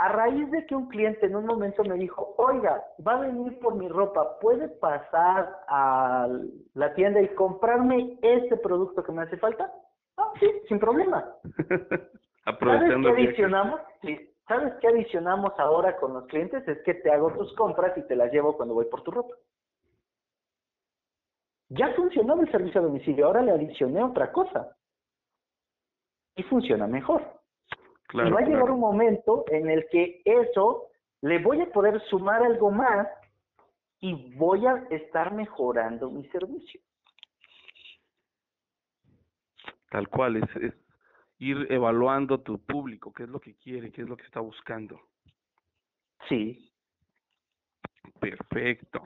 A 0.00 0.08
raíz 0.08 0.50
de 0.50 0.64
que 0.64 0.74
un 0.74 0.88
cliente 0.88 1.26
en 1.26 1.36
un 1.36 1.44
momento 1.44 1.84
me 1.84 1.94
dijo, 1.96 2.34
oiga, 2.38 2.82
va 3.06 3.16
a 3.16 3.20
venir 3.20 3.58
por 3.58 3.74
mi 3.74 3.86
ropa, 3.86 4.38
¿puede 4.38 4.66
pasar 4.68 5.60
a 5.68 6.26
la 6.72 6.94
tienda 6.94 7.20
y 7.20 7.28
comprarme 7.34 8.18
este 8.22 8.56
producto 8.56 9.04
que 9.04 9.12
me 9.12 9.24
hace 9.24 9.36
falta? 9.36 9.70
Ah, 10.16 10.32
sí, 10.40 10.50
sin 10.68 10.78
problema. 10.78 11.22
Aprovechando 12.46 13.10
¿Sabes 13.10 13.26
qué 13.26 13.28
adicionamos? 13.28 13.80
Sí. 14.00 14.34
¿Sabes 14.48 14.72
qué 14.80 14.88
adicionamos 14.88 15.52
ahora 15.58 15.94
con 15.98 16.14
los 16.14 16.26
clientes? 16.28 16.66
Es 16.66 16.78
que 16.82 16.94
te 16.94 17.12
hago 17.12 17.34
tus 17.34 17.54
compras 17.54 17.92
y 17.98 18.02
te 18.06 18.16
las 18.16 18.32
llevo 18.32 18.56
cuando 18.56 18.72
voy 18.72 18.86
por 18.86 19.02
tu 19.02 19.10
ropa. 19.10 19.34
Ya 21.68 21.92
funcionaba 21.92 22.40
el 22.40 22.50
servicio 22.50 22.80
a 22.80 22.84
domicilio, 22.84 23.26
ahora 23.26 23.42
le 23.42 23.52
adicioné 23.52 24.02
otra 24.02 24.32
cosa. 24.32 24.74
Y 26.36 26.42
funciona 26.44 26.86
mejor. 26.86 27.39
Claro, 28.10 28.28
y 28.28 28.32
va 28.32 28.40
a 28.40 28.42
llegar 28.42 28.60
claro. 28.60 28.74
un 28.74 28.80
momento 28.80 29.44
en 29.48 29.70
el 29.70 29.86
que 29.90 30.22
eso 30.24 30.88
le 31.22 31.38
voy 31.38 31.60
a 31.60 31.70
poder 31.70 32.00
sumar 32.08 32.42
algo 32.42 32.70
más 32.70 33.06
y 34.00 34.34
voy 34.36 34.66
a 34.66 34.84
estar 34.90 35.32
mejorando 35.32 36.10
mi 36.10 36.26
servicio. 36.28 36.80
Tal 39.90 40.08
cual, 40.08 40.36
es, 40.36 40.56
es 40.56 40.74
ir 41.38 41.66
evaluando 41.70 42.40
tu 42.40 42.58
público, 42.58 43.12
qué 43.12 43.24
es 43.24 43.28
lo 43.28 43.40
que 43.40 43.56
quiere, 43.56 43.90
qué 43.90 44.02
es 44.02 44.08
lo 44.08 44.16
que 44.16 44.24
está 44.24 44.40
buscando. 44.40 45.00
Sí, 46.28 46.70
Perfecto. 48.20 49.02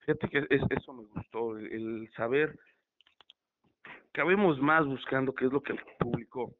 Fíjate 0.00 0.28
que 0.28 0.38
es, 0.48 0.62
eso 0.70 0.92
me 0.94 1.04
gustó, 1.04 1.56
el, 1.56 1.72
el 1.72 2.12
saber 2.16 2.58
que 4.12 4.20
habemos 4.20 4.58
más 4.60 4.86
buscando 4.86 5.34
qué 5.34 5.46
es 5.46 5.52
lo 5.52 5.62
que 5.62 5.72
el 5.72 5.80
público 5.98 6.56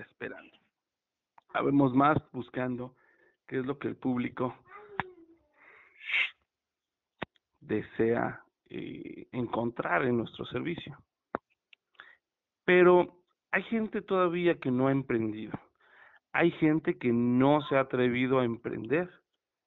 esperando. 0.00 0.56
Habemos 1.54 1.94
más 1.94 2.16
buscando 2.32 2.96
qué 3.46 3.58
es 3.58 3.66
lo 3.66 3.78
que 3.78 3.88
el 3.88 3.96
público 3.96 4.56
desea 7.60 8.44
eh, 8.68 9.28
encontrar 9.32 10.04
en 10.04 10.18
nuestro 10.18 10.44
servicio. 10.46 10.96
Pero 12.64 13.22
hay 13.50 13.62
gente 13.64 14.02
todavía 14.02 14.58
que 14.58 14.70
no 14.70 14.88
ha 14.88 14.92
emprendido. 14.92 15.52
Hay 16.32 16.50
gente 16.52 16.98
que 16.98 17.12
no 17.12 17.62
se 17.62 17.76
ha 17.76 17.80
atrevido 17.80 18.40
a 18.40 18.44
emprender 18.44 19.08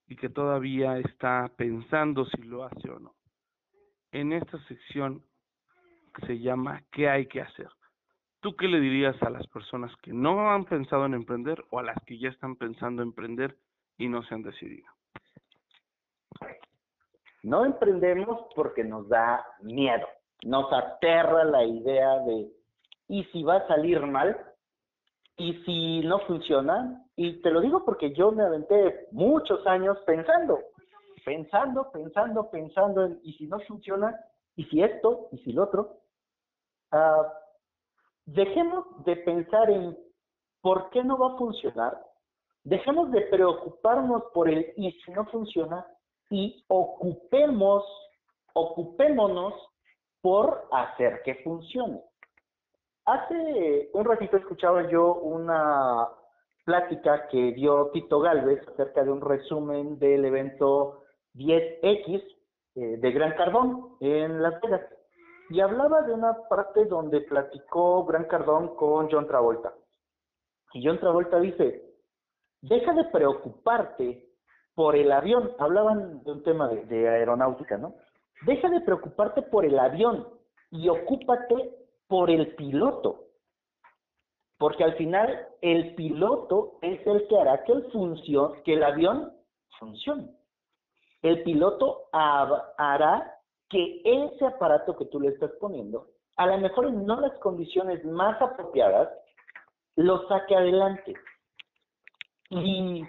y 0.08 0.16
que 0.16 0.30
todavía 0.30 0.98
está 1.00 1.52
pensando 1.56 2.26
si 2.26 2.44
lo 2.44 2.64
hace 2.66 2.90
o 2.90 3.00
no. 3.00 3.16
En 4.12 4.34
esta 4.34 4.62
sección 4.66 5.24
se 6.26 6.40
llama 6.40 6.84
¿Qué 6.92 7.10
hay 7.10 7.28
que 7.28 7.42
hacer? 7.42 7.70
¿Tú 8.42 8.56
qué 8.56 8.68
le 8.68 8.80
dirías 8.80 9.22
a 9.22 9.30
las 9.30 9.46
personas 9.48 9.92
que 10.02 10.14
no 10.14 10.52
han 10.52 10.66
pensado 10.66 11.06
en 11.06 11.14
emprender 11.14 11.64
o 11.72 11.80
a 11.80 11.84
las 11.84 11.98
que 12.06 12.18
ya 12.18 12.30
están 12.30 12.56
pensando 12.56 13.02
en 13.02 13.10
emprender 13.10 13.58
y 13.98 14.08
no 14.08 14.24
se 14.24 14.36
han 14.36 14.44
decidido? 14.44 14.88
no 17.44 17.66
emprendemos 17.66 18.48
porque 18.56 18.84
nos 18.84 19.08
da 19.08 19.46
miedo, 19.62 20.08
nos 20.44 20.72
aterra 20.72 21.44
la 21.46 21.64
idea 21.64 22.20
de, 22.20 22.52
¿y 23.08 23.24
si 23.26 23.44
va 23.44 23.58
a 23.58 23.68
salir 23.68 24.02
mal? 24.02 24.38
¿Y 25.38 25.54
si 25.64 26.02
no 26.02 26.20
funciona? 26.20 27.06
Y 27.16 27.42
te 27.42 27.52
lo 27.52 27.62
digo 27.62 27.86
porque 27.86 28.14
yo 28.14 28.32
me 28.32 28.44
aventé 28.44 29.08
muchos 29.12 29.66
años 29.68 29.98
pensando, 30.06 30.60
pensando, 31.24 31.90
pensando, 31.92 32.50
pensando 32.50 33.06
en, 33.06 33.20
¿y 33.24 33.34
si 33.34 33.48
no 33.48 33.60
funciona? 33.62 34.20
¿Y 34.56 34.66
si 34.66 34.84
esto? 34.84 35.30
¿Y 35.32 35.38
si 35.40 35.54
lo 35.54 35.64
otro? 35.64 36.02
Ah, 36.92 37.26
dejemos 38.34 38.86
de 39.06 39.16
pensar 39.18 39.70
en 39.70 39.98
por 40.62 40.90
qué 40.90 41.04
no 41.04 41.18
va 41.18 41.34
a 41.34 41.38
funcionar. 41.38 41.98
Dejemos 42.64 43.12
de 43.12 43.22
preocuparnos 43.22 44.24
por 44.34 44.50
el 44.50 44.74
y 44.76 44.92
si 44.92 45.12
no 45.12 45.26
funciona 45.26 45.86
y 46.30 46.64
ocupemos, 46.68 47.84
ocupémonos 48.54 49.54
por 50.22 50.68
hacer 50.72 51.22
que 51.24 51.36
funcione. 51.36 52.02
Hace 53.06 53.90
un 53.94 54.06
ratito 54.06 54.38
escuchaba 54.38 54.88
yo 54.90 55.16
una 55.16 56.08
plática 56.66 57.28
que 57.30 57.54
dio 57.54 57.90
Tito 57.92 58.20
Galvez 58.20 58.68
acerca 58.68 59.04
de 59.04 59.12
un 59.12 59.22
resumen 59.22 59.98
del 59.98 60.26
evento 60.26 61.04
10X 61.34 62.24
eh, 62.76 62.98
de 62.98 63.12
Gran 63.12 63.34
Cardón 63.36 63.96
en 64.02 64.44
Las 64.44 64.62
Vegas. 64.62 64.99
Y 65.50 65.62
hablaba 65.62 66.04
de 66.04 66.14
una 66.14 66.47
parte 66.47 66.86
donde 66.86 67.22
platicó 67.22 68.06
Gran 68.06 68.26
Cardón 68.26 68.76
con 68.76 69.10
John 69.10 69.28
Travolta. 69.28 69.74
Y 70.74 70.86
John 70.86 71.00
Travolta 71.00 71.39
dice, 71.39 71.95
deja 72.62 72.93
de 72.93 73.06
preocuparte 73.06 74.30
por 74.76 74.95
el 74.95 75.12
avión. 75.12 75.52
Hablaban 75.58 76.24
de 76.24 76.32
un 76.32 76.43
tema 76.43 76.68
de, 76.68 77.10
aeronáutica, 77.10 77.78
¿no? 77.78 77.95
Deja 78.45 78.70
de 78.70 78.82
preocuparte 78.82 79.41
por 79.41 79.66
el 79.66 79.80
avión 79.80 80.28
y 80.70 80.88
ocúpate 80.88 81.76
por 82.08 82.30
el 82.30 82.56
piloto. 82.56 83.26
porque 84.58 84.84
al 84.84 84.95
final 84.95 85.47
el 85.62 85.95
piloto 85.95 86.80
es 86.82 87.06
el 87.08 87.28
que 87.30 87.38
hará 87.39 87.64
que 87.64 87.72
el, 87.72 87.88
que 88.66 88.74
el 88.74 88.84
avión 88.84 89.34
funcione. 89.80 90.36
El 91.22 91.43
piloto 91.43 92.10
hará 92.12 93.39
que 93.70 94.01
ese 94.03 94.45
aparato 94.45 94.95
que 94.97 95.05
tú 95.05 95.20
le 95.20 95.30
estás 95.30 95.51
poniendo, 95.59 96.07
a 96.38 96.47
lo 96.47 96.57
mejor 96.57 96.88
en 96.88 97.05
no 97.05 97.20
las 97.20 97.38
condiciones 97.39 98.03
más 98.05 98.41
apropiadas, 98.41 99.09
lo 99.95 100.28
saque 100.28 100.55
adelante. 100.55 101.13
Y 102.49 103.03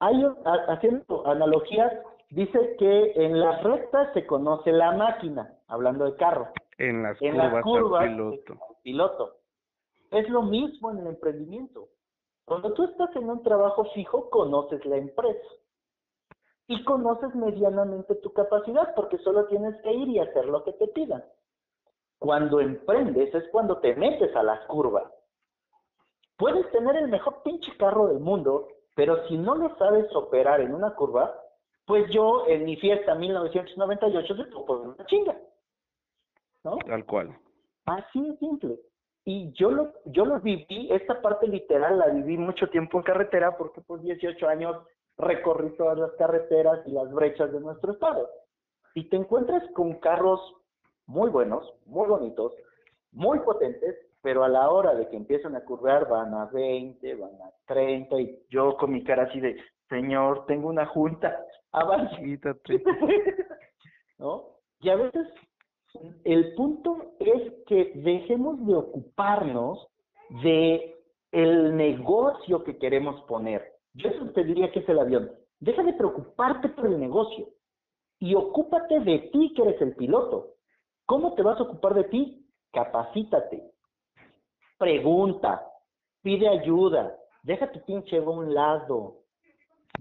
hay, 0.00 0.24
haciendo 0.68 1.26
analogías, 1.26 1.92
dice 2.30 2.76
que 2.78 3.12
en 3.16 3.38
las 3.38 3.62
rectas 3.62 4.12
se 4.14 4.26
conoce 4.26 4.72
la 4.72 4.92
máquina, 4.92 5.52
hablando 5.66 6.04
de 6.04 6.16
carro. 6.16 6.48
En 6.78 7.02
las 7.02 7.18
curvas, 7.62 8.04
el 8.04 8.12
piloto. 8.12 8.58
piloto. 8.82 9.34
Es 10.10 10.28
lo 10.30 10.42
mismo 10.42 10.90
en 10.92 10.98
el 10.98 11.06
emprendimiento. 11.08 11.88
Cuando 12.44 12.72
tú 12.72 12.84
estás 12.84 13.14
en 13.16 13.28
un 13.28 13.42
trabajo 13.42 13.84
fijo, 13.92 14.30
conoces 14.30 14.84
la 14.86 14.96
empresa 14.96 15.48
y 16.68 16.84
conoces 16.84 17.34
medianamente 17.34 18.14
tu 18.16 18.32
capacidad 18.32 18.94
porque 18.94 19.16
solo 19.18 19.46
tienes 19.46 19.74
que 19.82 19.90
ir 19.90 20.08
y 20.08 20.18
hacer 20.18 20.44
lo 20.44 20.62
que 20.64 20.74
te 20.74 20.86
pidan. 20.88 21.24
Cuando 22.18 22.60
emprendes 22.60 23.34
es 23.34 23.48
cuando 23.50 23.78
te 23.78 23.96
metes 23.96 24.36
a 24.36 24.42
las 24.42 24.64
curvas. 24.66 25.10
Puedes 26.36 26.70
tener 26.70 26.94
el 26.96 27.08
mejor 27.08 27.42
pinche 27.42 27.74
carro 27.78 28.08
del 28.08 28.20
mundo, 28.20 28.68
pero 28.94 29.26
si 29.28 29.38
no 29.38 29.54
lo 29.54 29.74
sabes 29.76 30.14
operar 30.14 30.60
en 30.60 30.74
una 30.74 30.94
curva, 30.94 31.34
pues 31.86 32.08
yo 32.10 32.46
en 32.46 32.66
mi 32.66 32.76
fiesta 32.76 33.14
1998 33.14 34.36
se 34.36 34.44
por 34.44 34.80
una 34.80 35.06
chinga. 35.06 35.36
¿No? 36.64 36.76
Tal 36.86 37.06
cual. 37.06 37.34
Así 37.86 38.20
de 38.20 38.36
simple. 38.36 38.78
Y 39.24 39.52
yo 39.52 39.70
lo, 39.70 39.94
yo 40.04 40.26
lo 40.26 40.38
viví, 40.40 40.88
esta 40.90 41.20
parte 41.22 41.48
literal 41.48 41.98
la 41.98 42.08
viví 42.08 42.36
mucho 42.36 42.68
tiempo 42.68 42.98
en 42.98 43.04
carretera 43.04 43.56
porque 43.56 43.80
pues 43.80 44.02
18 44.02 44.48
años 44.48 44.76
recorrí 45.18 45.70
todas 45.76 45.98
las 45.98 46.12
carreteras 46.12 46.86
y 46.86 46.92
las 46.92 47.12
brechas 47.12 47.52
de 47.52 47.60
nuestro 47.60 47.92
estado. 47.92 48.28
Y 48.94 49.08
te 49.08 49.16
encuentras 49.16 49.62
con 49.74 49.94
carros 49.94 50.40
muy 51.06 51.30
buenos, 51.30 51.64
muy 51.86 52.08
bonitos, 52.08 52.52
muy 53.12 53.40
potentes, 53.40 53.96
pero 54.22 54.44
a 54.44 54.48
la 54.48 54.70
hora 54.70 54.94
de 54.94 55.08
que 55.08 55.16
empiezan 55.16 55.56
a 55.56 55.64
curvar 55.64 56.08
van 56.08 56.34
a 56.34 56.46
20, 56.46 57.14
van 57.14 57.34
a 57.42 57.50
30 57.66 58.20
y 58.20 58.38
yo 58.50 58.76
con 58.76 58.92
mi 58.92 59.02
cara 59.04 59.24
así 59.24 59.40
de, 59.40 59.56
señor, 59.88 60.46
tengo 60.46 60.68
una 60.68 60.86
junta, 60.86 61.44
avance. 61.72 62.40
¿No? 64.18 64.58
Y 64.80 64.90
a 64.90 64.96
veces 64.96 65.26
el 66.24 66.54
punto 66.54 67.14
es 67.18 67.52
que 67.66 67.92
dejemos 67.96 68.64
de 68.66 68.74
ocuparnos 68.74 69.88
de 70.42 70.94
el 71.32 71.76
negocio 71.76 72.64
que 72.64 72.78
queremos 72.78 73.20
poner. 73.22 73.77
Yo 73.98 74.10
eso 74.10 74.30
te 74.30 74.44
diría 74.44 74.70
que 74.70 74.78
es 74.78 74.88
el 74.88 75.00
avión. 75.00 75.32
Deja 75.58 75.82
de 75.82 75.92
preocuparte 75.92 76.68
por 76.68 76.86
el 76.86 77.00
negocio 77.00 77.48
y 78.20 78.34
ocúpate 78.34 79.00
de 79.00 79.18
ti 79.32 79.52
que 79.56 79.62
eres 79.62 79.82
el 79.82 79.96
piloto. 79.96 80.54
¿Cómo 81.04 81.34
te 81.34 81.42
vas 81.42 81.58
a 81.58 81.64
ocupar 81.64 81.94
de 81.94 82.04
ti? 82.04 82.46
Capacítate. 82.72 83.72
Pregunta, 84.78 85.66
pide 86.22 86.48
ayuda, 86.48 87.16
deja 87.42 87.72
tu 87.72 87.84
pinche 87.84 88.18
a 88.18 88.22
un 88.22 88.54
lado. 88.54 89.16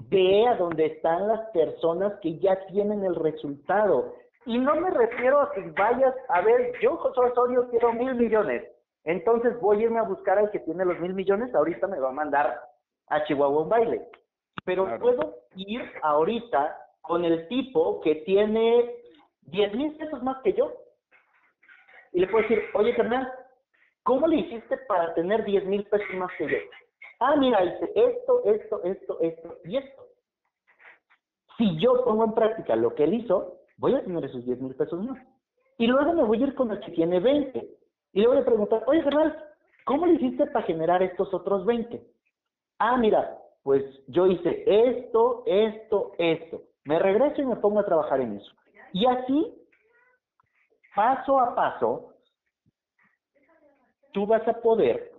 Ve 0.09 0.47
a 0.47 0.57
donde 0.57 0.85
están 0.85 1.27
las 1.27 1.49
personas 1.49 2.19
que 2.21 2.37
ya 2.37 2.67
tienen 2.67 3.03
el 3.03 3.15
resultado. 3.15 4.13
Y 4.45 4.59
no 4.59 4.75
me 4.75 4.91
refiero 4.91 5.41
a 5.41 5.51
que 5.53 5.61
vayas 5.71 6.13
a 6.29 6.41
ver, 6.41 6.73
yo 6.83 6.97
José 6.97 7.19
Osorio 7.19 7.67
quiero 7.71 7.93
mil 7.93 8.13
millones. 8.13 8.63
Entonces 9.05 9.59
voy 9.59 9.79
a 9.79 9.83
irme 9.85 9.99
a 9.99 10.03
buscar 10.03 10.37
al 10.37 10.51
que 10.51 10.59
tiene 10.59 10.85
los 10.85 10.99
mil 10.99 11.15
millones, 11.15 11.55
ahorita 11.55 11.87
me 11.87 11.99
va 11.99 12.09
a 12.09 12.13
mandar 12.13 12.59
a 13.07 13.23
Chihuahua 13.25 13.63
un 13.63 13.69
baile. 13.69 14.07
Pero 14.65 14.99
puedo 14.99 15.35
ir 15.55 15.81
ahorita 16.01 16.77
con 17.01 17.23
el 17.23 17.47
tipo 17.47 18.01
que 18.01 18.15
tiene 18.15 18.95
10 19.43 19.75
mil 19.75 19.95
pesos 19.97 20.21
más 20.23 20.41
que 20.43 20.53
yo. 20.53 20.73
Y 22.11 22.19
le 22.19 22.27
puedo 22.27 22.43
decir, 22.43 22.63
oye, 22.73 22.95
carnal, 22.95 23.31
¿cómo 24.03 24.27
le 24.27 24.37
hiciste 24.37 24.77
para 24.87 25.13
tener 25.13 25.43
10 25.43 25.65
mil 25.65 25.85
pesos 25.85 26.13
más 26.15 26.31
que 26.37 26.47
yo? 26.47 26.57
Ah, 27.19 27.35
mira, 27.35 27.61
dice 27.61 27.91
esto, 27.95 28.43
esto, 28.45 28.83
esto, 28.83 29.19
esto 29.21 29.57
y 29.63 29.77
esto. 29.77 30.03
Si 31.57 31.79
yo 31.79 32.03
pongo 32.03 32.25
en 32.25 32.33
práctica 32.33 32.75
lo 32.75 32.93
que 32.93 33.05
él 33.05 33.15
hizo, 33.15 33.61
voy 33.77 33.95
a 33.95 34.03
tener 34.03 34.25
esos 34.25 34.45
10 34.45 34.61
mil 34.61 34.75
pesos 34.75 35.03
más. 35.03 35.17
Y 35.77 35.87
luego 35.87 36.13
me 36.13 36.23
voy 36.23 36.43
a 36.43 36.47
ir 36.47 36.55
con 36.55 36.71
el 36.71 36.79
que 36.79 36.91
tiene 36.91 37.19
20. 37.19 37.67
Y 38.13 38.21
le 38.21 38.27
voy 38.27 38.37
a 38.37 38.45
preguntar, 38.45 38.83
oye, 38.87 39.03
carnal, 39.03 39.43
¿cómo 39.85 40.05
le 40.05 40.13
hiciste 40.13 40.45
para 40.47 40.65
generar 40.65 41.01
estos 41.01 41.33
otros 41.33 41.65
20? 41.65 42.01
Ah, 42.79 42.97
mira, 42.97 43.37
pues 43.63 43.83
yo 44.07 44.27
hice 44.27 44.63
esto, 44.65 45.43
esto, 45.45 46.13
esto. 46.17 46.61
Me 46.85 46.99
regreso 46.99 47.41
y 47.41 47.45
me 47.45 47.57
pongo 47.57 47.79
a 47.79 47.85
trabajar 47.85 48.21
en 48.21 48.37
eso. 48.37 48.51
Y 48.93 49.05
así, 49.05 49.53
paso 50.95 51.39
a 51.39 51.53
paso, 51.53 52.13
tú 54.13 54.25
vas 54.25 54.47
a 54.47 54.61
poder 54.61 55.11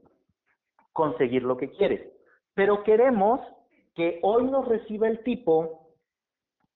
conseguir 0.92 1.42
lo 1.42 1.56
que 1.56 1.70
quieres. 1.70 2.10
Pero 2.54 2.82
queremos 2.84 3.40
que 3.94 4.18
hoy 4.22 4.44
nos 4.44 4.66
reciba 4.66 5.08
el 5.08 5.22
tipo 5.22 5.90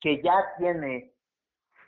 que 0.01 0.21
ya 0.23 0.55
tiene 0.59 1.13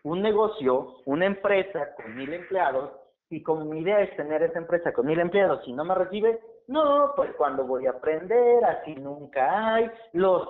un 0.05 0.23
negocio, 0.23 0.97
una 1.07 1.27
empresa 1.27 1.95
con 1.97 2.17
mil 2.17 2.33
empleados, 2.33 2.93
y 3.31 3.43
como 3.43 3.65
mi 3.65 3.81
idea 3.81 4.01
es 4.01 4.17
tener 4.17 4.43
esa 4.43 4.59
empresa 4.59 4.93
con 4.93 5.07
mil 5.07 5.19
empleados, 5.19 5.65
si 5.65 5.73
no 5.73 5.85
me 5.85 5.95
recibe, 5.95 6.41
no, 6.69 7.13
pues 7.17 7.35
cuando 7.37 7.65
voy 7.67 7.87
a 7.87 7.91
aprender, 7.91 8.65
así 8.65 8.95
nunca 8.95 9.75
hay, 9.75 9.91
los 10.13 10.49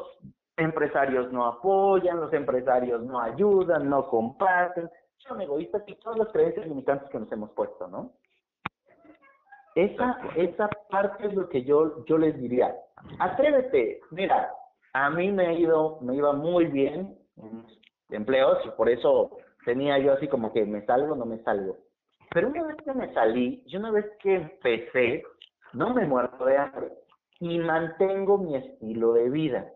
empresarios 0.56 1.32
no 1.32 1.46
apoyan, 1.46 2.20
los 2.20 2.32
empresarios 2.32 3.02
no 3.02 3.20
ayudan, 3.20 3.88
no 3.88 4.08
comparten, 4.08 4.88
son 5.18 5.40
egoístas 5.40 5.82
y 5.86 5.94
todas 5.96 6.18
las 6.18 6.28
creencias 6.28 6.66
limitantes 6.66 7.08
que 7.10 7.18
nos 7.18 7.32
hemos 7.32 7.50
puesto, 7.50 7.88
¿no? 7.88 8.12
Esa, 9.74 10.20
esa 10.36 10.68
parte 10.88 11.26
es 11.26 11.34
lo 11.34 11.48
que 11.48 11.64
yo, 11.64 12.04
yo 12.04 12.16
les 12.16 12.40
diría. 12.40 12.76
Atrévete, 13.18 14.00
mira, 14.12 14.52
a 14.92 15.10
mí 15.10 15.32
me 15.32 15.48
ha 15.48 15.52
ido, 15.52 15.98
me 16.00 16.14
iba 16.14 16.32
muy 16.32 16.66
bien 16.66 17.18
en 17.36 17.66
empleos 18.10 18.58
y 18.64 18.70
por 18.70 18.88
eso 18.88 19.36
tenía 19.64 19.98
yo 19.98 20.12
así 20.12 20.28
como 20.28 20.52
que 20.52 20.64
me 20.64 20.84
salgo, 20.86 21.16
no 21.16 21.26
me 21.26 21.42
salgo. 21.42 21.76
Pero 22.30 22.48
una 22.48 22.64
vez 22.64 22.76
que 22.84 22.92
me 22.92 23.12
salí 23.14 23.62
y 23.66 23.76
una 23.76 23.90
vez 23.90 24.06
que 24.20 24.36
empecé, 24.36 25.24
no 25.74 25.92
me 25.94 26.06
muerto 26.06 26.44
de 26.44 26.56
hambre 26.56 26.92
y 27.40 27.58
mantengo 27.58 28.38
mi 28.38 28.56
estilo 28.56 29.12
de 29.12 29.30
vida. 29.30 29.72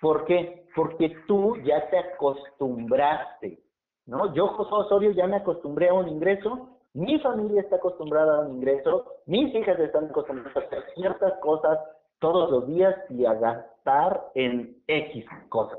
¿Por 0.00 0.24
qué? 0.24 0.66
Porque 0.74 1.16
tú 1.26 1.56
ya 1.64 1.88
te 1.90 1.98
acostumbraste, 1.98 3.60
¿no? 4.06 4.34
Yo, 4.34 4.48
José 4.48 4.70
Osorio, 4.72 5.10
ya 5.12 5.26
me 5.26 5.36
acostumbré 5.36 5.88
a 5.88 5.94
un 5.94 6.08
ingreso, 6.08 6.78
mi 6.94 7.18
familia 7.20 7.62
está 7.62 7.76
acostumbrada 7.76 8.38
a 8.38 8.40
un 8.40 8.56
ingreso, 8.56 9.06
mis 9.26 9.54
hijas 9.54 9.78
están 9.78 10.06
acostumbradas 10.06 10.56
a 10.56 10.60
hacer 10.60 10.84
ciertas 10.94 11.34
cosas 11.40 11.78
todos 12.18 12.50
los 12.50 12.66
días 12.66 12.94
y 13.10 13.24
a 13.24 13.34
gastar 13.34 14.28
en 14.34 14.76
X 14.86 15.24
cosas. 15.48 15.78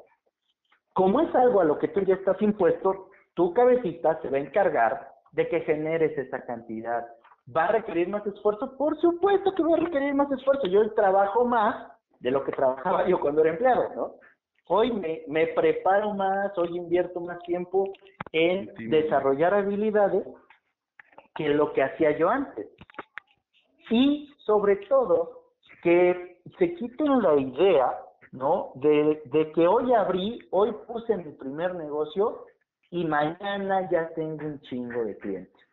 Como 0.94 1.22
es 1.22 1.34
algo 1.36 1.62
a 1.62 1.66
lo 1.66 1.80
que 1.80 1.88
tú 1.88 2.02
ya 2.02 2.16
estás 2.16 2.42
impuesto, 2.42 3.10
tu 3.34 3.54
cabecita 3.54 4.22
se 4.22 4.30
va 4.30 4.38
a 4.38 4.42
encargar 4.42 5.12
de 5.32 5.48
que 5.50 5.62
generes 5.62 6.18
esa 6.18 6.46
cantidad. 6.46 7.08
¿Va 7.56 7.66
a 7.66 7.72
requerir 7.74 8.08
más 8.08 8.26
esfuerzo? 8.26 8.78
Por 8.78 9.00
supuesto 9.00 9.54
que 9.54 9.64
va 9.64 9.76
a 9.76 9.80
requerir 9.80 10.14
más 10.14 10.32
esfuerzo. 10.32 10.68
Yo 10.68 10.90
trabajo 10.94 11.46
más 11.46 11.92
de 12.20 12.32
lo 12.32 12.44
que 12.44 12.54
trabajaba 12.54 13.08
yo 13.08 13.20
cuando 13.20 13.42
era 13.42 13.52
empleado, 13.52 13.90
¿no? 13.96 14.16
Hoy 14.68 14.94
me, 14.94 15.24
me 15.28 15.48
preparo 15.48 16.14
más, 16.14 16.58
hoy 16.58 16.78
invierto 16.78 17.20
más 17.20 17.38
tiempo 17.40 17.92
en 18.32 18.74
desarrollar 18.90 19.54
habilidades 19.54 20.26
que 21.36 21.50
lo 21.50 21.74
que 21.74 21.84
hacía 21.84 22.18
yo 22.18 22.30
antes. 22.30 22.68
Y 23.90 24.34
sobre 24.46 24.78
todo, 24.88 25.44
que 25.84 26.40
se 26.58 26.76
quiten 26.76 27.22
la 27.22 27.36
idea, 27.36 28.00
¿no? 28.32 28.72
De, 28.76 29.22
de 29.26 29.52
que 29.52 29.68
hoy 29.68 29.94
abrí, 29.94 30.40
hoy 30.52 30.74
puse 30.88 31.18
mi 31.18 31.34
primer 31.34 31.76
negocio 31.76 32.46
y 32.90 33.04
mañana 33.06 33.90
ya 33.92 34.10
tengo 34.16 34.46
un 34.46 34.62
chingo 34.62 35.04
de 35.04 35.18
clientes. 35.18 35.64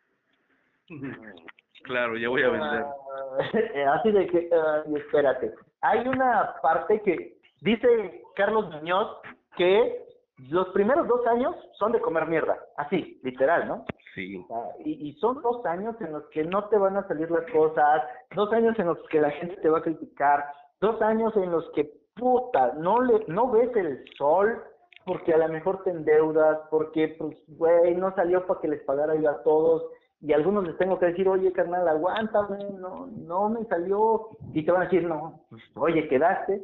Claro, 1.83 2.17
ya 2.17 2.29
voy 2.29 2.43
a 2.43 2.49
vender. 2.49 2.83
Ah, 2.83 3.93
así 3.99 4.11
de 4.11 4.27
que, 4.27 4.49
espérate. 4.95 5.53
Hay 5.81 6.07
una 6.07 6.55
parte 6.61 7.01
que 7.01 7.37
dice 7.61 8.23
Carlos 8.35 8.69
Muñoz 8.71 9.17
que 9.57 10.05
los 10.49 10.69
primeros 10.69 11.07
dos 11.07 11.25
años 11.27 11.55
son 11.77 11.91
de 11.91 11.99
comer 11.99 12.27
mierda, 12.27 12.57
así, 12.77 13.19
literal, 13.23 13.67
¿no? 13.67 13.85
Sí. 14.15 14.45
y, 14.83 15.09
y, 15.09 15.13
son 15.19 15.41
dos 15.41 15.65
años 15.65 15.95
en 16.01 16.11
los 16.11 16.25
que 16.31 16.43
no 16.43 16.65
te 16.65 16.77
van 16.77 16.97
a 16.97 17.07
salir 17.07 17.31
las 17.31 17.49
cosas, 17.49 18.03
dos 18.35 18.51
años 18.51 18.77
en 18.77 18.87
los 18.87 18.97
que 19.07 19.21
la 19.21 19.31
gente 19.31 19.55
te 19.61 19.69
va 19.69 19.77
a 19.77 19.83
criticar, 19.83 20.45
dos 20.81 21.01
años 21.01 21.33
en 21.37 21.49
los 21.49 21.69
que, 21.71 21.89
puta, 22.15 22.73
no, 22.77 23.01
le, 23.01 23.23
no 23.27 23.49
ves 23.51 23.73
el 23.75 24.03
sol 24.17 24.61
porque 25.05 25.33
a 25.33 25.37
lo 25.37 25.47
mejor 25.47 25.83
te 25.83 25.91
endeudas, 25.91 26.59
porque, 26.69 27.15
pues, 27.17 27.37
güey, 27.47 27.95
no 27.95 28.13
salió 28.15 28.45
para 28.45 28.59
que 28.59 28.67
les 28.67 28.83
pagara 28.83 29.15
yo 29.15 29.29
a 29.29 29.43
todos 29.43 29.83
y 30.21 30.33
algunos 30.33 30.65
les 30.67 30.77
tengo 30.77 30.99
que 30.99 31.07
decir, 31.07 31.27
oye, 31.27 31.51
carnal, 31.51 31.87
aguántame, 31.87 32.63
no, 32.79 33.07
no 33.07 33.49
me 33.49 33.65
salió, 33.65 34.29
y 34.53 34.63
te 34.63 34.71
van 34.71 34.81
a 34.81 34.85
decir, 34.85 35.03
no, 35.03 35.41
pues, 35.49 35.61
oye, 35.75 36.07
quedaste, 36.07 36.61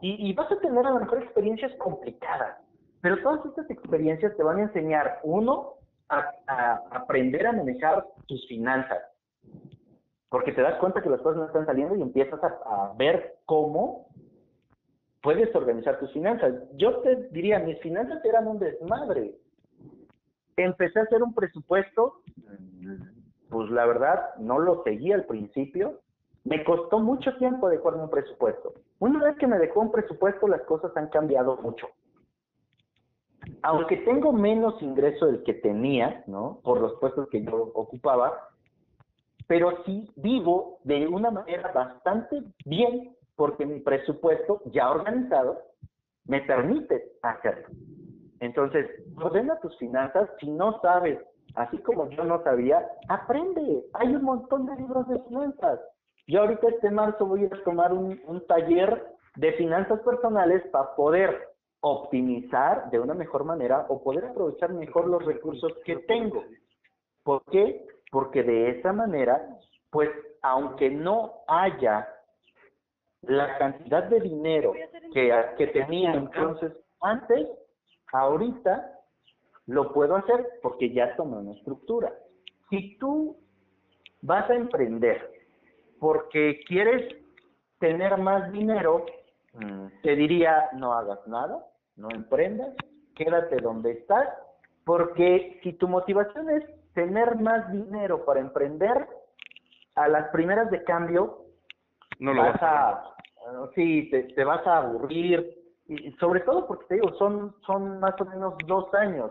y, 0.00 0.30
y 0.30 0.32
vas 0.32 0.50
a 0.50 0.58
tener 0.58 0.86
a 0.86 0.90
lo 0.90 1.00
mejor 1.00 1.22
experiencias 1.22 1.72
complicadas, 1.76 2.58
pero 3.00 3.22
todas 3.22 3.44
estas 3.46 3.70
experiencias 3.70 4.36
te 4.36 4.42
van 4.42 4.58
a 4.58 4.62
enseñar, 4.62 5.20
uno, 5.22 5.74
a, 6.08 6.30
a 6.46 6.82
aprender 6.90 7.46
a 7.46 7.52
manejar 7.52 8.06
tus 8.26 8.46
finanzas, 8.48 9.02
porque 10.30 10.52
te 10.52 10.62
das 10.62 10.78
cuenta 10.80 11.02
que 11.02 11.10
las 11.10 11.20
cosas 11.20 11.38
no 11.38 11.46
están 11.46 11.66
saliendo 11.66 11.94
y 11.96 12.02
empiezas 12.02 12.42
a, 12.42 12.46
a 12.46 12.94
ver 12.96 13.36
cómo 13.46 14.06
puedes 15.22 15.54
organizar 15.54 15.98
tus 15.98 16.12
finanzas. 16.12 16.52
Yo 16.74 17.00
te 17.02 17.16
diría, 17.30 17.58
mis 17.58 17.78
finanzas 17.80 18.22
eran 18.24 18.46
un 18.46 18.58
desmadre. 18.58 19.34
Empecé 20.56 21.00
a 21.00 21.02
hacer 21.02 21.22
un 21.22 21.34
presupuesto, 21.34 22.20
pues 23.48 23.70
la 23.70 23.86
verdad 23.86 24.34
no 24.38 24.58
lo 24.58 24.82
seguí 24.84 25.12
al 25.12 25.24
principio. 25.24 26.00
Me 26.44 26.62
costó 26.64 26.98
mucho 26.98 27.36
tiempo 27.38 27.66
adecuarme 27.66 28.02
un 28.04 28.10
presupuesto. 28.10 28.74
Una 28.98 29.24
vez 29.24 29.36
que 29.38 29.46
me 29.46 29.58
dejó 29.58 29.80
un 29.80 29.90
presupuesto, 29.90 30.46
las 30.46 30.62
cosas 30.62 30.96
han 30.96 31.08
cambiado 31.08 31.56
mucho. 31.56 31.88
Aunque 33.62 33.98
tengo 33.98 34.32
menos 34.32 34.80
ingreso 34.82 35.26
del 35.26 35.42
que 35.42 35.54
tenía, 35.54 36.22
¿no? 36.26 36.60
Por 36.62 36.80
los 36.80 36.94
puestos 37.00 37.28
que 37.28 37.42
yo 37.42 37.72
ocupaba, 37.74 38.48
pero 39.46 39.82
sí 39.84 40.10
vivo 40.16 40.78
de 40.84 41.06
una 41.06 41.30
manera 41.30 41.72
bastante 41.72 42.42
bien 42.64 43.16
porque 43.36 43.66
mi 43.66 43.80
presupuesto 43.80 44.62
ya 44.66 44.90
organizado 44.90 45.62
me 46.26 46.40
permite 46.42 47.12
hacerlo. 47.22 47.68
Entonces, 48.40 48.90
ordena 49.16 49.58
tus 49.60 49.76
finanzas. 49.78 50.28
Si 50.40 50.50
no 50.50 50.80
sabes, 50.80 51.18
así 51.54 51.78
como 51.78 52.08
yo 52.10 52.24
no 52.24 52.42
sabía, 52.42 52.86
aprende. 53.08 53.84
Hay 53.94 54.14
un 54.14 54.22
montón 54.22 54.66
de 54.66 54.76
libros 54.76 55.08
de 55.08 55.20
finanzas. 55.20 55.80
Yo 56.26 56.40
ahorita 56.40 56.68
este 56.68 56.90
marzo 56.90 57.26
voy 57.26 57.44
a 57.44 57.64
tomar 57.64 57.92
un, 57.92 58.20
un 58.26 58.46
taller 58.46 59.06
de 59.36 59.52
finanzas 59.52 60.00
personales 60.00 60.62
para 60.68 60.94
poder 60.94 61.48
optimizar 61.80 62.90
de 62.90 62.98
una 62.98 63.12
mejor 63.12 63.44
manera 63.44 63.84
o 63.88 64.02
poder 64.02 64.24
aprovechar 64.24 64.72
mejor 64.72 65.06
los 65.06 65.24
recursos 65.24 65.70
que 65.84 65.96
tengo. 65.96 66.42
¿Por 67.22 67.44
qué? 67.50 67.86
Porque 68.10 68.42
de 68.42 68.70
esa 68.70 68.92
manera, 68.92 69.58
pues 69.90 70.08
aunque 70.40 70.90
no 70.90 71.42
haya 71.46 72.08
la 73.22 73.58
cantidad 73.58 74.04
de 74.04 74.20
dinero 74.20 74.72
que, 75.12 75.32
que 75.58 75.66
tenía 75.68 76.14
entonces 76.14 76.72
antes, 77.00 77.48
ahorita 78.14 78.92
lo 79.66 79.92
puedo 79.92 80.16
hacer 80.16 80.46
porque 80.62 80.92
ya 80.92 81.16
tomé 81.16 81.38
una 81.38 81.52
estructura. 81.52 82.12
Si 82.70 82.96
tú 82.98 83.36
vas 84.22 84.48
a 84.48 84.54
emprender 84.54 85.30
porque 85.98 86.60
quieres 86.66 87.14
tener 87.78 88.16
más 88.18 88.52
dinero, 88.52 89.04
mm, 89.54 89.86
te 90.02 90.16
diría 90.16 90.68
no 90.74 90.92
hagas 90.92 91.26
nada, 91.26 91.66
no 91.96 92.08
emprendas, 92.10 92.74
quédate 93.14 93.56
donde 93.56 93.92
estás, 93.92 94.28
porque 94.84 95.58
si 95.62 95.72
tu 95.72 95.88
motivación 95.88 96.50
es 96.50 96.64
tener 96.94 97.36
más 97.36 97.70
dinero 97.72 98.24
para 98.24 98.40
emprender, 98.40 99.08
a 99.96 100.08
las 100.08 100.28
primeras 100.28 100.70
de 100.70 100.82
cambio 100.84 101.44
no 102.18 102.32
lo 102.32 102.42
vas 102.42 102.62
a, 102.62 103.14
sí, 103.74 104.08
te, 104.10 104.24
te, 104.34 104.44
vas 104.44 104.64
a 104.66 104.78
aburrir, 104.78 105.63
y 105.86 106.12
sobre 106.12 106.40
todo 106.40 106.66
porque 106.66 106.86
te 106.86 106.94
digo, 106.94 107.12
son, 107.14 107.54
son 107.66 108.00
más 108.00 108.18
o 108.20 108.24
menos 108.24 108.54
dos 108.66 108.92
años. 108.94 109.30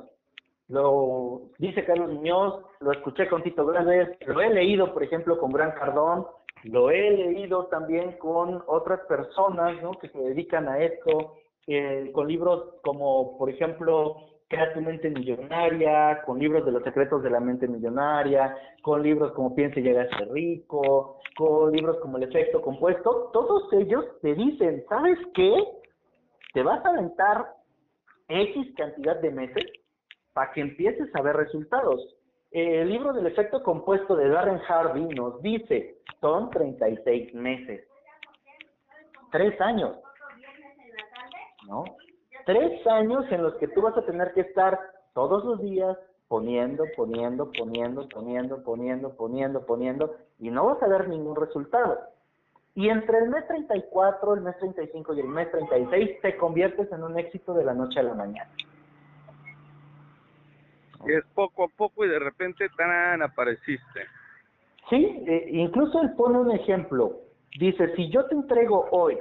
Lo 0.69 1.41
dice 1.59 1.83
Carlos 1.85 2.11
Muñoz, 2.11 2.63
lo 2.79 2.91
escuché 2.91 3.27
con 3.27 3.43
Tito 3.43 3.65
Grandes, 3.65 4.17
lo 4.25 4.41
he 4.41 4.49
leído, 4.49 4.93
por 4.93 5.03
ejemplo, 5.03 5.37
con 5.37 5.51
Gran 5.51 5.71
Cardón, 5.71 6.25
lo 6.63 6.89
he 6.89 7.11
leído 7.11 7.65
también 7.65 8.13
con 8.17 8.63
otras 8.67 9.01
personas 9.01 9.81
¿no? 9.81 9.91
que 9.99 10.07
se 10.09 10.17
dedican 10.17 10.69
a 10.69 10.79
esto, 10.79 11.35
eh, 11.67 12.09
con 12.13 12.27
libros 12.27 12.75
como, 12.83 13.37
por 13.37 13.49
ejemplo, 13.49 14.15
Crea 14.49 14.71
tu 14.73 14.81
mente 14.81 15.09
millonaria, 15.09 16.21
con 16.25 16.37
libros 16.37 16.63
de 16.63 16.71
los 16.71 16.83
secretos 16.83 17.23
de 17.23 17.31
la 17.31 17.39
mente 17.39 17.67
millonaria, 17.67 18.55
con 18.83 19.01
libros 19.01 19.31
como 19.31 19.55
Piense 19.55 19.79
y 19.79 19.89
a 19.89 20.07
rico, 20.31 21.17
con 21.35 21.71
libros 21.71 21.97
como 22.01 22.17
El 22.17 22.23
efecto 22.23 22.61
compuesto, 22.61 23.31
todos 23.33 23.71
ellos 23.73 24.05
te 24.21 24.35
dicen, 24.35 24.85
¿sabes 24.87 25.17
qué? 25.33 25.55
Te 26.53 26.61
vas 26.63 26.85
a 26.85 26.89
aventar 26.89 27.55
X 28.27 28.73
cantidad 28.77 29.19
de 29.19 29.31
meses 29.31 29.65
para 30.33 30.51
que 30.51 30.61
empieces 30.61 31.13
a 31.15 31.21
ver 31.21 31.35
resultados. 31.35 31.99
El 32.51 32.89
libro 32.89 33.13
del 33.13 33.25
efecto 33.25 33.63
compuesto 33.63 34.15
de 34.15 34.29
Darren 34.29 34.61
Harvey 34.67 35.07
nos 35.09 35.41
dice, 35.41 35.97
son 36.21 36.51
36 36.51 37.33
meses, 37.33 37.87
tres 39.31 39.59
años, 39.59 39.97
¿no? 41.67 41.83
Tres 42.45 42.85
años 42.85 43.25
en 43.31 43.41
los 43.41 43.55
que 43.55 43.67
tú 43.69 43.81
vas 43.81 43.97
a 43.97 44.05
tener 44.05 44.33
que 44.33 44.41
estar 44.41 44.79
todos 45.13 45.43
los 45.43 45.61
días 45.61 45.97
poniendo, 46.27 46.83
poniendo, 46.95 47.51
poniendo, 47.51 48.07
poniendo, 48.09 48.63
poniendo, 48.63 49.15
poniendo, 49.15 49.65
poniendo, 49.65 50.15
y 50.37 50.51
no 50.51 50.65
vas 50.67 50.83
a 50.83 50.87
ver 50.87 51.07
ningún 51.07 51.35
resultado. 51.35 51.99
Y 52.75 52.89
entre 52.89 53.19
el 53.19 53.29
mes 53.29 53.47
34, 53.47 54.33
el 54.33 54.41
mes 54.41 54.57
35 54.57 55.13
y 55.13 55.19
el 55.19 55.27
mes 55.27 55.51
36 55.51 56.21
te 56.21 56.37
conviertes 56.37 56.91
en 56.91 57.03
un 57.03 57.19
éxito 57.19 57.53
de 57.53 57.65
la 57.65 57.73
noche 57.73 57.99
a 57.99 58.03
la 58.03 58.15
mañana. 58.15 58.49
Es 61.05 61.23
poco 61.35 61.65
a 61.65 61.67
poco 61.67 62.05
y 62.05 62.09
de 62.09 62.19
repente 62.19 62.67
tan 62.75 63.21
apareciste. 63.21 64.01
Sí, 64.89 65.23
eh, 65.27 65.49
incluso 65.51 66.01
él 66.01 66.13
pone 66.13 66.39
un 66.39 66.51
ejemplo. 66.51 67.19
Dice, 67.59 67.95
si 67.95 68.09
yo 68.09 68.25
te 68.25 68.35
entrego 68.35 68.87
hoy 68.91 69.19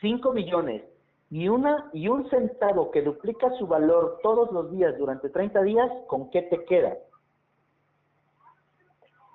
5 0.00 0.32
millones 0.32 0.82
y, 1.30 1.48
una, 1.48 1.88
y 1.94 2.08
un 2.08 2.28
centavo 2.28 2.90
que 2.90 3.02
duplica 3.02 3.50
su 3.58 3.66
valor 3.66 4.18
todos 4.22 4.52
los 4.52 4.70
días 4.70 4.98
durante 4.98 5.30
30 5.30 5.62
días, 5.62 5.90
¿con 6.08 6.30
qué 6.30 6.42
te 6.42 6.64
queda? 6.64 6.94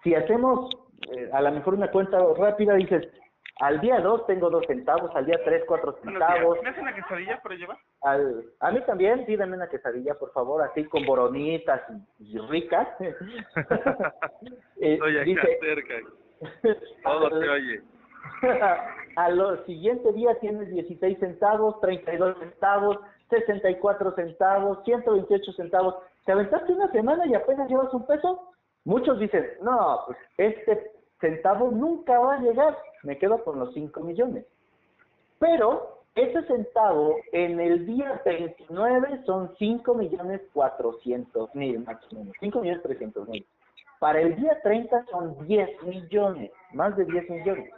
Si 0.03 0.13
hacemos 0.13 0.69
eh, 1.15 1.29
a 1.31 1.41
lo 1.41 1.51
mejor 1.51 1.73
una 1.75 1.91
cuenta 1.91 2.19
rápida, 2.37 2.75
dices, 2.75 3.07
al 3.59 3.81
día 3.81 3.99
2 3.99 4.25
tengo 4.25 4.49
2 4.49 4.65
centavos, 4.67 5.13
al 5.15 5.25
día 5.25 5.39
3, 5.43 5.63
4 5.67 5.99
centavos. 6.03 6.61
¿Me 6.63 6.69
hacen 6.69 6.83
una 6.83 6.95
quesadilla 6.95 7.41
para 7.41 7.55
llevar? 7.55 7.77
Al, 8.01 8.45
a 8.59 8.71
mí 8.71 8.79
también, 8.85 9.25
sí, 9.25 9.35
dame 9.35 9.57
una 9.57 9.67
quesadilla, 9.67 10.15
por 10.15 10.31
favor, 10.31 10.61
así 10.61 10.85
con 10.85 11.05
boronitas 11.05 11.81
y, 12.19 12.35
y 12.35 12.39
ricas. 12.47 12.87
eh, 14.79 14.99
Oye, 15.01 15.23
dice, 15.25 15.59
cerca. 15.59 15.95
Todo 17.03 17.29
se 17.41 17.49
oye. 17.49 17.81
a 19.15 19.29
los 19.29 19.65
siguiente 19.65 20.11
día 20.13 20.39
tienes 20.39 20.69
16 20.69 21.19
centavos, 21.19 21.79
32 21.81 22.37
centavos, 22.39 22.97
64 23.29 24.15
centavos, 24.15 24.83
128 24.85 25.53
centavos. 25.53 25.95
¿Te 26.25 26.31
aventaste 26.31 26.71
una 26.71 26.91
semana 26.91 27.25
y 27.27 27.33
apenas 27.33 27.69
llevas 27.69 27.93
un 27.93 28.05
peso? 28.05 28.48
Muchos 28.85 29.19
dicen, 29.19 29.45
no, 29.61 30.01
pues 30.05 30.17
este 30.37 30.91
centavo 31.19 31.71
nunca 31.71 32.17
va 32.19 32.35
a 32.35 32.39
llegar, 32.39 32.77
me 33.03 33.17
quedo 33.17 33.43
con 33.43 33.59
los 33.59 33.73
5 33.73 33.99
millones. 34.01 34.45
Pero 35.37 35.99
ese 36.15 36.43
centavo 36.43 37.17
en 37.31 37.59
el 37.59 37.85
día 37.85 38.21
29 38.25 39.23
son 39.25 39.53
5 39.57 39.93
millones 39.95 40.41
400 40.53 41.55
mil, 41.55 41.79
más 41.79 41.97
o 42.11 42.15
menos, 42.15 42.35
5 42.39 42.61
millones 42.61 42.83
300 42.83 43.27
mil. 43.29 43.45
Para 43.99 44.21
el 44.21 44.35
día 44.35 44.59
30 44.63 45.05
son 45.11 45.45
10 45.45 45.83
millones, 45.83 46.51
más 46.73 46.95
de 46.95 47.05
10 47.05 47.29
millones 47.29 47.73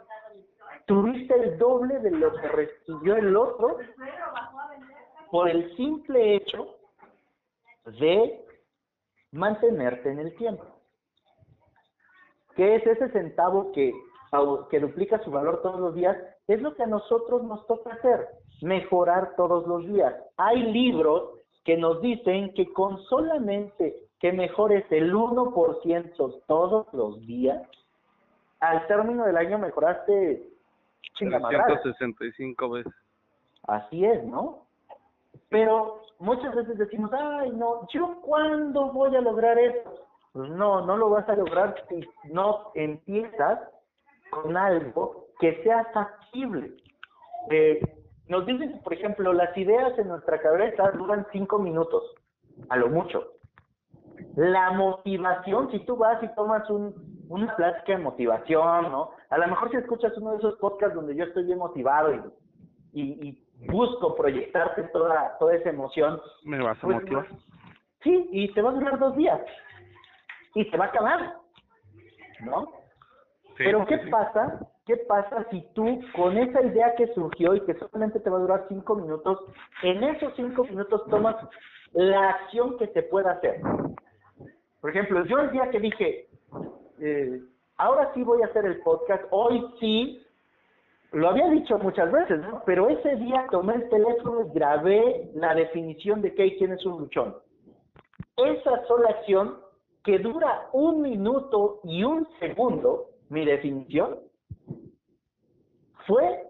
tuviste 0.86 1.34
el 1.34 1.58
doble 1.58 1.98
de 2.00 2.10
lo 2.10 2.32
que 2.34 2.48
recibió 2.48 3.16
el 3.16 3.36
otro 3.36 3.78
por 5.30 5.48
el 5.48 5.74
simple 5.76 6.36
hecho 6.36 6.76
de 7.98 8.44
mantenerte 9.30 10.10
en 10.10 10.18
el 10.18 10.36
tiempo. 10.36 10.64
¿Qué 12.56 12.76
es 12.76 12.86
ese 12.86 13.08
centavo 13.10 13.72
que, 13.72 13.92
que 14.70 14.80
duplica 14.80 15.22
su 15.22 15.30
valor 15.30 15.62
todos 15.62 15.80
los 15.80 15.94
días? 15.94 16.16
Es 16.48 16.60
lo 16.60 16.74
que 16.74 16.82
a 16.82 16.86
nosotros 16.86 17.42
nos 17.44 17.66
toca 17.66 17.94
hacer, 17.94 18.28
mejorar 18.60 19.34
todos 19.36 19.66
los 19.66 19.86
días. 19.86 20.14
Hay 20.36 20.62
libros 20.72 21.40
que 21.64 21.76
nos 21.76 22.00
dicen 22.00 22.52
que 22.54 22.72
con 22.72 22.98
solamente 23.04 23.94
que 24.18 24.32
mejores 24.32 24.84
el 24.90 25.12
1% 25.12 26.42
todos 26.46 26.86
los 26.92 27.20
días, 27.26 27.60
al 28.60 28.86
término 28.86 29.24
del 29.24 29.36
año 29.36 29.58
mejoraste 29.58 30.48
365 31.18 32.70
veces. 32.70 32.92
Así 33.66 34.04
es, 34.04 34.24
¿no? 34.24 34.66
Pero 35.48 36.02
muchas 36.18 36.54
veces 36.54 36.78
decimos, 36.78 37.10
ay, 37.12 37.50
no, 37.50 37.86
¿yo 37.92 38.20
cuándo 38.22 38.92
voy 38.92 39.14
a 39.16 39.20
lograr 39.20 39.58
eso? 39.58 40.06
Pues 40.32 40.50
no, 40.50 40.86
no 40.86 40.96
lo 40.96 41.10
vas 41.10 41.28
a 41.28 41.36
lograr 41.36 41.74
si 41.88 42.08
no 42.32 42.72
empiezas 42.74 43.60
con 44.30 44.56
algo 44.56 45.26
que 45.38 45.62
sea 45.62 45.84
factible. 45.92 46.72
Eh, 47.50 47.80
nos 48.28 48.46
dicen, 48.46 48.80
por 48.82 48.94
ejemplo, 48.94 49.32
las 49.32 49.54
ideas 49.56 49.98
en 49.98 50.08
nuestra 50.08 50.40
cabeza 50.40 50.90
duran 50.92 51.26
cinco 51.32 51.58
minutos, 51.58 52.02
a 52.70 52.76
lo 52.76 52.88
mucho. 52.88 53.32
la 54.36 54.70
motivación, 54.70 55.70
si 55.70 55.80
tú 55.80 55.96
vas 55.96 56.22
y 56.22 56.28
tomas 56.34 56.68
un, 56.70 56.94
una 57.28 57.54
plática 57.56 57.92
de 57.92 58.04
motivación, 58.04 58.90
¿no? 58.90 59.10
A 59.30 59.38
lo 59.38 59.48
mejor 59.48 59.70
si 59.70 59.76
escuchas 59.76 60.16
uno 60.16 60.32
de 60.32 60.38
esos 60.38 60.56
podcasts 60.56 60.94
donde 60.94 61.14
yo 61.14 61.24
estoy 61.24 61.44
bien 61.44 61.58
motivado 61.58 62.14
y, 62.92 63.02
y, 63.02 63.38
busco 63.70 64.16
proyectarte 64.16 64.82
toda, 64.84 65.36
toda 65.38 65.54
esa 65.54 65.70
emoción. 65.70 66.20
Me 66.44 66.60
vas 66.60 66.76
a 66.78 66.80
pues, 66.80 66.96
motivar. 66.96 67.26
Sí, 68.02 68.28
y 68.32 68.52
te 68.54 68.62
va 68.62 68.70
a 68.70 68.74
durar 68.74 68.98
dos 68.98 69.16
días. 69.16 69.40
Y 70.54 70.70
te 70.70 70.76
va 70.76 70.86
a 70.86 70.88
acabar. 70.88 71.36
¿No? 72.40 72.72
Pero 73.56 73.86
¿qué 73.86 73.98
pasa? 74.10 74.68
¿Qué 74.86 74.96
pasa 74.96 75.46
si 75.50 75.60
tú, 75.74 76.00
con 76.16 76.36
esa 76.36 76.62
idea 76.62 76.94
que 76.96 77.06
surgió 77.14 77.54
y 77.54 77.60
que 77.60 77.74
solamente 77.74 78.18
te 78.18 78.30
va 78.30 78.38
a 78.38 78.40
durar 78.40 78.66
cinco 78.68 78.96
minutos, 78.96 79.38
en 79.82 80.02
esos 80.02 80.34
cinco 80.34 80.64
minutos 80.64 81.04
tomas 81.08 81.36
la 81.92 82.30
acción 82.30 82.76
que 82.78 82.88
se 82.88 83.02
pueda 83.04 83.32
hacer? 83.32 83.60
Por 84.80 84.90
ejemplo, 84.90 85.24
yo 85.26 85.38
el 85.38 85.52
día 85.52 85.70
que 85.70 85.78
dije, 85.78 86.28
eh, 86.98 87.40
ahora 87.76 88.10
sí 88.14 88.24
voy 88.24 88.42
a 88.42 88.46
hacer 88.46 88.64
el 88.64 88.80
podcast, 88.80 89.22
hoy 89.30 89.64
sí, 89.78 90.26
lo 91.12 91.28
había 91.28 91.48
dicho 91.48 91.78
muchas 91.78 92.10
veces, 92.10 92.40
¿no? 92.40 92.62
Pero 92.66 92.88
ese 92.88 93.14
día 93.16 93.46
tomé 93.52 93.74
el 93.74 93.88
teléfono 93.88 94.46
y 94.46 94.52
grabé 94.52 95.30
la 95.34 95.54
definición 95.54 96.22
de 96.22 96.34
que 96.34 96.56
quién 96.56 96.72
es 96.72 96.84
un 96.84 97.02
luchón. 97.02 97.36
Esa 98.36 98.84
sola 98.86 99.10
acción 99.10 99.61
que 100.04 100.18
dura 100.18 100.68
un 100.72 101.02
minuto 101.02 101.80
y 101.84 102.04
un 102.04 102.26
segundo, 102.38 103.10
mi 103.28 103.44
definición, 103.44 104.18
fue 106.06 106.44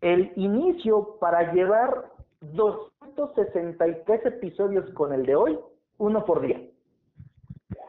el 0.00 0.32
inicio 0.36 1.18
para 1.20 1.52
llevar 1.52 2.10
263 2.40 4.26
episodios 4.26 4.88
con 4.94 5.12
el 5.12 5.26
de 5.26 5.34
hoy, 5.34 5.58
uno 5.98 6.24
por 6.24 6.40
día. 6.40 6.60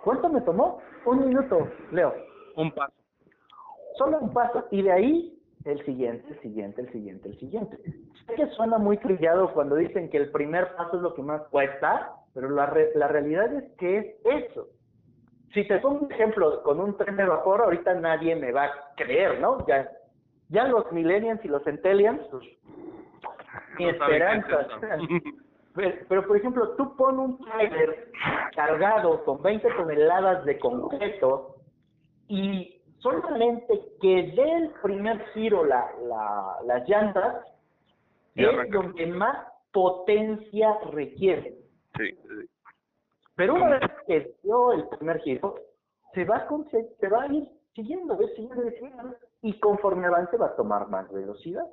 ¿Cuánto 0.04 0.30
me 0.30 0.42
tomó? 0.42 0.80
Un 1.06 1.28
minuto, 1.28 1.70
Leo. 1.92 2.14
Un 2.56 2.72
paso. 2.72 2.94
Solo 3.98 4.20
un 4.20 4.34
paso. 4.34 4.66
Y 4.72 4.82
de 4.82 4.92
ahí 4.92 5.40
el 5.66 5.84
siguiente, 5.86 6.28
el 6.34 6.42
siguiente, 6.42 6.82
el 6.82 6.92
siguiente, 6.92 7.30
el 7.30 7.40
siguiente. 7.40 7.78
Sé 8.28 8.36
que 8.36 8.48
suena 8.52 8.78
muy 8.78 8.98
trillado 8.98 9.54
cuando 9.54 9.76
dicen 9.76 10.10
que 10.10 10.18
el 10.18 10.32
primer 10.32 10.76
paso 10.76 10.98
es 10.98 11.02
lo 11.02 11.14
que 11.14 11.22
más 11.22 11.42
cuesta, 11.50 12.16
pero 12.34 12.50
la, 12.50 12.74
la 12.96 13.08
realidad 13.08 13.54
es 13.54 13.72
que 13.78 13.98
es 13.98 14.16
eso. 14.26 14.68
Si 15.54 15.68
te 15.68 15.80
pongo 15.80 16.06
un 16.06 16.12
ejemplo 16.12 16.62
con 16.64 16.80
un 16.80 16.96
tren 16.98 17.16
de 17.16 17.26
vapor, 17.26 17.62
ahorita 17.62 17.96
nadie 17.96 18.36
me 18.36 18.52
va 18.52 18.66
a 18.66 18.96
creer, 18.96 19.40
¿no? 19.40 19.66
Ya, 19.68 19.90
ya 20.50 20.66
los 20.68 20.92
millennials 20.92 21.44
y 21.44 21.48
los 21.48 21.64
centennials, 21.64 22.22
pues, 22.30 22.44
mi 23.78 23.90
esperanza. 23.90 24.68
Pero, 26.10 26.28
por 26.28 26.38
ejemplo, 26.38 26.76
tú 26.76 26.96
pones 26.96 27.20
un 27.20 27.46
trailer 27.46 28.12
cargado 28.56 29.24
con 29.24 29.42
20 29.42 29.70
toneladas 29.72 30.44
de 30.46 30.60
concreto 30.60 31.56
y 32.28 32.82
solamente 33.00 33.80
que 34.02 34.34
dé 34.36 34.52
el 34.58 34.72
primer 34.82 35.24
giro 35.34 35.64
la, 35.64 35.90
la, 36.08 36.58
las 36.66 36.90
llantas 36.90 37.46
es 38.36 38.72
donde 38.72 39.06
más 39.08 39.48
potencia 39.72 40.78
requiere. 40.92 41.56
Sí, 41.98 42.18
Pero 43.40 43.54
una 43.54 43.80
vez 43.80 43.92
que 44.06 44.36
dio 44.44 44.74
el 44.74 44.86
primer 44.90 45.20
giro, 45.22 45.56
se 46.14 46.26
va, 46.26 46.36
a, 46.36 46.48
se 47.00 47.08
va 47.08 47.22
a 47.22 47.28
ir 47.28 47.48
siguiendo, 47.74 48.18
siguiendo, 48.36 48.70
siguiendo, 48.72 49.16
y 49.42 49.58
conforme 49.62 50.08
avance 50.08 50.36
va 50.36 50.48
a 50.48 50.56
tomar 50.58 50.90
más 50.90 51.10
velocidad. 51.10 51.66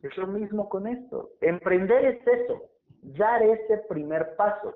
Es 0.00 0.16
lo 0.16 0.28
mismo 0.28 0.68
con 0.68 0.86
esto. 0.86 1.30
Emprender 1.40 2.04
es 2.04 2.24
eso, 2.24 2.62
dar 3.02 3.42
ese 3.42 3.78
primer 3.88 4.36
paso. 4.36 4.72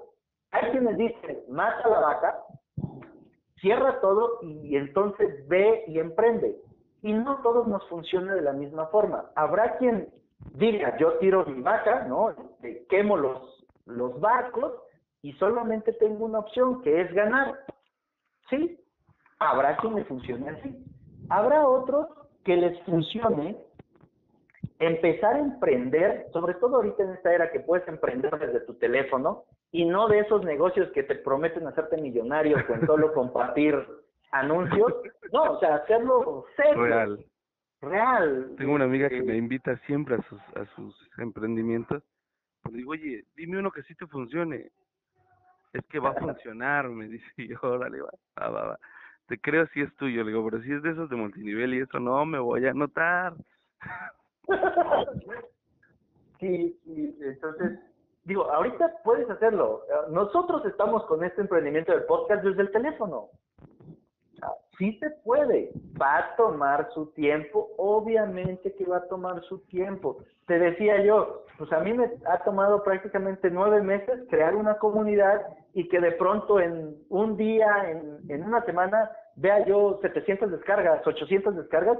Hay 0.50 0.72
quienes 0.72 0.96
dicen, 0.96 1.44
mata 1.48 1.88
la 1.88 2.00
vaca, 2.00 2.42
cierra 3.60 4.00
todo 4.00 4.40
y 4.42 4.76
entonces 4.76 5.46
ve 5.46 5.84
y 5.86 6.00
emprende. 6.00 6.56
Y 7.02 7.12
no 7.12 7.40
todos 7.42 7.68
nos 7.68 7.88
funciona 7.88 8.34
de 8.34 8.42
la 8.42 8.52
misma 8.52 8.86
forma. 8.86 9.30
Habrá 9.36 9.76
quien 9.78 10.08
diga, 10.54 10.96
yo 10.96 11.18
tiro 11.18 11.46
mi 11.46 11.62
vaca, 11.62 12.04
¿no? 12.08 12.34
Quemo 12.88 13.16
los, 13.16 13.64
los 13.86 14.18
barcos 14.18 14.72
y 15.22 15.32
solamente 15.34 15.92
tengo 15.94 16.24
una 16.24 16.40
opción 16.40 16.82
que 16.82 17.00
es 17.00 17.12
ganar. 17.14 17.58
¿Sí? 18.50 18.78
Habrá 19.38 19.76
quien 19.78 19.94
le 19.94 20.04
funcione 20.04 20.50
así. 20.50 20.76
Habrá 21.30 21.66
otros 21.66 22.06
que 22.44 22.56
les 22.56 22.78
funcione 22.82 23.56
empezar 24.78 25.36
a 25.36 25.38
emprender, 25.38 26.26
sobre 26.32 26.54
todo 26.54 26.76
ahorita 26.76 27.04
en 27.04 27.10
esta 27.10 27.32
era 27.32 27.50
que 27.52 27.60
puedes 27.60 27.86
emprender 27.86 28.36
desde 28.38 28.60
tu 28.66 28.74
teléfono 28.74 29.44
y 29.70 29.84
no 29.84 30.08
de 30.08 30.20
esos 30.20 30.44
negocios 30.44 30.90
que 30.92 31.04
te 31.04 31.14
prometen 31.14 31.66
hacerte 31.66 32.00
millonario 32.00 32.66
con 32.66 32.84
solo 32.86 33.12
compartir 33.14 33.74
anuncios. 34.32 34.92
No, 35.32 35.52
o 35.52 35.60
sea, 35.60 35.76
hacerlo 35.76 36.44
serio. 36.56 36.82
Real. 36.82 37.26
Real. 37.80 38.54
Tengo 38.58 38.74
una 38.74 38.84
amiga 38.84 39.08
que 39.08 39.22
me 39.22 39.36
invita 39.36 39.76
siempre 39.86 40.16
a 40.16 40.22
sus, 40.22 40.40
a 40.56 40.64
sus 40.74 40.94
emprendimientos. 41.18 42.02
Le 42.70 42.78
digo, 42.78 42.92
oye, 42.92 43.24
dime 43.34 43.58
uno 43.58 43.70
que 43.70 43.82
sí 43.82 43.94
te 43.94 44.06
funcione. 44.06 44.70
Es 45.72 45.84
que 45.86 45.98
va 45.98 46.10
a 46.10 46.14
funcionar, 46.14 46.88
me 46.88 47.08
dice 47.08 47.26
yo, 47.48 47.56
órale, 47.62 48.00
va, 48.02 48.10
va, 48.40 48.50
va, 48.50 48.66
va. 48.68 48.78
Te 49.26 49.40
creo 49.40 49.66
si 49.68 49.80
es 49.80 49.94
tuyo, 49.96 50.22
le 50.22 50.30
digo, 50.30 50.44
pero 50.44 50.62
si 50.62 50.72
es 50.72 50.82
de 50.82 50.90
esos 50.90 51.08
de 51.08 51.16
multinivel 51.16 51.74
y 51.74 51.80
eso 51.80 51.98
no, 51.98 52.24
me 52.26 52.38
voy 52.38 52.66
a 52.66 52.70
anotar. 52.72 53.34
sí, 56.40 56.78
sí, 56.84 57.16
entonces, 57.20 57.78
digo, 58.24 58.50
ahorita 58.50 58.92
puedes 59.04 59.30
hacerlo. 59.30 59.82
Nosotros 60.10 60.64
estamos 60.66 61.04
con 61.06 61.24
este 61.24 61.40
emprendimiento 61.40 61.92
del 61.92 62.04
podcast 62.04 62.44
desde 62.44 62.62
el 62.62 62.70
teléfono. 62.72 63.30
Sí 64.76 64.98
se 64.98 65.10
puede, 65.24 65.70
va 66.00 66.18
a 66.18 66.36
tomar 66.36 66.90
su 66.92 67.06
tiempo, 67.12 67.70
obviamente 67.76 68.74
que 68.74 68.84
va 68.84 68.98
a 68.98 69.08
tomar 69.08 69.40
su 69.44 69.60
tiempo. 69.66 70.18
Te 70.46 70.58
decía 70.58 71.04
yo, 71.04 71.44
pues 71.58 71.72
a 71.72 71.80
mí 71.80 71.92
me 71.92 72.10
ha 72.26 72.38
tomado 72.42 72.82
prácticamente 72.82 73.50
nueve 73.50 73.82
meses 73.82 74.20
crear 74.28 74.56
una 74.56 74.78
comunidad 74.78 75.46
y 75.74 75.88
que 75.88 76.00
de 76.00 76.12
pronto 76.12 76.60
en 76.60 76.96
un 77.08 77.36
día, 77.36 77.90
en, 77.90 78.18
en 78.28 78.44
una 78.44 78.64
semana, 78.64 79.10
vea 79.36 79.64
yo 79.66 79.98
700 80.02 80.50
descargas, 80.50 81.06
800 81.06 81.56
descargas. 81.56 81.98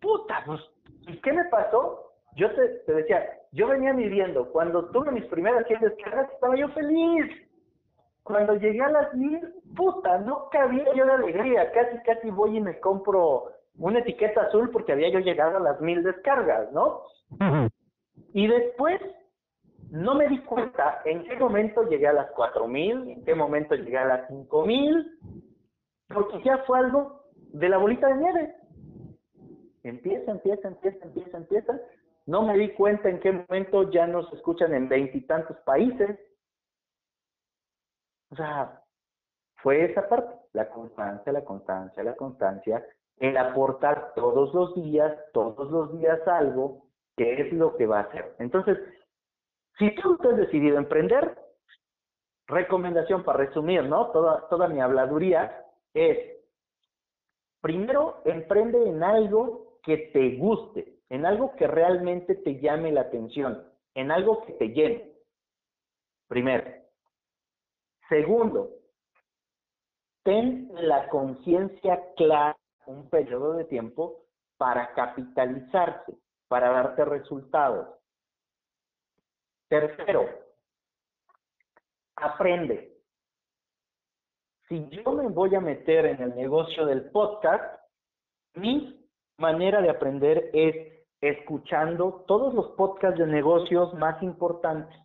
Puta, 0.00 0.42
pues 0.44 0.60
¿Y 1.06 1.16
qué 1.18 1.32
me 1.32 1.44
pasó? 1.44 2.10
Yo 2.36 2.50
te, 2.54 2.92
decía, 2.92 3.24
yo 3.52 3.68
venía 3.68 3.92
midiendo, 3.92 4.50
cuando 4.50 4.86
tuve 4.86 5.12
mis 5.12 5.26
primeras 5.26 5.66
100 5.66 5.80
descargas 5.80 6.30
estaba 6.32 6.56
yo 6.56 6.68
feliz. 6.70 7.30
Cuando 8.22 8.54
llegué 8.54 8.80
a 8.80 8.88
las 8.88 9.14
mil, 9.14 9.38
puta, 9.76 10.18
no 10.18 10.48
cabía 10.50 10.86
yo 10.94 11.04
de 11.04 11.12
alegría. 11.12 11.70
Casi, 11.72 11.98
casi 12.04 12.30
voy 12.30 12.56
y 12.56 12.60
me 12.60 12.80
compro 12.80 13.50
una 13.76 13.98
etiqueta 13.98 14.42
azul 14.42 14.70
porque 14.70 14.92
había 14.92 15.10
yo 15.10 15.18
llegado 15.18 15.58
a 15.58 15.60
las 15.60 15.80
mil 15.80 16.02
descargas, 16.02 16.72
¿no? 16.72 17.02
Y 18.32 18.46
después 18.46 19.00
no 19.94 20.16
me 20.16 20.26
di 20.26 20.40
cuenta 20.40 21.02
en 21.04 21.22
qué 21.22 21.36
momento 21.36 21.84
llegué 21.84 22.08
a 22.08 22.12
las 22.12 22.28
cuatro 22.32 22.66
mil, 22.66 23.08
en 23.08 23.24
qué 23.24 23.32
momento 23.32 23.76
llegué 23.76 23.96
a 23.96 24.04
las 24.04 24.26
cinco 24.26 24.66
mil, 24.66 25.18
porque 26.08 26.42
ya 26.42 26.58
fue 26.66 26.80
algo 26.80 27.22
de 27.36 27.68
la 27.68 27.78
bolita 27.78 28.08
de 28.08 28.16
nieve. 28.16 28.56
Empieza, 29.84 30.32
empieza, 30.32 30.66
empieza, 30.66 31.04
empieza, 31.04 31.36
empieza. 31.36 31.80
No 32.26 32.42
me 32.42 32.58
di 32.58 32.72
cuenta 32.72 33.08
en 33.08 33.20
qué 33.20 33.30
momento 33.30 33.88
ya 33.92 34.08
nos 34.08 34.32
escuchan 34.32 34.74
en 34.74 34.88
veintitantos 34.88 35.56
países. 35.58 36.18
O 38.32 38.34
sea, 38.34 38.82
fue 39.62 39.84
esa 39.84 40.08
parte, 40.08 40.34
la 40.54 40.70
constancia, 40.70 41.32
la 41.32 41.44
constancia, 41.44 42.02
la 42.02 42.16
constancia, 42.16 42.84
el 43.18 43.36
aportar 43.36 44.12
todos 44.16 44.52
los 44.54 44.74
días, 44.74 45.16
todos 45.32 45.70
los 45.70 45.96
días 46.00 46.18
algo, 46.26 46.88
que 47.16 47.42
es 47.42 47.52
lo 47.52 47.76
que 47.76 47.86
va 47.86 48.00
a 48.00 48.02
hacer. 48.02 48.34
Entonces, 48.40 48.76
si 49.78 49.94
tú 49.96 50.18
has 50.22 50.36
decidido 50.36 50.78
emprender, 50.78 51.36
recomendación 52.46 53.24
para 53.24 53.38
resumir, 53.38 53.84
¿no? 53.84 54.10
Toda, 54.10 54.48
toda 54.48 54.68
mi 54.68 54.80
habladuría 54.80 55.64
es, 55.92 56.18
primero, 57.60 58.22
emprende 58.24 58.88
en 58.88 59.02
algo 59.02 59.78
que 59.82 59.96
te 60.12 60.36
guste, 60.36 60.98
en 61.10 61.26
algo 61.26 61.54
que 61.56 61.66
realmente 61.66 62.34
te 62.36 62.60
llame 62.60 62.92
la 62.92 63.02
atención, 63.02 63.64
en 63.94 64.10
algo 64.10 64.44
que 64.44 64.52
te 64.54 64.68
llene. 64.68 65.12
Primero. 66.28 66.64
Segundo, 68.08 68.70
ten 70.22 70.70
la 70.74 71.08
conciencia 71.08 72.00
clara 72.16 72.56
un 72.86 73.08
periodo 73.08 73.54
de 73.54 73.64
tiempo 73.64 74.24
para 74.56 74.92
capitalizarse, 74.92 76.14
para 76.48 76.70
darte 76.70 77.04
resultados. 77.04 77.88
Tercero, 79.74 80.28
aprende. 82.14 82.92
Si 84.68 84.88
yo 84.90 85.10
me 85.10 85.26
voy 85.26 85.52
a 85.56 85.60
meter 85.60 86.06
en 86.06 86.22
el 86.22 86.36
negocio 86.36 86.86
del 86.86 87.10
podcast, 87.10 87.80
mis 88.54 88.94
manera 89.36 89.82
de 89.82 89.90
aprender 89.90 90.48
es 90.52 90.76
escuchando 91.20 92.24
todos 92.28 92.54
los 92.54 92.68
podcasts 92.76 93.18
de 93.18 93.26
negocios 93.26 93.92
más 93.94 94.22
importantes, 94.22 94.96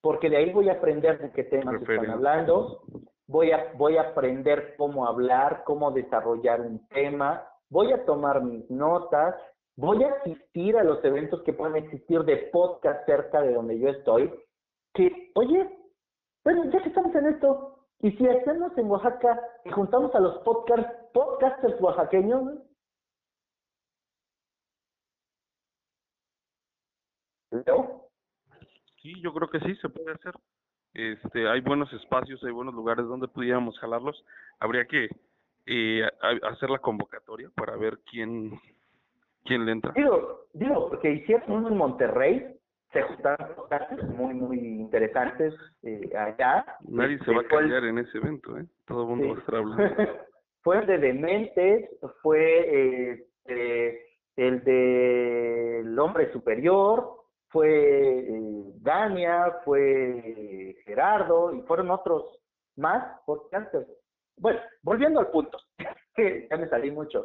porque 0.00 0.30
de 0.30 0.38
ahí 0.38 0.52
voy 0.54 0.70
a 0.70 0.78
aprender 0.78 1.18
de 1.18 1.30
qué 1.32 1.44
temas 1.44 1.82
están 1.82 2.08
hablando, 2.08 2.84
voy 3.26 3.52
a, 3.52 3.70
voy 3.74 3.98
a 3.98 4.12
aprender 4.12 4.76
cómo 4.78 5.06
hablar, 5.06 5.62
cómo 5.64 5.90
desarrollar 5.90 6.62
un 6.62 6.88
tema, 6.88 7.46
voy 7.68 7.92
a 7.92 8.02
tomar 8.06 8.42
mis 8.42 8.70
notas, 8.70 9.34
voy 9.76 10.02
a 10.04 10.12
asistir 10.14 10.76
a 10.76 10.84
los 10.84 11.04
eventos 11.04 11.42
que 11.42 11.52
pueden 11.52 11.76
existir 11.76 12.20
de 12.24 12.48
podcast 12.52 13.04
cerca 13.06 13.42
de 13.42 13.52
donde 13.52 13.78
yo 13.78 13.88
estoy, 13.88 14.32
que, 14.94 15.30
oye, 15.34 15.68
bueno, 16.44 16.64
ya 16.70 16.82
que 16.82 16.88
estamos 16.88 17.14
en 17.14 17.26
esto, 17.26 17.76
y 18.00 18.12
si 18.12 18.26
hacemos 18.28 18.76
en 18.76 18.90
Oaxaca 18.90 19.40
y 19.64 19.70
juntamos 19.70 20.14
a 20.14 20.20
los 20.20 20.38
podcast, 20.38 20.88
podcasters 21.12 21.80
oaxaqueños, 21.80 22.44
¿no? 22.44 22.66
Sí, 29.00 29.14
yo 29.22 29.32
creo 29.32 29.48
que 29.48 29.60
sí, 29.60 29.74
se 29.76 29.88
puede 29.88 30.12
hacer. 30.12 30.34
Este, 30.92 31.48
hay 31.48 31.60
buenos 31.60 31.92
espacios, 31.92 32.42
hay 32.44 32.50
buenos 32.50 32.74
lugares 32.74 33.06
donde 33.06 33.28
pudiéramos 33.28 33.78
jalarlos. 33.78 34.24
Habría 34.58 34.86
que 34.86 35.08
eh, 35.66 36.02
hacer 36.42 36.70
la 36.70 36.78
convocatoria 36.78 37.50
para 37.54 37.76
ver 37.76 37.98
quién 38.10 38.60
quién 39.46 39.64
le 39.64 39.72
entra. 39.72 39.92
Digo, 39.94 40.46
digo, 40.52 40.88
porque 40.90 41.12
hicieron 41.12 41.50
uno 41.50 41.68
en 41.68 41.76
Monterrey, 41.76 42.56
se 42.92 43.02
juntaron 43.02 44.16
muy, 44.16 44.34
muy 44.34 44.58
interesantes 44.58 45.54
eh, 45.82 46.10
allá. 46.16 46.64
Nadie 46.88 47.18
se 47.18 47.30
va 47.30 47.38
a 47.38 47.42
este, 47.42 47.54
callar 47.54 47.84
en 47.84 47.98
ese 47.98 48.18
evento, 48.18 48.56
¿eh? 48.58 48.66
Todo 48.86 49.02
el 49.02 49.08
mundo 49.08 49.28
va 49.28 49.34
a 49.34 49.38
estar 49.38 49.54
hablando. 49.56 49.84
fue 50.62 50.78
el 50.78 50.86
de 50.86 50.98
Dementes, 50.98 51.90
fue 52.22 53.20
eh, 53.46 54.00
el 54.36 54.64
de 54.64 55.80
El 55.80 55.98
Hombre 55.98 56.32
Superior, 56.32 57.16
fue 57.48 58.18
eh, 58.18 58.62
Dania, 58.82 59.60
fue 59.64 60.76
Gerardo 60.84 61.54
y 61.54 61.62
fueron 61.62 61.90
otros 61.90 62.38
más 62.76 63.20
podcasters. 63.24 63.86
Bueno, 64.36 64.60
volviendo 64.82 65.20
al 65.20 65.28
punto, 65.28 65.58
que 66.14 66.46
ya 66.50 66.56
me 66.56 66.68
salí 66.68 66.90
mucho. 66.90 67.24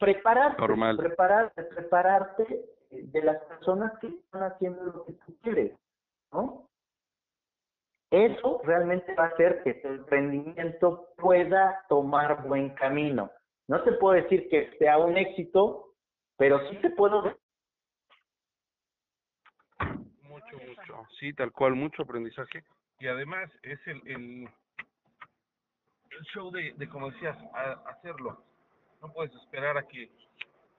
Prepararte, 0.00 0.62
prepararte, 0.96 1.62
prepararte 1.62 2.64
de 2.90 3.22
las 3.22 3.36
personas 3.44 3.92
que 4.00 4.06
están 4.06 4.44
haciendo 4.44 4.82
lo 4.82 5.04
que 5.04 5.12
tú 5.12 5.36
quieres, 5.42 5.78
¿no? 6.32 6.66
Eso 8.10 8.62
realmente 8.64 9.14
va 9.14 9.24
a 9.24 9.28
hacer 9.28 9.62
que 9.62 9.74
tu 9.74 9.88
emprendimiento 9.88 11.08
pueda 11.18 11.84
tomar 11.88 12.48
buen 12.48 12.70
camino. 12.70 13.30
No 13.68 13.82
te 13.82 13.92
puedo 13.92 14.14
decir 14.14 14.48
que 14.48 14.76
sea 14.78 14.96
un 14.96 15.18
éxito, 15.18 15.94
pero 16.38 16.58
sí 16.70 16.76
te 16.76 16.90
puedo 16.90 17.22
mucho 20.22 20.56
mucho 20.66 21.06
sí 21.18 21.34
tal 21.34 21.52
cual 21.52 21.74
mucho 21.74 22.02
aprendizaje 22.02 22.64
y 22.98 23.06
además 23.06 23.50
es 23.62 23.78
el 23.86 24.00
el, 24.06 24.48
el 26.10 26.24
show 26.32 26.50
de, 26.50 26.72
de 26.76 26.88
como 26.88 27.10
decías 27.10 27.36
hacerlo 27.86 28.42
no 29.00 29.12
puedes 29.12 29.34
esperar 29.34 29.78
a 29.78 29.86
que 29.86 30.10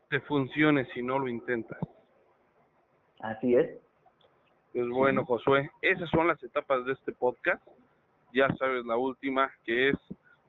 te 0.10 0.20
funcione 0.22 0.86
si 0.94 1.02
no 1.02 1.20
lo 1.20 1.28
intentas 1.28 1.80
Así 3.22 3.56
es. 3.56 3.70
Pues 4.74 4.90
bueno, 4.90 5.26
Josué, 5.26 5.70
esas 5.82 6.10
son 6.10 6.28
las 6.28 6.42
etapas 6.44 6.86
de 6.86 6.94
este 6.94 7.12
podcast. 7.12 7.64
Ya 8.34 8.48
sabes 8.58 8.86
la 8.86 8.98
última, 8.98 9.52
que 9.64 9.90
es 9.90 9.96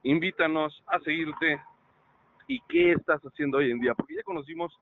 invítanos 0.04 0.82
a 0.86 0.98
seguirte 1.00 1.60
y 2.46 2.60
qué 2.68 2.92
estás 2.92 3.20
haciendo 3.22 3.58
hoy 3.58 3.70
en 3.70 3.80
día, 3.80 3.94
porque 3.94 4.14
ya 4.14 4.22
conocimos 4.22 4.72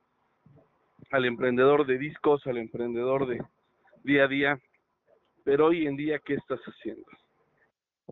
al 1.11 1.25
emprendedor 1.25 1.87
de 1.87 1.99
discos, 1.99 2.47
al 2.47 2.59
emprendedor 2.59 3.27
de 3.27 3.43
día 4.05 4.25
a 4.25 4.29
día, 4.29 4.59
pero 5.45 5.67
hoy 5.67 5.87
en 5.87 5.97
día, 5.97 6.19
¿qué 6.21 6.35
estás 6.35 6.61
haciendo? 6.61 7.07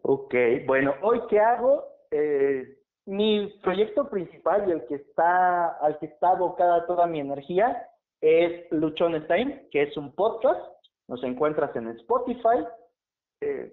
Ok, 0.02 0.34
bueno, 0.66 0.94
hoy 1.02 1.20
qué 1.28 1.40
hago, 1.40 1.84
eh, 2.10 2.77
mi 3.08 3.48
proyecto 3.62 4.10
principal 4.10 4.68
y 4.68 4.72
el 4.72 4.86
que 4.86 4.96
está, 4.96 5.68
al 5.78 5.98
que 5.98 6.06
está 6.06 6.32
abocada 6.32 6.86
toda 6.86 7.06
mi 7.06 7.20
energía 7.20 7.88
es 8.20 8.70
Luchón 8.70 9.26
Time, 9.26 9.66
que 9.70 9.84
es 9.84 9.96
un 9.96 10.14
podcast. 10.14 10.60
Nos 11.08 11.24
encuentras 11.24 11.74
en 11.74 11.88
Spotify. 11.88 12.66
Eh, 13.40 13.72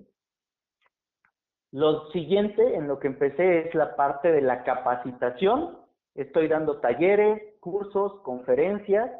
lo 1.73 2.09
siguiente 2.11 2.75
en 2.75 2.87
lo 2.87 2.97
que 2.97 3.07
empecé 3.07 3.67
es 3.67 3.75
la 3.75 3.97
parte 3.97 4.31
de 4.31 4.41
la 4.41 4.63
capacitación. 4.63 5.79
Estoy 6.13 6.47
dando 6.47 6.79
talleres, 6.79 7.59
cursos, 7.59 8.21
conferencias. 8.21 9.11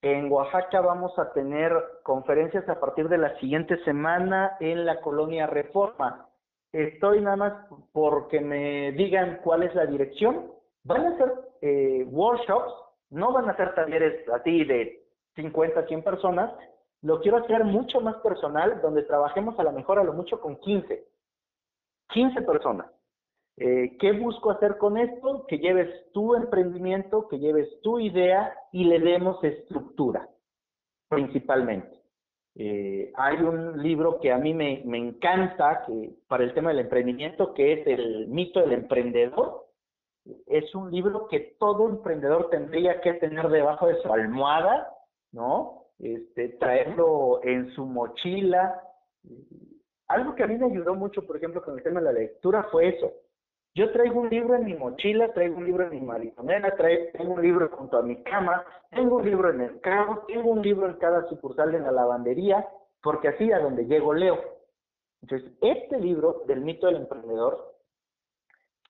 En 0.00 0.30
Oaxaca 0.30 0.80
vamos 0.80 1.18
a 1.18 1.32
tener 1.32 1.72
conferencias 2.04 2.68
a 2.68 2.78
partir 2.78 3.08
de 3.08 3.18
la 3.18 3.36
siguiente 3.40 3.82
semana 3.82 4.56
en 4.60 4.86
la 4.86 5.00
colonia 5.00 5.48
Reforma. 5.48 6.28
Estoy 6.76 7.22
nada 7.22 7.36
más 7.36 7.52
porque 7.92 8.40
me 8.40 8.92
digan 8.92 9.40
cuál 9.42 9.62
es 9.62 9.74
la 9.74 9.86
dirección. 9.86 10.52
Van 10.84 11.06
a 11.06 11.16
ser 11.16 11.32
eh, 11.62 12.04
workshops 12.10 12.72
no 13.10 13.32
van 13.32 13.48
a 13.48 13.56
ser 13.56 13.74
talleres 13.74 14.28
así 14.28 14.64
de 14.64 15.04
50, 15.36 15.86
100 15.86 16.02
personas. 16.02 16.52
Lo 17.02 17.20
quiero 17.20 17.38
hacer 17.38 17.64
mucho 17.64 18.00
más 18.00 18.16
personal, 18.16 18.80
donde 18.82 19.04
trabajemos 19.04 19.58
a 19.58 19.62
lo 19.62 19.72
mejor 19.72 19.98
a 19.98 20.04
lo 20.04 20.12
mucho 20.12 20.40
con 20.40 20.56
15. 20.56 21.06
15 22.08 22.42
personas. 22.42 22.90
Eh, 23.56 23.96
¿Qué 23.98 24.12
busco 24.12 24.50
hacer 24.50 24.76
con 24.76 24.98
esto? 24.98 25.46
Que 25.46 25.58
lleves 25.58 26.12
tu 26.12 26.34
emprendimiento, 26.34 27.26
que 27.28 27.38
lleves 27.38 27.68
tu 27.82 27.98
idea 28.00 28.54
y 28.72 28.84
le 28.84 28.98
demos 28.98 29.42
estructura, 29.42 30.28
principalmente. 31.08 32.02
Eh, 32.58 33.12
hay 33.16 33.36
un 33.36 33.82
libro 33.82 34.18
que 34.18 34.32
a 34.32 34.38
mí 34.38 34.54
me, 34.54 34.82
me 34.86 34.96
encanta 34.96 35.84
que, 35.86 36.14
para 36.26 36.42
el 36.42 36.54
tema 36.54 36.70
del 36.70 36.80
emprendimiento, 36.80 37.52
que 37.52 37.74
es 37.74 37.86
el 37.86 38.28
mito 38.28 38.60
del 38.60 38.72
emprendedor, 38.72 39.66
es 40.46 40.74
un 40.74 40.90
libro 40.90 41.28
que 41.28 41.56
todo 41.58 41.88
emprendedor 41.88 42.48
tendría 42.50 43.00
que 43.00 43.14
tener 43.14 43.48
debajo 43.48 43.86
de 43.86 44.00
su 44.02 44.12
almohada, 44.12 44.90
¿no? 45.32 45.84
Este, 45.98 46.48
traerlo 46.50 47.40
en 47.44 47.70
su 47.74 47.84
mochila. 47.84 48.82
Algo 50.08 50.34
que 50.34 50.42
a 50.42 50.46
mí 50.46 50.56
me 50.56 50.66
ayudó 50.66 50.94
mucho, 50.94 51.26
por 51.26 51.36
ejemplo, 51.36 51.62
con 51.62 51.76
el 51.76 51.82
tema 51.82 52.00
de 52.00 52.06
la 52.06 52.12
lectura 52.12 52.64
fue 52.70 52.88
eso. 52.88 53.12
Yo 53.76 53.92
traigo 53.92 54.22
un 54.22 54.30
libro 54.30 54.54
en 54.54 54.64
mi 54.64 54.72
mochila, 54.72 55.34
traigo 55.34 55.58
un 55.58 55.66
libro 55.66 55.84
en 55.84 55.90
mi 55.90 56.00
mariconera, 56.00 56.74
traigo 56.76 57.34
un 57.34 57.42
libro 57.42 57.68
junto 57.68 57.98
a 57.98 58.02
mi 58.02 58.22
cama, 58.22 58.64
tengo 58.88 59.16
un 59.16 59.26
libro 59.26 59.50
en 59.50 59.60
el 59.60 59.80
carro, 59.82 60.24
tengo 60.26 60.50
un 60.50 60.62
libro 60.62 60.88
en 60.88 60.94
cada 60.94 61.28
sucursal 61.28 61.72
de 61.72 61.80
la 61.80 61.92
lavandería, 61.92 62.66
porque 63.02 63.28
así 63.28 63.52
a 63.52 63.58
donde 63.58 63.84
llego 63.84 64.14
leo. 64.14 64.40
Entonces, 65.20 65.52
este 65.60 66.00
libro 66.00 66.42
del 66.46 66.62
mito 66.62 66.86
del 66.86 66.96
emprendedor 66.96 67.76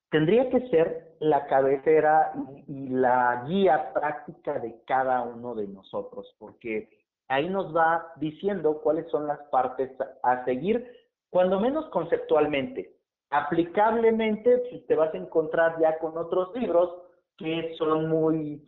tendría 0.09 0.49
que 0.51 0.69
ser 0.69 1.17
la 1.19 1.49
cabecera 1.49 2.33
y, 2.69 2.89
la 2.91 3.43
guía 3.49 3.93
práctica 3.93 4.61
de 4.61 4.83
cada 4.87 5.21
uno 5.23 5.57
de 5.57 5.67
nosotros, 5.67 6.33
porque 6.39 6.89
ahí 7.27 7.49
nos 7.49 7.75
va 7.75 8.13
diciendo 8.21 8.81
cuáles 8.83 9.11
son 9.11 9.27
las 9.27 9.41
partes 9.49 9.91
a 10.23 10.45
seguir, 10.45 10.89
cuando 11.29 11.59
menos 11.59 11.87
conceptualmente. 11.87 12.96
Aplicablemente, 13.31 14.59
pues, 14.71 14.87
te 14.87 14.95
vas 14.95 15.13
a 15.15 15.19
encontrar 15.19 15.81
ya 15.81 15.99
con 15.99 16.17
otros 16.17 16.55
libros 16.55 17.03
que 17.37 17.75
son 17.77 18.09
muy, 18.09 18.65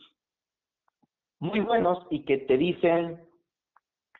muy 1.38 1.60
buenos 1.60 2.06
y 2.10 2.24
que 2.24 2.38
te 2.38 2.56
dicen 2.56 3.26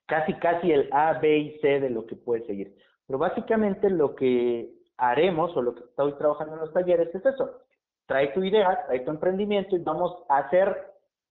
casi 0.07 0.33
casi 0.35 0.73
el 0.73 0.89
A, 0.93 1.19
B 1.19 1.39
y 1.39 1.59
C 1.59 1.81
de 1.81 1.91
lo 1.91 2.07
que 2.07 2.17
puedes 2.17 2.47
seguir. 2.47 2.75
Pero 3.07 3.19
básicamente 3.19 3.91
lo 3.91 4.15
que 4.15 4.71
haremos 4.97 5.57
o 5.57 5.63
lo 5.63 5.75
que 5.75 5.85
estoy 5.85 6.13
trabajando 6.15 6.55
en 6.55 6.61
los 6.61 6.73
talleres 6.73 7.15
es 7.15 7.25
eso. 7.25 7.63
Trae 8.07 8.29
tu 8.29 8.43
idea, 8.43 8.85
trae 8.87 9.01
tu 9.01 9.11
emprendimiento 9.11 9.77
y 9.77 9.81
vamos 9.81 10.25
a 10.29 10.39
hacer 10.39 10.75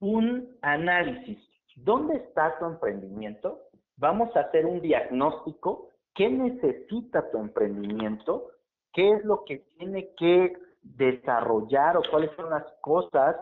un 0.00 0.56
análisis. 0.62 1.38
¿Dónde 1.76 2.16
está 2.16 2.58
tu 2.58 2.66
emprendimiento? 2.66 3.62
Vamos 3.96 4.34
a 4.36 4.40
hacer 4.40 4.66
un 4.66 4.80
diagnóstico. 4.80 5.88
¿Qué 6.14 6.28
necesita 6.28 7.30
tu 7.30 7.38
emprendimiento? 7.38 8.50
¿Qué 8.98 9.12
es 9.12 9.24
lo 9.24 9.44
que 9.44 9.58
tiene 9.78 10.12
que 10.16 10.54
desarrollar 10.82 11.96
o 11.96 12.02
cuáles 12.10 12.32
son 12.34 12.50
las 12.50 12.64
cosas 12.80 13.36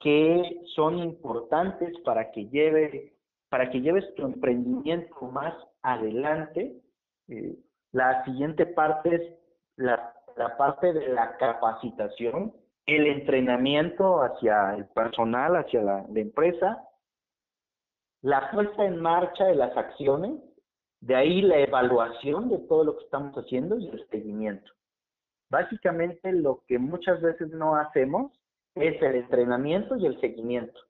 que 0.00 0.62
son 0.74 0.98
importantes 0.98 1.92
para 2.06 2.30
que 2.30 2.48
lleve 2.48 3.12
para 3.50 3.68
que 3.68 3.82
lleves 3.82 4.14
tu 4.14 4.24
emprendimiento 4.24 5.14
más 5.26 5.52
adelante. 5.82 6.80
Eh, 7.28 7.54
la 7.92 8.24
siguiente 8.24 8.64
parte 8.64 9.14
es 9.14 9.22
la, 9.76 10.14
parte 10.56 10.94
de 10.94 11.08
la 11.08 11.36
capacitación, 11.36 12.54
el 12.86 13.06
entrenamiento 13.06 14.22
hacia 14.22 14.74
el 14.74 14.86
personal, 14.86 15.56
hacia 15.56 15.82
la, 15.82 16.06
empresa, 16.14 16.82
la 18.22 18.50
puesta 18.52 18.86
en 18.86 19.02
marcha 19.02 19.44
de 19.44 19.56
las 19.56 19.76
acciones, 19.76 20.40
de 21.02 21.14
ahí 21.14 21.42
la 21.42 21.58
evaluación 21.58 22.48
de 22.48 22.58
todo 22.60 22.84
lo 22.84 22.96
que 22.96 23.04
estamos 23.04 23.34
haciendo 23.34 23.76
y 23.78 23.88
el 23.88 24.08
seguimiento. 24.08 24.72
Básicamente 25.54 26.32
lo 26.32 26.64
que 26.66 26.80
muchas 26.80 27.22
veces 27.22 27.48
no 27.50 27.76
hacemos 27.76 28.32
es 28.74 29.00
el 29.00 29.14
entrenamiento 29.14 29.94
y 29.94 30.04
el 30.04 30.20
seguimiento. 30.20 30.80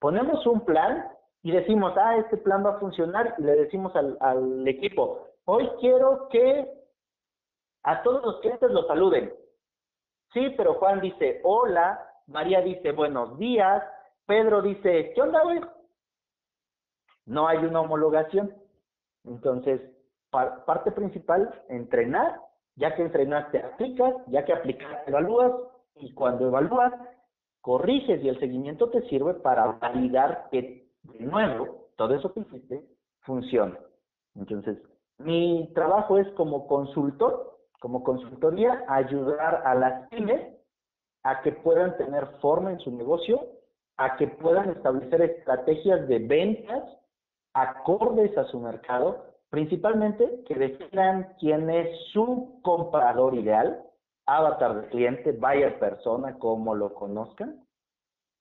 Ponemos 0.00 0.44
un 0.44 0.64
plan 0.64 1.06
y 1.44 1.52
decimos, 1.52 1.92
ah, 1.96 2.16
este 2.16 2.36
plan 2.38 2.66
va 2.66 2.70
a 2.70 2.80
funcionar 2.80 3.36
y 3.38 3.42
le 3.42 3.54
decimos 3.54 3.94
al, 3.94 4.18
al 4.20 4.66
equipo, 4.66 5.28
hoy 5.44 5.70
quiero 5.78 6.26
que 6.30 6.68
a 7.84 8.02
todos 8.02 8.24
los 8.24 8.40
clientes 8.40 8.72
los 8.72 8.88
saluden. 8.88 9.32
Sí, 10.32 10.52
pero 10.56 10.74
Juan 10.80 11.00
dice 11.00 11.40
hola, 11.44 12.04
María 12.26 12.60
dice 12.60 12.90
buenos 12.90 13.38
días, 13.38 13.84
Pedro 14.26 14.62
dice, 14.62 15.12
¿qué 15.14 15.22
onda, 15.22 15.44
güey? 15.44 15.60
No 17.26 17.46
hay 17.46 17.58
una 17.58 17.82
homologación. 17.82 18.52
Entonces, 19.22 19.80
parte 20.66 20.90
principal, 20.90 21.54
entrenar, 21.68 22.40
ya 22.76 22.94
que 22.94 23.02
entrenaste, 23.02 23.58
aplicas, 23.58 24.14
ya 24.28 24.44
que 24.44 24.52
aplicas, 24.52 25.06
evalúas, 25.06 25.52
y 25.96 26.12
cuando 26.14 26.48
evalúas, 26.48 26.92
corriges 27.60 28.22
y 28.22 28.28
el 28.28 28.40
seguimiento 28.40 28.90
te 28.90 29.02
sirve 29.08 29.34
para 29.34 29.66
validar 29.72 30.48
que, 30.50 30.88
de 31.02 31.24
nuevo, 31.24 31.88
todo 31.96 32.14
eso 32.14 32.32
que 32.32 32.40
hiciste 32.40 32.84
funciona. 33.20 33.78
Entonces, 34.34 34.78
mi 35.18 35.70
trabajo 35.74 36.18
es 36.18 36.28
como 36.32 36.66
consultor, 36.66 37.58
como 37.80 38.02
consultoría, 38.02 38.84
ayudar 38.88 39.62
a 39.64 39.74
las 39.74 40.08
pymes 40.08 40.56
a 41.24 41.42
que 41.42 41.52
puedan 41.52 41.96
tener 41.96 42.26
forma 42.40 42.72
en 42.72 42.80
su 42.80 42.90
negocio, 42.90 43.40
a 43.96 44.16
que 44.16 44.26
puedan 44.26 44.70
establecer 44.70 45.22
estrategias 45.22 46.08
de 46.08 46.18
ventas 46.18 46.82
acordes 47.54 48.36
a 48.38 48.44
su 48.44 48.58
mercado, 48.58 49.26
principalmente 49.52 50.42
que 50.46 50.54
definan 50.54 51.34
quién 51.38 51.68
es 51.68 51.86
su 52.14 52.58
comprador 52.62 53.34
ideal, 53.34 53.84
avatar 54.24 54.80
de 54.80 54.88
cliente, 54.88 55.32
buyer 55.32 55.78
persona, 55.78 56.38
como 56.38 56.74
lo 56.74 56.94
conozcan, 56.94 57.62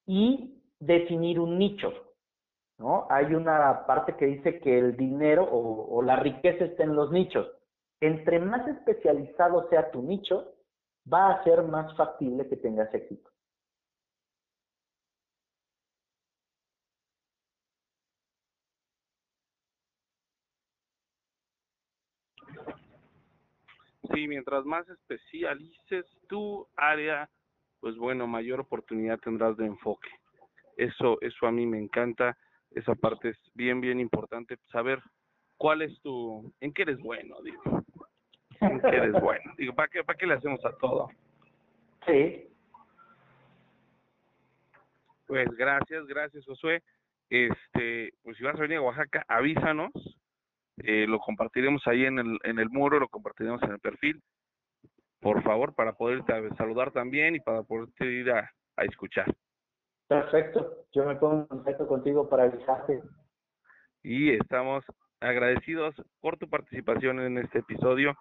y 0.08 0.64
definir 0.80 1.42
un 1.42 1.58
nicho. 1.58 1.92
¿no? 2.80 3.08
Hay 3.10 3.36
una 3.36 3.86
parte 3.86 4.16
que 4.16 4.26
dice 4.26 4.60
que 4.62 4.80
el 4.80 4.96
dinero 4.96 5.44
o, 5.44 5.98
o 5.98 6.02
la 6.02 6.16
riqueza 6.16 6.64
está 6.64 6.84
en 6.84 6.96
los 6.96 7.12
nichos. 7.12 7.46
Entre 8.00 8.40
más 8.40 8.66
especializado 8.70 9.68
sea 9.68 9.92
tu 9.92 10.02
nicho, 10.02 10.54
va 11.12 11.32
a 11.32 11.44
ser 11.44 11.62
más 11.64 11.94
factible 11.98 12.48
que 12.48 12.56
tengas 12.56 12.92
éxito. 12.94 13.31
Sí, 24.14 24.28
mientras 24.28 24.66
más 24.66 24.88
especialices 24.90 26.06
tu 26.28 26.68
área, 26.76 27.30
pues 27.80 27.96
bueno, 27.98 28.28
mayor 28.28 28.60
oportunidad 28.60 29.20
tendrás 29.20 29.58
de 29.58 29.66
enfoque. 29.66 30.10
Eso, 30.78 31.20
eso 31.22 31.48
a 31.48 31.52
mí 31.52 31.66
me 31.66 31.80
encanta. 31.80 32.38
Esa 32.72 32.96
parte 32.96 33.30
es 33.30 33.38
bien, 33.54 33.82
bien 33.82 34.00
importante. 34.00 34.58
Saber 34.72 35.02
cuál 35.58 35.82
es 35.82 36.00
tu, 36.02 36.54
en 36.60 36.74
qué 36.74 36.84
eres 36.84 37.00
bueno, 37.00 37.36
digo. 37.44 37.62
En 38.62 38.80
qué 38.82 38.96
eres 38.96 39.14
bueno. 39.22 39.54
Digo, 39.58 39.74
¿para 39.74 39.88
qué, 39.88 40.04
para 40.04 40.18
qué 40.18 40.28
le 40.28 40.36
hacemos 40.36 40.64
a 40.66 40.76
todo? 40.78 41.10
Sí. 42.06 42.48
Pues 45.28 45.48
gracias, 45.56 46.06
gracias, 46.08 46.46
Josué. 46.46 46.82
Este, 47.30 48.14
pues 48.24 48.36
si 48.38 48.44
vas 48.44 48.56
a 48.56 48.62
venir 48.62 48.78
a 48.78 48.82
Oaxaca, 48.82 49.24
avísanos 49.28 49.92
eh, 50.84 51.06
lo 51.08 51.20
compartiremos 51.20 51.86
ahí 51.88 52.06
en 52.06 52.20
el, 52.20 52.40
en 52.44 52.60
el 52.60 52.70
muro, 52.70 53.00
lo 53.00 53.08
compartiremos 53.08 53.62
en 53.64 53.72
el 53.72 53.80
perfil, 53.80 54.22
por 55.20 55.44
favor, 55.44 55.74
para 55.76 55.94
poderte 55.94 56.34
saludar 56.56 56.92
también 56.92 57.36
y 57.36 57.40
para 57.40 57.64
poderte 57.64 58.06
ir 58.06 58.32
a, 58.32 58.50
a 58.76 58.84
escuchar. 58.84 59.32
Perfecto, 60.08 60.86
yo 60.92 61.06
me 61.06 61.16
pongo 61.16 61.42
en 61.42 61.48
contacto 61.48 61.88
contigo 61.88 62.28
para 62.28 62.44
avisarte. 62.44 63.02
Y 64.04 64.32
estamos 64.32 64.84
agradecidos 65.20 65.96
por 66.20 66.38
tu 66.38 66.50
participación 66.50 67.20
en 67.20 67.38
este 67.38 67.60
episodio 67.60 68.16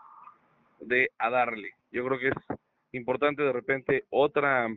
de 0.80 1.10
A 1.18 1.30
Darle. 1.30 1.70
Yo 1.90 2.04
creo 2.04 2.18
que 2.18 2.28
es 2.28 2.58
importante 2.92 3.42
de 3.42 3.52
repente 3.52 4.04
otra, 4.10 4.68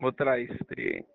otra, 0.00 0.36
este, 0.38 1.06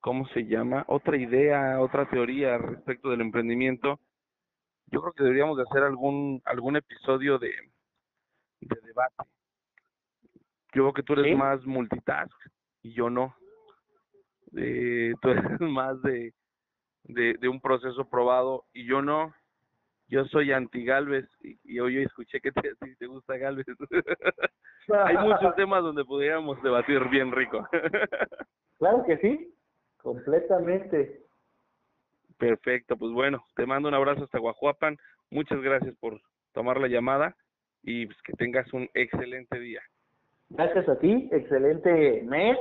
¿cómo 0.00 0.26
se 0.28 0.44
llama? 0.44 0.84
Otra 0.88 1.16
idea, 1.16 1.80
otra 1.80 2.08
teoría 2.08 2.58
respecto 2.58 3.10
del 3.10 3.22
emprendimiento 3.22 3.98
yo 4.86 5.00
creo 5.00 5.12
que 5.12 5.24
deberíamos 5.24 5.56
de 5.56 5.64
hacer 5.64 5.82
algún 5.82 6.40
algún 6.44 6.76
episodio 6.76 7.38
de, 7.38 7.52
de 8.60 8.76
debate. 8.82 9.14
Yo 10.74 10.82
creo 10.82 10.92
que 10.92 11.02
tú 11.02 11.14
eres 11.14 11.36
más 11.36 11.64
multitask 11.66 12.34
y 12.82 12.92
yo 12.92 13.10
no. 13.10 13.34
Eh, 14.56 15.12
tú 15.22 15.30
eres 15.30 15.60
más 15.60 16.00
de, 16.02 16.32
de, 17.04 17.48
un 17.48 17.60
proceso 17.60 18.08
probado 18.08 18.64
y 18.72 18.86
yo 18.86 19.02
no. 19.02 19.34
Yo 20.08 20.24
soy 20.26 20.52
anti 20.52 20.84
Galvez 20.84 21.26
y, 21.42 21.80
hoy 21.80 21.94
yo 21.94 22.00
escuché 22.00 22.40
que 22.40 22.52
te, 22.52 22.76
te 22.96 23.06
gusta 23.06 23.36
Galvez. 23.38 23.66
Hay 25.04 25.16
muchos 25.16 25.54
temas 25.56 25.82
donde 25.82 26.04
podríamos 26.04 26.62
debatir 26.62 27.08
bien 27.08 27.32
rico. 27.32 27.66
claro 28.78 29.04
que 29.04 29.18
sí, 29.18 29.52
completamente. 29.96 31.25
Perfecto, 32.38 32.96
pues 32.96 33.12
bueno, 33.12 33.44
te 33.54 33.66
mando 33.66 33.88
un 33.88 33.94
abrazo 33.94 34.24
hasta 34.24 34.38
Guajuapan. 34.38 34.96
Muchas 35.30 35.60
gracias 35.60 35.94
por 35.96 36.20
tomar 36.52 36.80
la 36.80 36.88
llamada 36.88 37.34
y 37.82 38.06
pues, 38.06 38.18
que 38.22 38.32
tengas 38.34 38.72
un 38.72 38.88
excelente 38.94 39.58
día. 39.58 39.80
Gracias 40.50 40.88
a 40.88 40.98
ti, 40.98 41.28
excelente 41.32 42.22
mes 42.22 42.56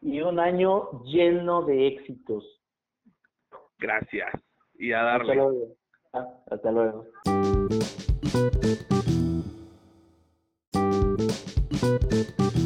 y 0.00 0.20
un 0.20 0.38
año 0.38 1.02
lleno 1.04 1.62
de 1.66 1.88
éxitos. 1.88 2.44
Gracias 3.78 4.32
y 4.78 4.92
a 4.92 5.02
darle. 5.02 5.32
Hasta 5.32 5.44
luego. 5.44 5.76
Ah, 6.12 6.26
hasta 6.50 6.72
luego. 6.72 7.06
you 11.86 12.65